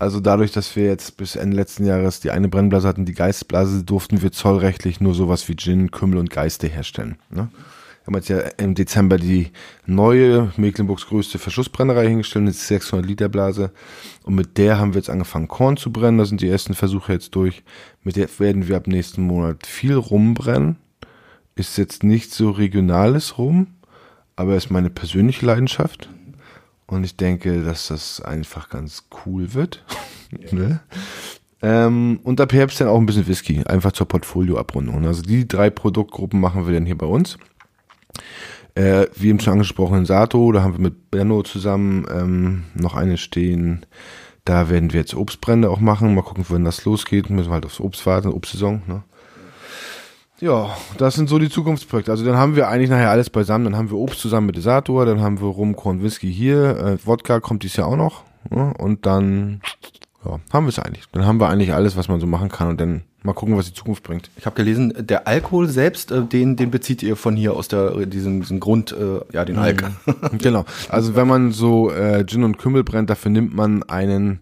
Also 0.00 0.18
dadurch, 0.18 0.50
dass 0.50 0.74
wir 0.74 0.86
jetzt 0.86 1.16
bis 1.16 1.36
Ende 1.36 1.56
letzten 1.56 1.86
Jahres 1.86 2.18
die 2.18 2.32
eine 2.32 2.48
Brennblase 2.48 2.88
hatten, 2.88 3.04
die 3.04 3.14
Geistblase, 3.14 3.84
durften 3.84 4.20
wir 4.20 4.32
zollrechtlich 4.32 5.00
nur 5.00 5.14
sowas 5.14 5.48
wie 5.48 5.54
Gin, 5.54 5.92
Kümmel 5.92 6.18
und 6.18 6.30
Geiste 6.30 6.66
herstellen. 6.66 7.18
Ne? 7.30 7.48
Haben 8.08 8.14
jetzt 8.14 8.30
ja 8.30 8.38
im 8.56 8.74
Dezember 8.74 9.18
die 9.18 9.50
neue, 9.84 10.50
Mecklenburgs 10.56 11.06
größte 11.08 11.38
Verschussbrennerei 11.38 12.08
hingestellt, 12.08 12.44
eine 12.44 12.52
600 12.52 13.04
Liter 13.06 13.28
Blase. 13.28 13.70
Und 14.22 14.34
mit 14.34 14.56
der 14.56 14.78
haben 14.78 14.94
wir 14.94 14.98
jetzt 14.98 15.10
angefangen, 15.10 15.46
Korn 15.46 15.76
zu 15.76 15.92
brennen. 15.92 16.16
Da 16.16 16.24
sind 16.24 16.40
die 16.40 16.48
ersten 16.48 16.72
Versuche 16.72 17.12
jetzt 17.12 17.34
durch. 17.34 17.62
Mit 18.02 18.16
der 18.16 18.26
werden 18.38 18.66
wir 18.66 18.78
ab 18.78 18.86
nächsten 18.86 19.20
Monat 19.20 19.66
viel 19.66 19.92
rumbrennen. 19.92 20.76
Ist 21.54 21.76
jetzt 21.76 22.02
nicht 22.02 22.32
so 22.32 22.50
regionales 22.50 23.36
Rum, 23.36 23.74
aber 24.36 24.56
ist 24.56 24.70
meine 24.70 24.88
persönliche 24.88 25.44
Leidenschaft. 25.44 26.08
Und 26.86 27.04
ich 27.04 27.18
denke, 27.18 27.62
dass 27.62 27.88
das 27.88 28.22
einfach 28.22 28.70
ganz 28.70 29.04
cool 29.26 29.54
wird. 29.54 29.84
Ja. 30.30 30.52
ne? 30.52 30.80
Ähm, 31.62 32.20
und 32.22 32.38
ab 32.38 32.52
Herbst 32.52 32.82
dann 32.82 32.88
auch 32.88 32.98
ein 32.98 33.06
bisschen 33.06 33.26
Whisky, 33.26 33.62
einfach 33.64 33.92
zur 33.92 34.06
Portfolioabrundung. 34.06 35.06
Also 35.06 35.22
die 35.22 35.48
drei 35.48 35.70
Produktgruppen 35.70 36.38
machen 36.38 36.66
wir 36.66 36.74
dann 36.74 36.84
hier 36.84 36.98
bei 36.98 37.06
uns. 37.06 37.38
Äh, 38.74 39.06
wie 39.16 39.28
eben 39.28 39.40
schon 39.40 39.54
angesprochen, 39.54 40.06
Sato, 40.06 40.52
da 40.52 40.62
haben 40.62 40.74
wir 40.74 40.80
mit 40.80 41.10
Benno 41.10 41.42
zusammen 41.42 42.06
ähm, 42.10 42.64
noch 42.74 42.94
eine 42.94 43.16
stehen. 43.16 43.84
Da 44.44 44.70
werden 44.70 44.92
wir 44.92 45.00
jetzt 45.00 45.14
Obstbrände 45.14 45.68
auch 45.68 45.80
machen. 45.80 46.14
Mal 46.14 46.22
gucken, 46.22 46.44
wann 46.48 46.64
das 46.64 46.84
losgeht. 46.84 47.28
Müssen 47.28 47.50
wir 47.50 47.54
halt 47.54 47.66
aufs 47.66 47.80
Obst 47.80 48.06
warten, 48.06 48.28
Obstsaison. 48.28 48.82
Ne? 48.86 49.02
Ja, 50.40 50.70
das 50.96 51.16
sind 51.16 51.28
so 51.28 51.38
die 51.38 51.50
Zukunftsprojekte. 51.50 52.12
Also 52.12 52.24
dann 52.24 52.36
haben 52.36 52.54
wir 52.54 52.68
eigentlich 52.68 52.88
nachher 52.88 53.10
alles 53.10 53.28
beisammen. 53.28 53.64
Dann 53.64 53.76
haben 53.76 53.90
wir 53.90 53.98
Obst 53.98 54.20
zusammen 54.20 54.46
mit 54.46 54.56
Desator, 54.56 55.04
dann 55.04 55.20
haben 55.20 55.40
wir 55.40 55.48
Rum, 55.48 55.74
Korn, 55.74 56.02
Whisky 56.02 56.32
hier. 56.32 56.78
Äh, 56.78 57.06
Wodka 57.06 57.40
kommt 57.40 57.64
dies 57.64 57.76
Jahr 57.76 57.88
auch 57.88 57.96
noch. 57.96 58.22
Ne? 58.48 58.72
Und 58.78 59.04
dann 59.04 59.60
ja, 60.24 60.38
haben 60.52 60.64
wir 60.64 60.70
es 60.70 60.78
eigentlich. 60.78 61.04
Dann 61.12 61.26
haben 61.26 61.40
wir 61.40 61.48
eigentlich 61.48 61.74
alles, 61.74 61.96
was 61.96 62.08
man 62.08 62.20
so 62.20 62.26
machen 62.26 62.48
kann. 62.48 62.68
Und 62.68 62.80
dann 62.80 63.02
Mal 63.24 63.32
gucken, 63.32 63.56
was 63.56 63.66
die 63.66 63.74
Zukunft 63.74 64.04
bringt. 64.04 64.30
Ich 64.36 64.46
habe 64.46 64.54
gelesen, 64.54 64.94
der 64.96 65.26
Alkohol 65.26 65.68
selbst, 65.68 66.12
äh, 66.12 66.22
den, 66.22 66.54
den 66.54 66.70
bezieht 66.70 67.02
ihr 67.02 67.16
von 67.16 67.34
hier 67.34 67.54
aus 67.54 67.66
der 67.66 68.06
diesem, 68.06 68.40
diesem 68.42 68.60
Grund, 68.60 68.92
äh, 68.92 69.20
ja, 69.32 69.44
den 69.44 69.58
Alk. 69.58 69.90
Mhm. 70.06 70.38
genau. 70.38 70.64
Also 70.88 71.16
wenn 71.16 71.26
man 71.26 71.50
so 71.50 71.90
äh, 71.90 72.24
Gin 72.24 72.44
und 72.44 72.58
Kümmel 72.58 72.84
brennt, 72.84 73.10
dafür 73.10 73.32
nimmt 73.32 73.54
man 73.54 73.82
einen 73.82 74.38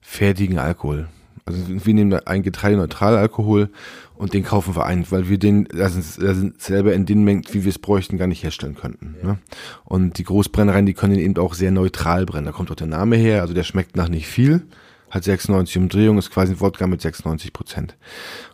fertigen 0.00 0.58
Alkohol. 0.58 1.08
Also 1.44 1.60
wir 1.66 1.94
nehmen 1.94 2.12
einen 2.26 2.42
getreideneutralen 2.42 3.18
Alkohol 3.18 3.70
und 4.14 4.32
den 4.32 4.44
kaufen 4.44 4.76
wir 4.76 4.84
ein, 4.84 5.10
weil 5.10 5.28
wir 5.28 5.38
den 5.38 5.66
also, 5.72 5.98
also 6.24 6.50
selber 6.58 6.92
in 6.92 7.04
den 7.04 7.24
Mengen, 7.24 7.44
wie 7.50 7.64
wir 7.64 7.70
es 7.70 7.78
bräuchten, 7.78 8.16
gar 8.16 8.26
nicht 8.26 8.44
herstellen 8.44 8.76
könnten. 8.76 9.16
Ja. 9.22 9.28
Ne? 9.28 9.38
Und 9.84 10.18
die 10.18 10.24
Großbrennereien, 10.24 10.86
die 10.86 10.94
können 10.94 11.14
den 11.14 11.22
eben 11.22 11.36
auch 11.38 11.54
sehr 11.54 11.72
neutral 11.72 12.26
brennen. 12.26 12.46
Da 12.46 12.52
kommt 12.52 12.70
auch 12.70 12.76
der 12.76 12.86
Name 12.86 13.16
her, 13.16 13.40
also 13.40 13.54
der 13.54 13.64
schmeckt 13.64 13.96
nach 13.96 14.08
nicht 14.08 14.28
viel 14.28 14.62
hat 15.10 15.24
96 15.24 15.78
Umdrehungen, 15.78 16.18
ist 16.18 16.30
quasi 16.30 16.52
ein 16.52 16.60
Wodka 16.60 16.86
mit 16.86 17.00
96 17.00 17.52
Prozent. 17.52 17.96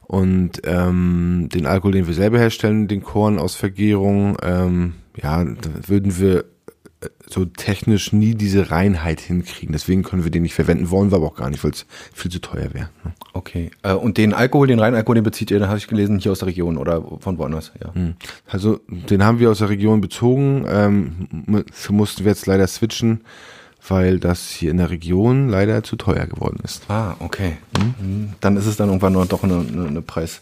Und 0.06 0.62
ähm, 0.64 1.48
den 1.52 1.66
Alkohol, 1.66 1.92
den 1.92 2.06
wir 2.06 2.14
selber 2.14 2.38
herstellen, 2.38 2.88
den 2.88 3.02
Korn 3.02 3.38
aus 3.38 3.54
Vergärung, 3.54 4.36
ähm, 4.42 4.94
ja, 5.20 5.42
da 5.44 5.70
würden 5.86 6.18
wir 6.18 6.44
äh, 7.00 7.08
so 7.26 7.46
technisch 7.46 8.12
nie 8.12 8.34
diese 8.34 8.70
Reinheit 8.70 9.20
hinkriegen. 9.20 9.72
Deswegen 9.72 10.02
können 10.02 10.24
wir 10.24 10.30
den 10.30 10.42
nicht 10.42 10.54
verwenden, 10.54 10.90
wollen 10.90 11.10
wir 11.10 11.16
aber 11.16 11.26
auch 11.26 11.36
gar 11.36 11.50
nicht, 11.50 11.64
weil 11.64 11.70
es 11.70 11.86
viel 12.12 12.30
zu 12.30 12.40
teuer 12.40 12.74
wäre. 12.74 12.90
Ne? 13.02 13.12
Okay. 13.32 13.70
Äh, 13.82 13.94
und 13.94 14.18
den 14.18 14.34
Alkohol, 14.34 14.66
den 14.66 14.78
reinen 14.78 14.96
Alkohol, 14.96 15.16
den 15.16 15.24
bezieht 15.24 15.50
ihr, 15.50 15.58
da 15.58 15.68
habe 15.68 15.78
ich 15.78 15.88
gelesen, 15.88 16.18
hier 16.18 16.32
aus 16.32 16.40
der 16.40 16.48
Region 16.48 16.76
oder 16.76 17.02
von 17.20 17.38
woanders, 17.38 17.72
ja. 17.82 17.94
Hm. 17.94 18.14
Also 18.46 18.80
den 18.88 19.24
haben 19.24 19.38
wir 19.38 19.50
aus 19.50 19.58
der 19.58 19.70
Region 19.70 20.00
bezogen. 20.00 20.66
Ähm, 20.68 21.64
mussten 21.88 22.24
wir 22.24 22.30
jetzt 22.30 22.46
leider 22.46 22.66
switchen 22.66 23.22
weil 23.88 24.18
das 24.18 24.48
hier 24.48 24.70
in 24.70 24.78
der 24.78 24.90
Region 24.90 25.48
leider 25.48 25.82
zu 25.82 25.96
teuer 25.96 26.26
geworden 26.26 26.58
ist. 26.64 26.88
Ah, 26.88 27.16
okay. 27.18 27.58
Hm? 27.76 28.32
Dann 28.40 28.56
ist 28.56 28.66
es 28.66 28.76
dann 28.76 28.88
irgendwann 28.88 29.12
nur 29.12 29.26
doch 29.26 29.42
eine, 29.42 29.58
eine, 29.58 29.86
eine 29.86 30.02
Preis. 30.02 30.40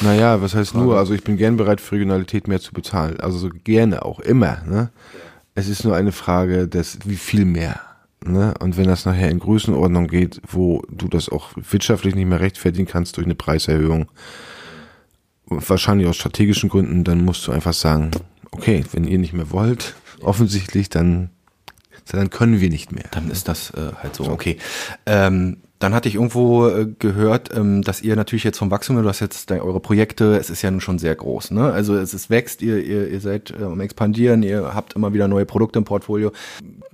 Naja, 0.00 0.40
was 0.40 0.54
heißt 0.54 0.72
Frage. 0.72 0.84
nur? 0.84 0.98
Also 0.98 1.14
ich 1.14 1.22
bin 1.22 1.36
gern 1.36 1.56
bereit 1.56 1.80
für 1.80 1.96
Regionalität 1.96 2.48
mehr 2.48 2.60
zu 2.60 2.72
bezahlen. 2.72 3.20
Also 3.20 3.38
so 3.38 3.50
gerne 3.64 4.04
auch 4.04 4.20
immer. 4.20 4.62
Ne? 4.66 4.90
Es 5.54 5.68
ist 5.68 5.84
nur 5.84 5.96
eine 5.96 6.12
Frage 6.12 6.68
des, 6.68 6.98
wie 7.04 7.16
viel 7.16 7.44
mehr. 7.44 7.80
Ne? 8.24 8.54
Und 8.60 8.76
wenn 8.76 8.88
das 8.88 9.04
nachher 9.04 9.30
in 9.30 9.38
Größenordnung 9.38 10.08
geht, 10.08 10.40
wo 10.48 10.82
du 10.90 11.08
das 11.08 11.28
auch 11.28 11.50
wirtschaftlich 11.56 12.14
nicht 12.14 12.26
mehr 12.26 12.40
rechtfertigen 12.40 12.86
kannst 12.86 13.16
durch 13.16 13.26
eine 13.26 13.34
Preiserhöhung, 13.34 14.10
wahrscheinlich 15.46 16.06
aus 16.08 16.16
strategischen 16.16 16.68
Gründen, 16.68 17.04
dann 17.04 17.24
musst 17.24 17.46
du 17.46 17.52
einfach 17.52 17.72
sagen, 17.72 18.10
okay, 18.50 18.84
wenn 18.92 19.04
ihr 19.04 19.18
nicht 19.18 19.32
mehr 19.32 19.50
wollt, 19.50 19.94
offensichtlich, 20.22 20.88
dann, 20.88 21.30
dann 22.16 22.30
können 22.30 22.60
wir 22.60 22.70
nicht 22.70 22.92
mehr. 22.92 23.04
Dann 23.10 23.30
ist 23.30 23.48
das 23.48 23.70
äh, 23.70 23.92
halt 24.02 24.14
so, 24.14 24.24
okay. 24.24 24.56
Ähm, 25.06 25.58
dann 25.78 25.94
hatte 25.94 26.08
ich 26.08 26.16
irgendwo 26.16 26.66
äh, 26.66 26.86
gehört, 26.98 27.54
ähm, 27.54 27.82
dass 27.82 28.02
ihr 28.02 28.16
natürlich 28.16 28.42
jetzt 28.42 28.58
vom 28.58 28.70
Wachstum, 28.70 29.00
du 29.00 29.08
hast 29.08 29.20
jetzt 29.20 29.50
eure 29.52 29.80
Projekte, 29.80 30.36
es 30.36 30.50
ist 30.50 30.62
ja 30.62 30.70
nun 30.70 30.80
schon 30.80 30.98
sehr 30.98 31.14
groß, 31.14 31.52
ne? 31.52 31.72
Also 31.72 31.96
es 31.96 32.14
ist 32.14 32.30
wächst, 32.30 32.62
ihr, 32.62 32.84
ihr, 32.84 33.08
ihr 33.08 33.20
seid 33.20 33.52
äh, 33.52 33.62
am 33.62 33.80
expandieren, 33.80 34.42
ihr 34.42 34.74
habt 34.74 34.94
immer 34.94 35.12
wieder 35.12 35.28
neue 35.28 35.46
Produkte 35.46 35.78
im 35.78 35.84
Portfolio. 35.84 36.32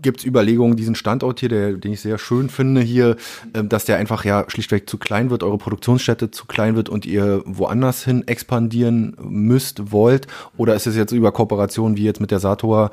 Gibt 0.05 0.21
es 0.21 0.27
Überlegungen, 0.27 0.77
diesen 0.77 0.95
Standort 0.95 1.41
hier, 1.41 1.49
der, 1.49 1.73
den 1.73 1.95
ich 1.95 2.03
sehr 2.03 2.19
schön 2.19 2.51
finde 2.51 2.83
hier, 2.83 3.17
äh, 3.55 3.65
dass 3.65 3.87
der 3.87 3.97
einfach 3.97 4.27
ja 4.27 4.45
schlichtweg 4.49 4.89
zu 4.89 4.99
klein 4.99 5.31
wird, 5.31 5.43
eure 5.43 5.57
Produktionsstätte 5.57 6.31
zu 6.31 6.45
klein 6.45 6.77
wird 6.77 6.91
und 6.91 7.07
ihr 7.07 7.43
woanders 7.47 8.05
hin 8.05 8.23
expandieren 8.29 9.17
müsst, 9.19 9.93
wollt? 9.93 10.27
Oder 10.59 10.75
ist 10.75 10.87
es 10.87 10.95
jetzt 10.95 11.13
über 11.13 11.33
Kooperationen 11.33 11.97
wie 11.97 12.05
jetzt 12.05 12.21
mit 12.21 12.31
der 12.31 12.39
Sator 12.39 12.91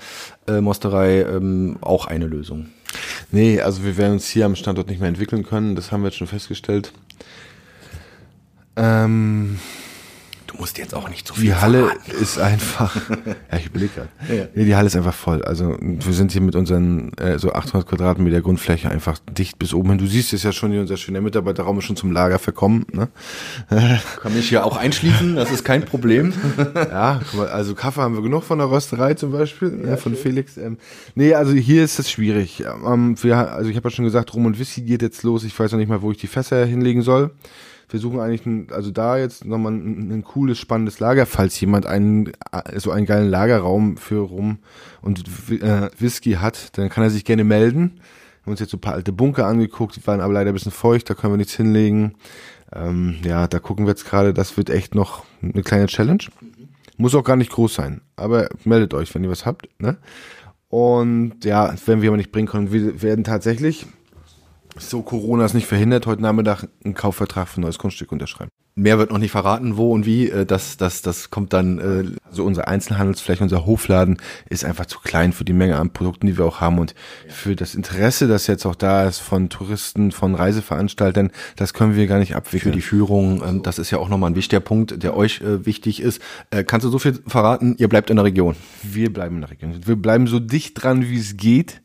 äh, 0.48 0.62
Mosterei 0.62 1.24
ähm, 1.24 1.76
auch 1.82 2.08
eine 2.08 2.28
Lösung? 2.28 2.68
Nee, 3.30 3.60
also 3.60 3.84
wir 3.84 3.98
werden 3.98 4.14
uns 4.14 4.30
hier 4.30 4.46
am 4.46 4.56
Standort 4.56 4.88
nicht 4.88 5.02
mehr 5.02 5.10
entwickeln 5.10 5.44
können, 5.44 5.76
das 5.76 5.92
haben 5.92 6.04
wir 6.04 6.08
jetzt 6.08 6.18
schon 6.18 6.28
festgestellt. 6.28 6.94
Ähm, 8.78 9.60
du 10.52 10.58
musst 10.58 10.78
jetzt 10.78 10.94
auch 10.94 11.10
nicht 11.10 11.28
so 11.28 11.34
viel 11.34 11.46
Die 11.46 11.56
Halle 11.56 11.88
verraten. 11.88 12.12
ist 12.22 12.40
einfach, 12.40 12.96
ja, 13.52 13.58
ich 13.58 13.68
überlege 13.68 13.92
gerade. 13.96 14.10
Ja. 14.36 14.46
Nee, 14.54 14.66
die 14.66 14.76
Halle 14.76 14.88
ist 14.88 14.96
einfach 14.96 15.14
voll. 15.14 15.44
Also 15.44 15.78
wir 15.80 16.14
sind 16.14 16.32
hier 16.32 16.42
mit 16.42 16.56
unseren 16.56 17.14
äh, 17.18 17.40
so 17.40 17.54
800 17.54 17.88
Quadratmeter 17.88 18.42
Grundfläche 18.42 18.90
einfach 18.90 19.20
dicht 19.32 19.60
bis 19.60 19.74
oben 19.74 19.90
hin. 19.90 19.98
Du 20.00 20.08
siehst 20.08 20.34
es 20.34 20.44
ja 20.44 20.52
schon, 20.52 20.72
hier 20.72 20.82
unser 20.82 20.98
schöner 20.98 21.22
Mitarbeiterraum 21.22 21.80
ist 21.80 21.86
schon 21.86 21.96
zum 21.96 22.12
Lager 22.12 22.40
verkommen. 22.40 22.86
Ne? 22.92 23.08
Kann 24.22 24.34
mich 24.34 24.50
hier 24.50 24.66
auch 24.66 24.78
einschließen, 24.78 25.36
das 25.36 25.52
ist 25.52 25.64
kein 25.64 25.86
Problem. 25.86 26.34
ja, 26.76 27.22
also 27.52 27.76
Kaffee 27.76 28.02
haben 28.02 28.16
wir 28.16 28.22
genug 28.22 28.44
von 28.44 28.60
der 28.60 28.70
Rösterei 28.70 29.14
zum 29.14 29.32
Beispiel, 29.32 29.84
ja, 29.88 29.98
von 29.98 30.14
schön. 30.14 30.22
Felix. 30.22 30.58
Ähm, 30.58 30.78
nee, 31.16 31.34
also 31.34 31.54
hier 31.54 31.84
ist 31.84 32.00
es 32.00 32.12
schwierig. 32.12 32.64
Ähm, 32.86 33.16
wir, 33.22 33.38
also 33.38 33.70
ich 33.70 33.76
habe 33.78 33.90
ja 33.90 33.96
schon 33.96 34.06
gesagt, 34.06 34.34
Rum 34.34 34.46
und 34.46 34.60
Whisky 34.60 34.82
geht 34.82 35.02
jetzt 35.02 35.24
los. 35.24 35.44
Ich 35.44 35.58
weiß 35.58 35.72
noch 35.72 35.80
nicht 35.80 35.90
mal, 35.90 36.02
wo 36.02 36.12
ich 36.12 36.18
die 36.18 36.28
Fässer 36.28 36.66
hinlegen 36.66 37.02
soll 37.02 37.32
wir 37.92 38.00
suchen 38.00 38.20
eigentlich, 38.20 38.46
ein, 38.46 38.68
also 38.72 38.90
da 38.90 39.18
jetzt 39.18 39.46
nochmal 39.46 39.74
ein, 39.74 40.12
ein 40.12 40.24
cooles, 40.24 40.58
spannendes 40.58 41.00
Lager, 41.00 41.26
falls 41.26 41.60
jemand 41.60 41.86
einen, 41.86 42.32
so 42.76 42.92
einen 42.92 43.06
geilen 43.06 43.30
Lagerraum 43.30 43.98
für 43.98 44.22
Rum 44.22 44.60
und 45.02 45.24
äh, 45.50 45.90
Whisky 46.00 46.34
hat, 46.34 46.78
dann 46.78 46.90
kann 46.90 47.04
er 47.04 47.10
sich 47.10 47.26
gerne 47.26 47.44
melden. 47.44 47.96
Wir 47.96 48.46
haben 48.46 48.52
uns 48.52 48.60
jetzt 48.62 48.72
so 48.72 48.78
ein 48.78 48.82
paar 48.82 48.94
alte 48.94 49.12
Bunker 49.12 49.46
angeguckt, 49.46 49.98
die 49.98 50.08
waren 50.08 50.22
aber 50.22 50.34
leider 50.34 50.52
ein 50.52 50.54
bisschen 50.54 50.72
feucht, 50.72 51.10
da 51.10 51.14
können 51.14 51.34
wir 51.34 51.38
nichts 51.38 51.54
hinlegen. 51.54 52.16
Ähm, 52.74 53.18
ja, 53.24 53.48
da 53.48 53.60
gucken 53.60 53.86
wir 53.86 53.92
jetzt 53.92 54.06
gerade, 54.06 54.34
das 54.34 54.56
wird 54.56 54.70
echt 54.70 54.96
noch 54.96 55.26
eine 55.42 55.62
kleine 55.62 55.88
Challenge. 55.88 56.24
Muss 56.98 57.14
auch 57.14 57.24
gar 57.24 57.36
nicht 57.36 57.52
groß 57.52 57.74
sein, 57.74 58.02
aber 58.16 58.48
meldet 58.64 58.94
euch, 58.94 59.14
wenn 59.14 59.24
ihr 59.24 59.30
was 59.30 59.46
habt. 59.46 59.68
Ne? 59.80 59.98
Und 60.70 61.44
ja, 61.44 61.74
wenn 61.86 62.02
wir 62.02 62.10
aber 62.10 62.18
nicht 62.18 62.32
bringen 62.32 62.48
können, 62.48 62.72
wir 62.72 63.02
werden 63.02 63.26
tatsächlich 63.26 63.86
so 64.78 65.02
Corona 65.02 65.46
ist 65.46 65.54
nicht 65.54 65.68
verhindert, 65.68 66.06
heute 66.06 66.22
Nachmittag 66.22 66.68
einen 66.84 66.94
Kaufvertrag 66.94 67.48
für 67.48 67.60
ein 67.60 67.64
neues 67.64 67.78
Grundstück 67.78 68.12
unterschreiben. 68.12 68.52
Mehr 68.74 68.98
wird 68.98 69.12
noch 69.12 69.18
nicht 69.18 69.32
verraten, 69.32 69.76
wo 69.76 69.92
und 69.92 70.06
wie. 70.06 70.30
Äh, 70.30 70.46
das, 70.46 70.78
das, 70.78 71.02
das 71.02 71.30
kommt 71.30 71.52
dann. 71.52 71.80
Äh 71.80 72.16
also 72.30 72.46
unser 72.46 72.70
Einzelhandelsfläche, 72.70 73.44
unser 73.44 73.66
Hofladen 73.66 74.18
ist 74.50 74.64
einfach 74.64 74.86
zu 74.86 75.00
klein 75.00 75.34
für 75.34 75.44
die 75.44 75.52
Menge 75.52 75.78
an 75.78 75.92
Produkten, 75.92 76.28
die 76.28 76.38
wir 76.38 76.46
auch 76.46 76.62
haben 76.62 76.80
und 76.80 76.96
für 77.28 77.58
das 77.58 77.76
Interesse, 77.76 78.30
das 78.30 78.48
jetzt 78.48 78.66
auch 78.66 78.76
da 78.76 79.06
ist 79.06 79.20
von 79.20 79.50
Touristen, 79.50 80.14
von 80.14 80.34
Reiseveranstaltern, 80.34 81.32
das 81.58 81.74
können 81.74 81.98
wir 81.98 82.08
gar 82.08 82.20
nicht 82.20 82.36
abwickeln. 82.36 82.72
Für 82.72 82.78
die 82.78 82.82
Führung, 82.82 83.44
ähm, 83.46 83.64
das 83.64 83.78
ist 83.78 83.92
ja 83.92 83.98
auch 83.98 84.08
nochmal 84.08 84.32
ein 84.32 84.36
wichtiger 84.36 84.62
Punkt, 84.62 85.04
der 85.04 85.18
euch 85.18 85.42
äh, 85.42 85.66
wichtig 85.66 86.02
ist. 86.02 86.22
Kannst 86.68 86.86
du 86.86 86.90
so 86.90 87.00
viel 87.00 87.20
verraten? 87.28 87.76
Ihr 87.78 87.90
bleibt 87.90 88.10
in 88.10 88.16
der 88.16 88.24
Region. 88.24 88.56
Wir 88.84 89.12
bleiben 89.12 89.36
in 89.36 89.42
der 89.42 89.52
Region. 89.52 89.86
Wir 89.86 89.98
bleiben 89.98 90.28
so 90.28 90.40
dicht 90.40 90.82
dran, 90.82 91.10
wie 91.10 91.20
es 91.20 91.36
geht 91.36 91.82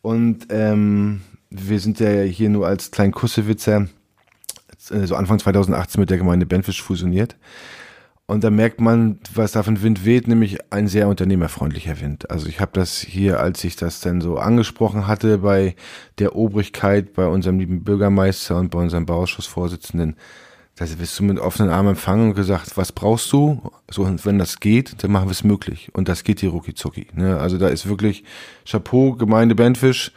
und 0.00 0.46
ähm, 0.48 1.20
wir 1.52 1.80
sind 1.80 2.00
ja 2.00 2.22
hier 2.22 2.48
nur 2.48 2.66
als 2.66 2.90
kleinen 2.90 3.12
Kussewitzer 3.12 3.88
äh, 4.90 5.06
so 5.06 5.14
Anfang 5.14 5.38
2018 5.38 6.00
mit 6.00 6.10
der 6.10 6.18
Gemeinde 6.18 6.46
Benfisch 6.46 6.82
fusioniert. 6.82 7.36
Und 8.26 8.44
da 8.44 8.50
merkt 8.50 8.80
man, 8.80 9.18
was 9.34 9.52
da 9.52 9.62
von 9.62 9.82
Wind 9.82 10.06
weht, 10.06 10.26
nämlich 10.26 10.72
ein 10.72 10.88
sehr 10.88 11.08
unternehmerfreundlicher 11.08 12.00
Wind. 12.00 12.30
Also 12.30 12.46
ich 12.46 12.60
habe 12.60 12.70
das 12.72 12.98
hier, 12.98 13.40
als 13.40 13.62
ich 13.64 13.76
das 13.76 14.00
dann 14.00 14.20
so 14.20 14.38
angesprochen 14.38 15.06
hatte 15.06 15.38
bei 15.38 15.74
der 16.18 16.34
Obrigkeit, 16.34 17.12
bei 17.12 17.26
unserem 17.26 17.58
lieben 17.58 17.84
Bürgermeister 17.84 18.56
und 18.56 18.70
bei 18.70 18.78
unserem 18.78 19.06
Bauausschussvorsitzenden, 19.06 20.16
da 20.76 20.86
wirst 20.98 21.18
du 21.18 21.24
mit 21.24 21.38
offenen 21.38 21.70
Armen 21.70 21.90
empfangen 21.90 22.30
und 22.30 22.34
gesagt, 22.34 22.76
was 22.76 22.92
brauchst 22.92 23.30
du? 23.32 23.70
So, 23.90 24.04
und 24.04 24.24
wenn 24.24 24.38
das 24.38 24.60
geht, 24.60 25.02
dann 25.02 25.12
machen 25.12 25.26
wir 25.26 25.32
es 25.32 25.44
möglich. 25.44 25.90
Und 25.92 26.08
das 26.08 26.24
geht 26.24 26.40
hier 26.40 26.50
rucki 26.50 26.72
zucki. 26.74 27.08
Ne? 27.12 27.38
Also 27.38 27.58
da 27.58 27.68
ist 27.68 27.86
wirklich 27.86 28.24
Chapeau, 28.64 29.12
Gemeinde 29.12 29.54
Benfisch 29.54 30.12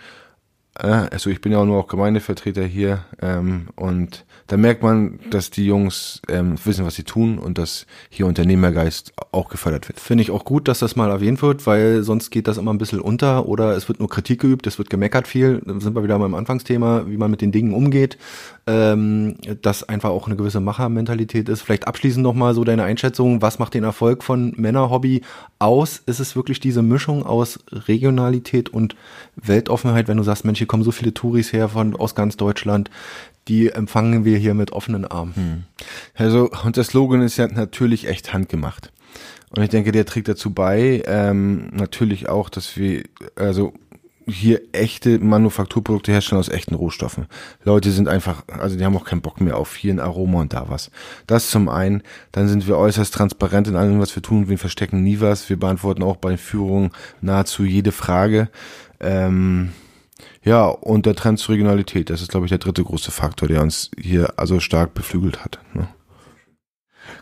also 0.76 1.30
ich 1.30 1.42
bin 1.42 1.52
ja 1.52 1.60
auch 1.60 1.66
nur 1.66 1.80
auch 1.80 1.88
Gemeindevertreter 1.88 2.64
hier 2.64 3.06
ähm, 3.22 3.70
und 3.76 4.25
da 4.48 4.58
merkt 4.58 4.84
man, 4.84 5.20
dass 5.32 5.50
die 5.50 5.66
Jungs 5.66 6.22
ähm, 6.30 6.56
wissen, 6.64 6.86
was 6.86 6.96
sie 6.96 7.04
tun 7.04 7.40
und 7.40 7.58
dass 7.58 7.88
hier 8.10 8.28
Unternehmergeist 8.28 9.14
auch 9.32 9.50
gefördert 9.50 9.88
wird. 9.88 10.00
Finde 10.00 10.22
ich 10.22 10.30
auch 10.30 10.46
gut, 10.46 10.68
dass 10.68 10.80
das 10.80 10.96
mal 10.96 11.10
erwähnt 11.10 11.42
wird, 11.42 11.66
weil 11.66 12.04
sonst 12.04 12.30
geht 12.30 12.48
das 12.48 12.58
immer 12.58 12.72
ein 12.72 12.78
bisschen 12.78 13.00
unter 13.00 13.48
oder 13.48 13.76
es 13.76 13.88
wird 13.88 14.00
nur 14.00 14.10
Kritik 14.10 14.42
geübt, 14.42 14.68
es 14.68 14.78
wird 14.78 14.92
gemeckert 14.92 15.28
viel. 15.28 15.62
Dann 15.66 15.80
sind 15.80 15.96
wir 15.96 16.04
wieder 16.04 16.20
beim 16.20 16.36
Anfangsthema, 16.36 17.06
wie 17.08 17.18
man 17.18 17.32
mit 17.32 17.42
den 17.42 17.52
Dingen 17.52 17.74
umgeht, 17.74 18.20
ähm, 18.68 19.36
dass 19.64 19.88
einfach 19.90 20.12
auch 20.12 20.28
eine 20.28 20.36
gewisse 20.36 20.60
Machermentalität 20.60 21.50
ist. 21.50 21.62
Vielleicht 21.62 21.88
abschließend 21.88 22.22
nochmal 22.22 22.54
so 22.54 22.64
deine 22.64 22.84
Einschätzung, 22.84 23.42
was 23.42 23.58
macht 23.58 23.74
den 23.74 23.84
Erfolg 23.84 24.24
von 24.24 24.54
Männerhobby 24.58 25.22
aus? 25.58 26.04
Ist 26.06 26.20
es 26.20 26.36
wirklich 26.36 26.60
diese 26.60 26.84
Mischung 26.84 27.26
aus 27.26 27.60
Regionalität 27.72 28.70
und 28.70 28.96
Weltoffenheit, 29.36 30.08
wenn 30.08 30.18
du 30.18 30.24
sagst, 30.24 30.46
Mensch, 30.46 30.60
hier 30.60 30.68
kommen 30.68 30.84
so 30.84 30.92
viele 30.92 31.16
Touris 31.16 31.52
her 31.52 31.70
von 31.70 31.96
aus 31.96 32.14
ganz 32.14 32.38
Deutschland, 32.38 32.92
die 33.48 33.70
empfangen 33.70 34.26
wir 34.26 34.38
hier 34.38 34.54
mit 34.54 34.72
offenen 34.72 35.06
Armen. 35.06 35.36
Hm. 35.36 35.64
Also, 36.16 36.50
und 36.64 36.78
das 36.78 36.88
Slogan 36.88 37.22
ist 37.22 37.38
ja 37.38 37.48
natürlich 37.48 38.08
echt 38.08 38.34
handgemacht. 38.34 38.92
Und 39.56 39.64
ich 39.64 39.70
denke, 39.70 39.92
der 39.92 40.06
trägt 40.06 40.28
dazu 40.28 40.54
bei, 40.54 41.04
ähm, 41.06 41.70
natürlich 41.72 42.28
auch, 42.28 42.50
dass 42.50 42.76
wir, 42.76 43.04
also 43.36 43.74
hier 44.28 44.62
echte 44.72 45.20
Manufakturprodukte 45.20 46.12
herstellen 46.12 46.40
aus 46.40 46.50
echten 46.50 46.74
Rohstoffen. 46.74 47.28
Leute 47.64 47.92
sind 47.92 48.08
einfach, 48.08 48.44
also 48.48 48.76
die 48.76 48.84
haben 48.84 48.98
auch 48.98 49.06
keinen 49.06 49.22
Bock 49.22 49.40
mehr 49.40 49.58
auf 49.58 49.76
hier 49.76 49.94
ein 49.94 50.00
Aroma 50.00 50.42
und 50.42 50.54
da 50.54 50.66
was. 50.68 50.90
Das 51.28 51.52
zum 51.52 51.70
einen. 51.70 52.02
Dann 52.32 52.48
sind 52.48 52.68
wir 52.68 52.78
äußerst 52.78 53.14
transparent 53.14 53.68
in 53.68 53.76
allem, 53.76 54.00
was 54.00 54.16
wir 54.16 54.24
tun. 54.24 54.50
Wir 54.50 54.58
verstecken 54.58 55.04
nie 55.04 55.22
was. 55.22 55.48
Wir 55.50 55.60
beantworten 55.60 56.04
auch 56.04 56.16
bei 56.16 56.38
Führungen 56.38 56.90
nahezu 57.22 57.64
jede 57.64 57.92
Frage. 57.92 58.50
Ähm, 59.00 59.74
ja, 60.46 60.68
und 60.68 61.06
der 61.08 61.16
Trend 61.16 61.40
zur 61.40 61.56
Regionalität, 61.56 62.10
das 62.10 62.22
ist, 62.22 62.30
glaube 62.30 62.46
ich, 62.46 62.52
der 62.52 62.60
dritte 62.60 62.84
große 62.84 63.12
Faktor, 63.12 63.48
der 63.48 63.62
uns 63.62 63.90
hier 64.00 64.34
also 64.38 64.60
stark 64.60 64.94
beflügelt 64.94 65.44
hat. 65.44 65.60
Ne? 65.74 65.88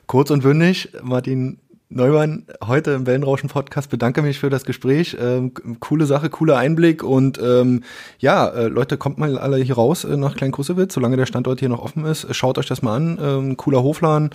Kurz 0.08 0.30
und 0.30 0.44
bündig, 0.44 0.90
Martin 1.02 1.60
Neumann, 1.96 2.48
heute 2.66 2.92
im 2.92 3.06
Wellenrauschen-Podcast 3.06 3.92
bedanke 3.92 4.24
mich 4.24 4.40
für 4.40 4.50
das 4.50 4.66
Gespräch. 4.66 5.16
Ähm, 5.22 5.52
coole 5.80 6.08
Sache, 6.08 6.32
cooler 6.32 6.58
Einblick 6.58 7.04
und 7.04 7.40
ähm, 7.40 7.84
ja, 8.18 8.48
äh, 8.48 8.68
Leute, 8.68 8.98
kommt 8.98 9.20
mal 9.20 9.38
alle 9.38 9.58
hier 9.58 9.76
raus 9.76 10.04
äh, 10.04 10.18
nach 10.18 10.36
Klein 10.36 10.52
Krusewitz, 10.52 10.96
solange 10.96 11.18
der 11.18 11.28
Standort 11.28 11.60
hier 11.60 11.70
noch 11.70 11.84
offen 11.84 12.06
ist. 12.06 12.34
Schaut 12.36 12.58
euch 12.58 12.66
das 12.66 12.82
mal 12.82 12.96
an, 12.96 13.20
ähm, 13.22 13.58
cooler 13.58 13.84
Hofladen 13.84 14.32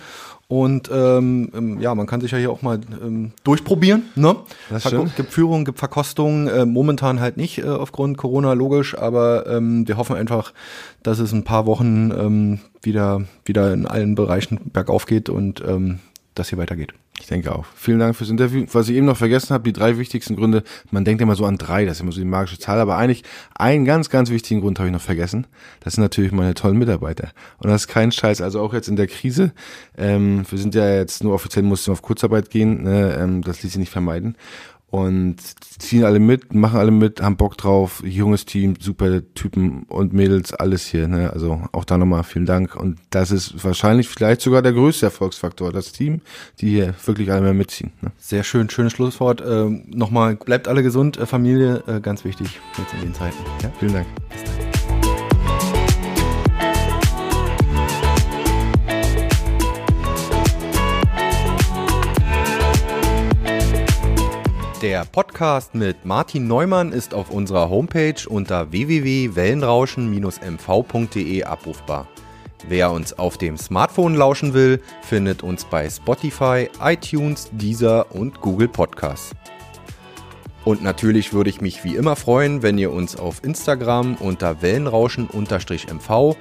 und 0.47 0.89
ähm, 0.93 1.51
ähm, 1.53 1.81
ja, 1.81 1.93
man 1.95 2.07
kann 2.07 2.21
sich 2.21 2.31
ja 2.31 2.37
hier 2.37 2.49
auch 2.49 2.61
mal 2.61 2.79
ähm, 3.03 3.33
durchprobieren. 3.43 4.03
Ne? 4.15 4.37
Das 4.69 4.87
stimmt. 4.87 5.17
Gibt 5.17 5.33
Führung, 5.33 5.65
gibt 5.65 5.79
Verkostung, 5.79 6.47
äh, 6.47 6.65
momentan 6.65 7.19
halt 7.19 7.35
nicht 7.35 7.57
äh, 7.57 7.67
aufgrund 7.67 8.17
Corona, 8.17 8.53
logisch, 8.53 8.97
aber 8.97 9.47
ähm, 9.47 9.85
wir 9.85 9.97
hoffen 9.97 10.15
einfach, 10.15 10.53
dass 11.03 11.19
es 11.19 11.33
ein 11.33 11.43
paar 11.43 11.65
Wochen 11.65 12.11
ähm, 12.11 12.59
wieder, 12.81 13.23
wieder 13.43 13.73
in 13.73 13.85
allen 13.85 14.15
Bereichen 14.15 14.71
bergauf 14.71 15.05
geht 15.05 15.27
und 15.27 15.61
ähm, 15.67 15.99
dass 16.35 16.49
hier 16.49 16.57
weitergeht. 16.57 16.93
Ich 17.19 17.27
denke 17.27 17.53
auch. 17.53 17.65
Vielen 17.75 17.99
Dank 17.99 18.15
fürs 18.15 18.29
Interview. 18.29 18.65
Was 18.71 18.87
ich 18.87 18.95
eben 18.95 19.05
noch 19.05 19.17
vergessen 19.17 19.53
habe, 19.53 19.65
die 19.65 19.73
drei 19.73 19.97
wichtigsten 19.97 20.35
Gründe. 20.35 20.63
Man 20.89 21.03
denkt 21.03 21.21
immer 21.21 21.35
so 21.35 21.45
an 21.45 21.57
drei, 21.57 21.85
das 21.85 21.97
ist 21.97 22.01
immer 22.01 22.11
so 22.11 22.19
die 22.19 22.25
magische 22.25 22.57
Zahl, 22.57 22.79
aber 22.79 22.97
eigentlich 22.97 23.23
einen 23.55 23.85
ganz, 23.85 24.09
ganz 24.09 24.29
wichtigen 24.29 24.61
Grund 24.61 24.79
habe 24.79 24.87
ich 24.87 24.93
noch 24.93 25.01
vergessen. 25.01 25.45
Das 25.81 25.93
sind 25.93 26.01
natürlich 26.01 26.31
meine 26.31 26.53
tollen 26.53 26.77
Mitarbeiter. 26.77 27.29
Und 27.57 27.69
das 27.69 27.81
ist 27.81 27.87
kein 27.87 28.11
Scheiß. 28.11 28.41
Also 28.41 28.61
auch 28.61 28.73
jetzt 28.73 28.87
in 28.87 28.95
der 28.95 29.07
Krise. 29.07 29.51
Ähm, 29.97 30.45
wir 30.49 30.57
sind 30.57 30.75
ja 30.75 30.95
jetzt 30.95 31.23
nur 31.23 31.33
offiziell 31.33 31.63
mussten 31.63 31.91
auf 31.91 32.01
Kurzarbeit 32.01 32.49
gehen. 32.49 32.83
Ne? 32.83 33.17
Ähm, 33.19 33.41
das 33.41 33.63
ließ 33.63 33.73
sich 33.73 33.79
nicht 33.79 33.91
vermeiden 33.91 34.35
und 34.91 35.37
ziehen 35.79 36.03
alle 36.03 36.19
mit, 36.19 36.53
machen 36.53 36.79
alle 36.79 36.91
mit, 36.91 37.21
haben 37.21 37.37
Bock 37.37 37.57
drauf, 37.57 38.01
junges 38.03 38.45
Team, 38.45 38.75
super 38.79 39.21
Typen 39.35 39.83
und 39.83 40.13
Mädels, 40.13 40.53
alles 40.53 40.85
hier. 40.85 41.07
Ne? 41.07 41.31
Also 41.31 41.61
auch 41.71 41.85
da 41.85 41.97
nochmal 41.97 42.23
vielen 42.23 42.45
Dank. 42.45 42.75
Und 42.75 42.99
das 43.11 43.31
ist 43.31 43.63
wahrscheinlich 43.63 44.07
vielleicht 44.07 44.41
sogar 44.41 44.61
der 44.61 44.73
größte 44.73 45.05
Erfolgsfaktor, 45.05 45.71
das 45.71 45.91
Team, 45.91 46.21
die 46.59 46.69
hier 46.69 46.95
wirklich 47.05 47.31
alle 47.31 47.41
mehr 47.41 47.53
mitziehen. 47.53 47.91
Ne? 48.01 48.11
Sehr 48.17 48.43
schön, 48.43 48.69
schönes 48.69 48.93
Schlusswort. 48.93 49.43
Ähm, 49.45 49.83
nochmal, 49.87 50.35
bleibt 50.35 50.67
alle 50.67 50.81
gesund, 50.81 51.17
äh, 51.17 51.25
Familie, 51.25 51.83
äh, 51.87 51.99
ganz 51.99 52.25
wichtig 52.25 52.59
jetzt 52.77 52.93
in 52.93 53.01
den 53.01 53.13
Zeiten. 53.13 53.37
Ja? 53.61 53.71
Vielen 53.79 53.93
Dank. 53.93 54.78
Der 64.81 65.03
Podcast 65.03 65.75
mit 65.75 66.05
Martin 66.05 66.47
Neumann 66.47 66.93
ist 66.93 67.13
auf 67.13 67.31
unserer 67.31 67.69
Homepage 67.69 68.15
unter 68.29 68.71
www.wellenrauschen-mv.de 68.71 71.43
abrufbar. 71.43 72.07
Wer 72.65 72.91
uns 72.91 73.19
auf 73.19 73.37
dem 73.37 73.57
Smartphone 73.57 74.15
lauschen 74.15 74.53
will, 74.53 74.81
findet 75.01 75.43
uns 75.43 75.65
bei 75.65 75.89
Spotify, 75.89 76.69
iTunes, 76.81 77.49
Deezer 77.51 78.15
und 78.15 78.39
Google 78.39 78.69
Podcasts. 78.69 79.35
Und 80.63 80.81
natürlich 80.81 81.33
würde 81.33 81.49
ich 81.49 81.59
mich 81.59 81.83
wie 81.83 81.97
immer 81.97 82.15
freuen, 82.15 82.63
wenn 82.63 82.77
ihr 82.77 82.93
uns 82.93 83.17
auf 83.17 83.43
Instagram 83.43 84.15
unter 84.15 84.61
Wellenrauschen-MV 84.61 86.37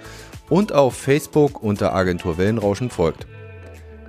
und 0.48 0.72
auf 0.72 0.94
Facebook 0.94 1.60
unter 1.60 1.92
Agentur 1.92 2.38
Wellenrauschen 2.38 2.90
folgt. 2.90 3.26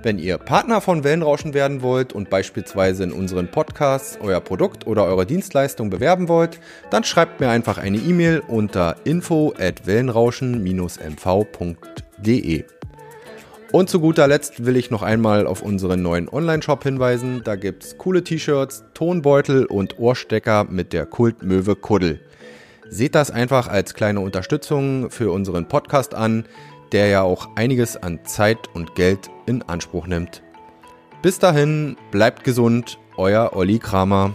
Wenn 0.02 0.18
ihr 0.18 0.38
Partner 0.38 0.80
von 0.80 1.04
Wellenrauschen 1.04 1.52
werden 1.52 1.82
wollt 1.82 2.14
und 2.14 2.30
beispielsweise 2.30 3.04
in 3.04 3.12
unseren 3.12 3.48
Podcasts 3.48 4.18
euer 4.22 4.40
Produkt 4.40 4.86
oder 4.86 5.04
eure 5.04 5.26
Dienstleistung 5.26 5.90
bewerben 5.90 6.28
wollt, 6.28 6.58
dann 6.88 7.04
schreibt 7.04 7.38
mir 7.38 7.50
einfach 7.50 7.76
eine 7.76 7.98
E-Mail 7.98 8.42
unter 8.48 8.96
info 9.04 9.52
at 9.58 9.86
wellenrauschen-mv.de. 9.86 12.64
Und 13.72 13.90
zu 13.90 14.00
guter 14.00 14.26
Letzt 14.26 14.64
will 14.64 14.76
ich 14.76 14.90
noch 14.90 15.02
einmal 15.02 15.46
auf 15.46 15.60
unseren 15.60 16.00
neuen 16.00 16.30
Online-Shop 16.30 16.82
hinweisen. 16.82 17.42
Da 17.44 17.56
gibt 17.56 17.84
es 17.84 17.98
coole 17.98 18.24
T-Shirts, 18.24 18.84
Tonbeutel 18.94 19.66
und 19.66 19.98
Ohrstecker 19.98 20.64
mit 20.64 20.94
der 20.94 21.04
Kultmöwe 21.04 21.76
Kuddel. 21.76 22.20
Seht 22.88 23.14
das 23.14 23.30
einfach 23.30 23.68
als 23.68 23.92
kleine 23.92 24.20
Unterstützung 24.20 25.10
für 25.10 25.30
unseren 25.30 25.68
Podcast 25.68 26.14
an, 26.14 26.46
der 26.92 27.08
ja 27.08 27.22
auch 27.22 27.48
einiges 27.54 27.96
an 27.96 28.20
Zeit 28.24 28.68
und 28.74 28.94
Geld 28.94 29.30
in 29.50 29.62
Anspruch 29.62 30.06
nimmt. 30.06 30.42
Bis 31.20 31.38
dahin, 31.38 31.96
bleibt 32.10 32.44
gesund, 32.44 32.98
euer 33.18 33.54
Olli 33.54 33.78
Kramer. 33.78 34.32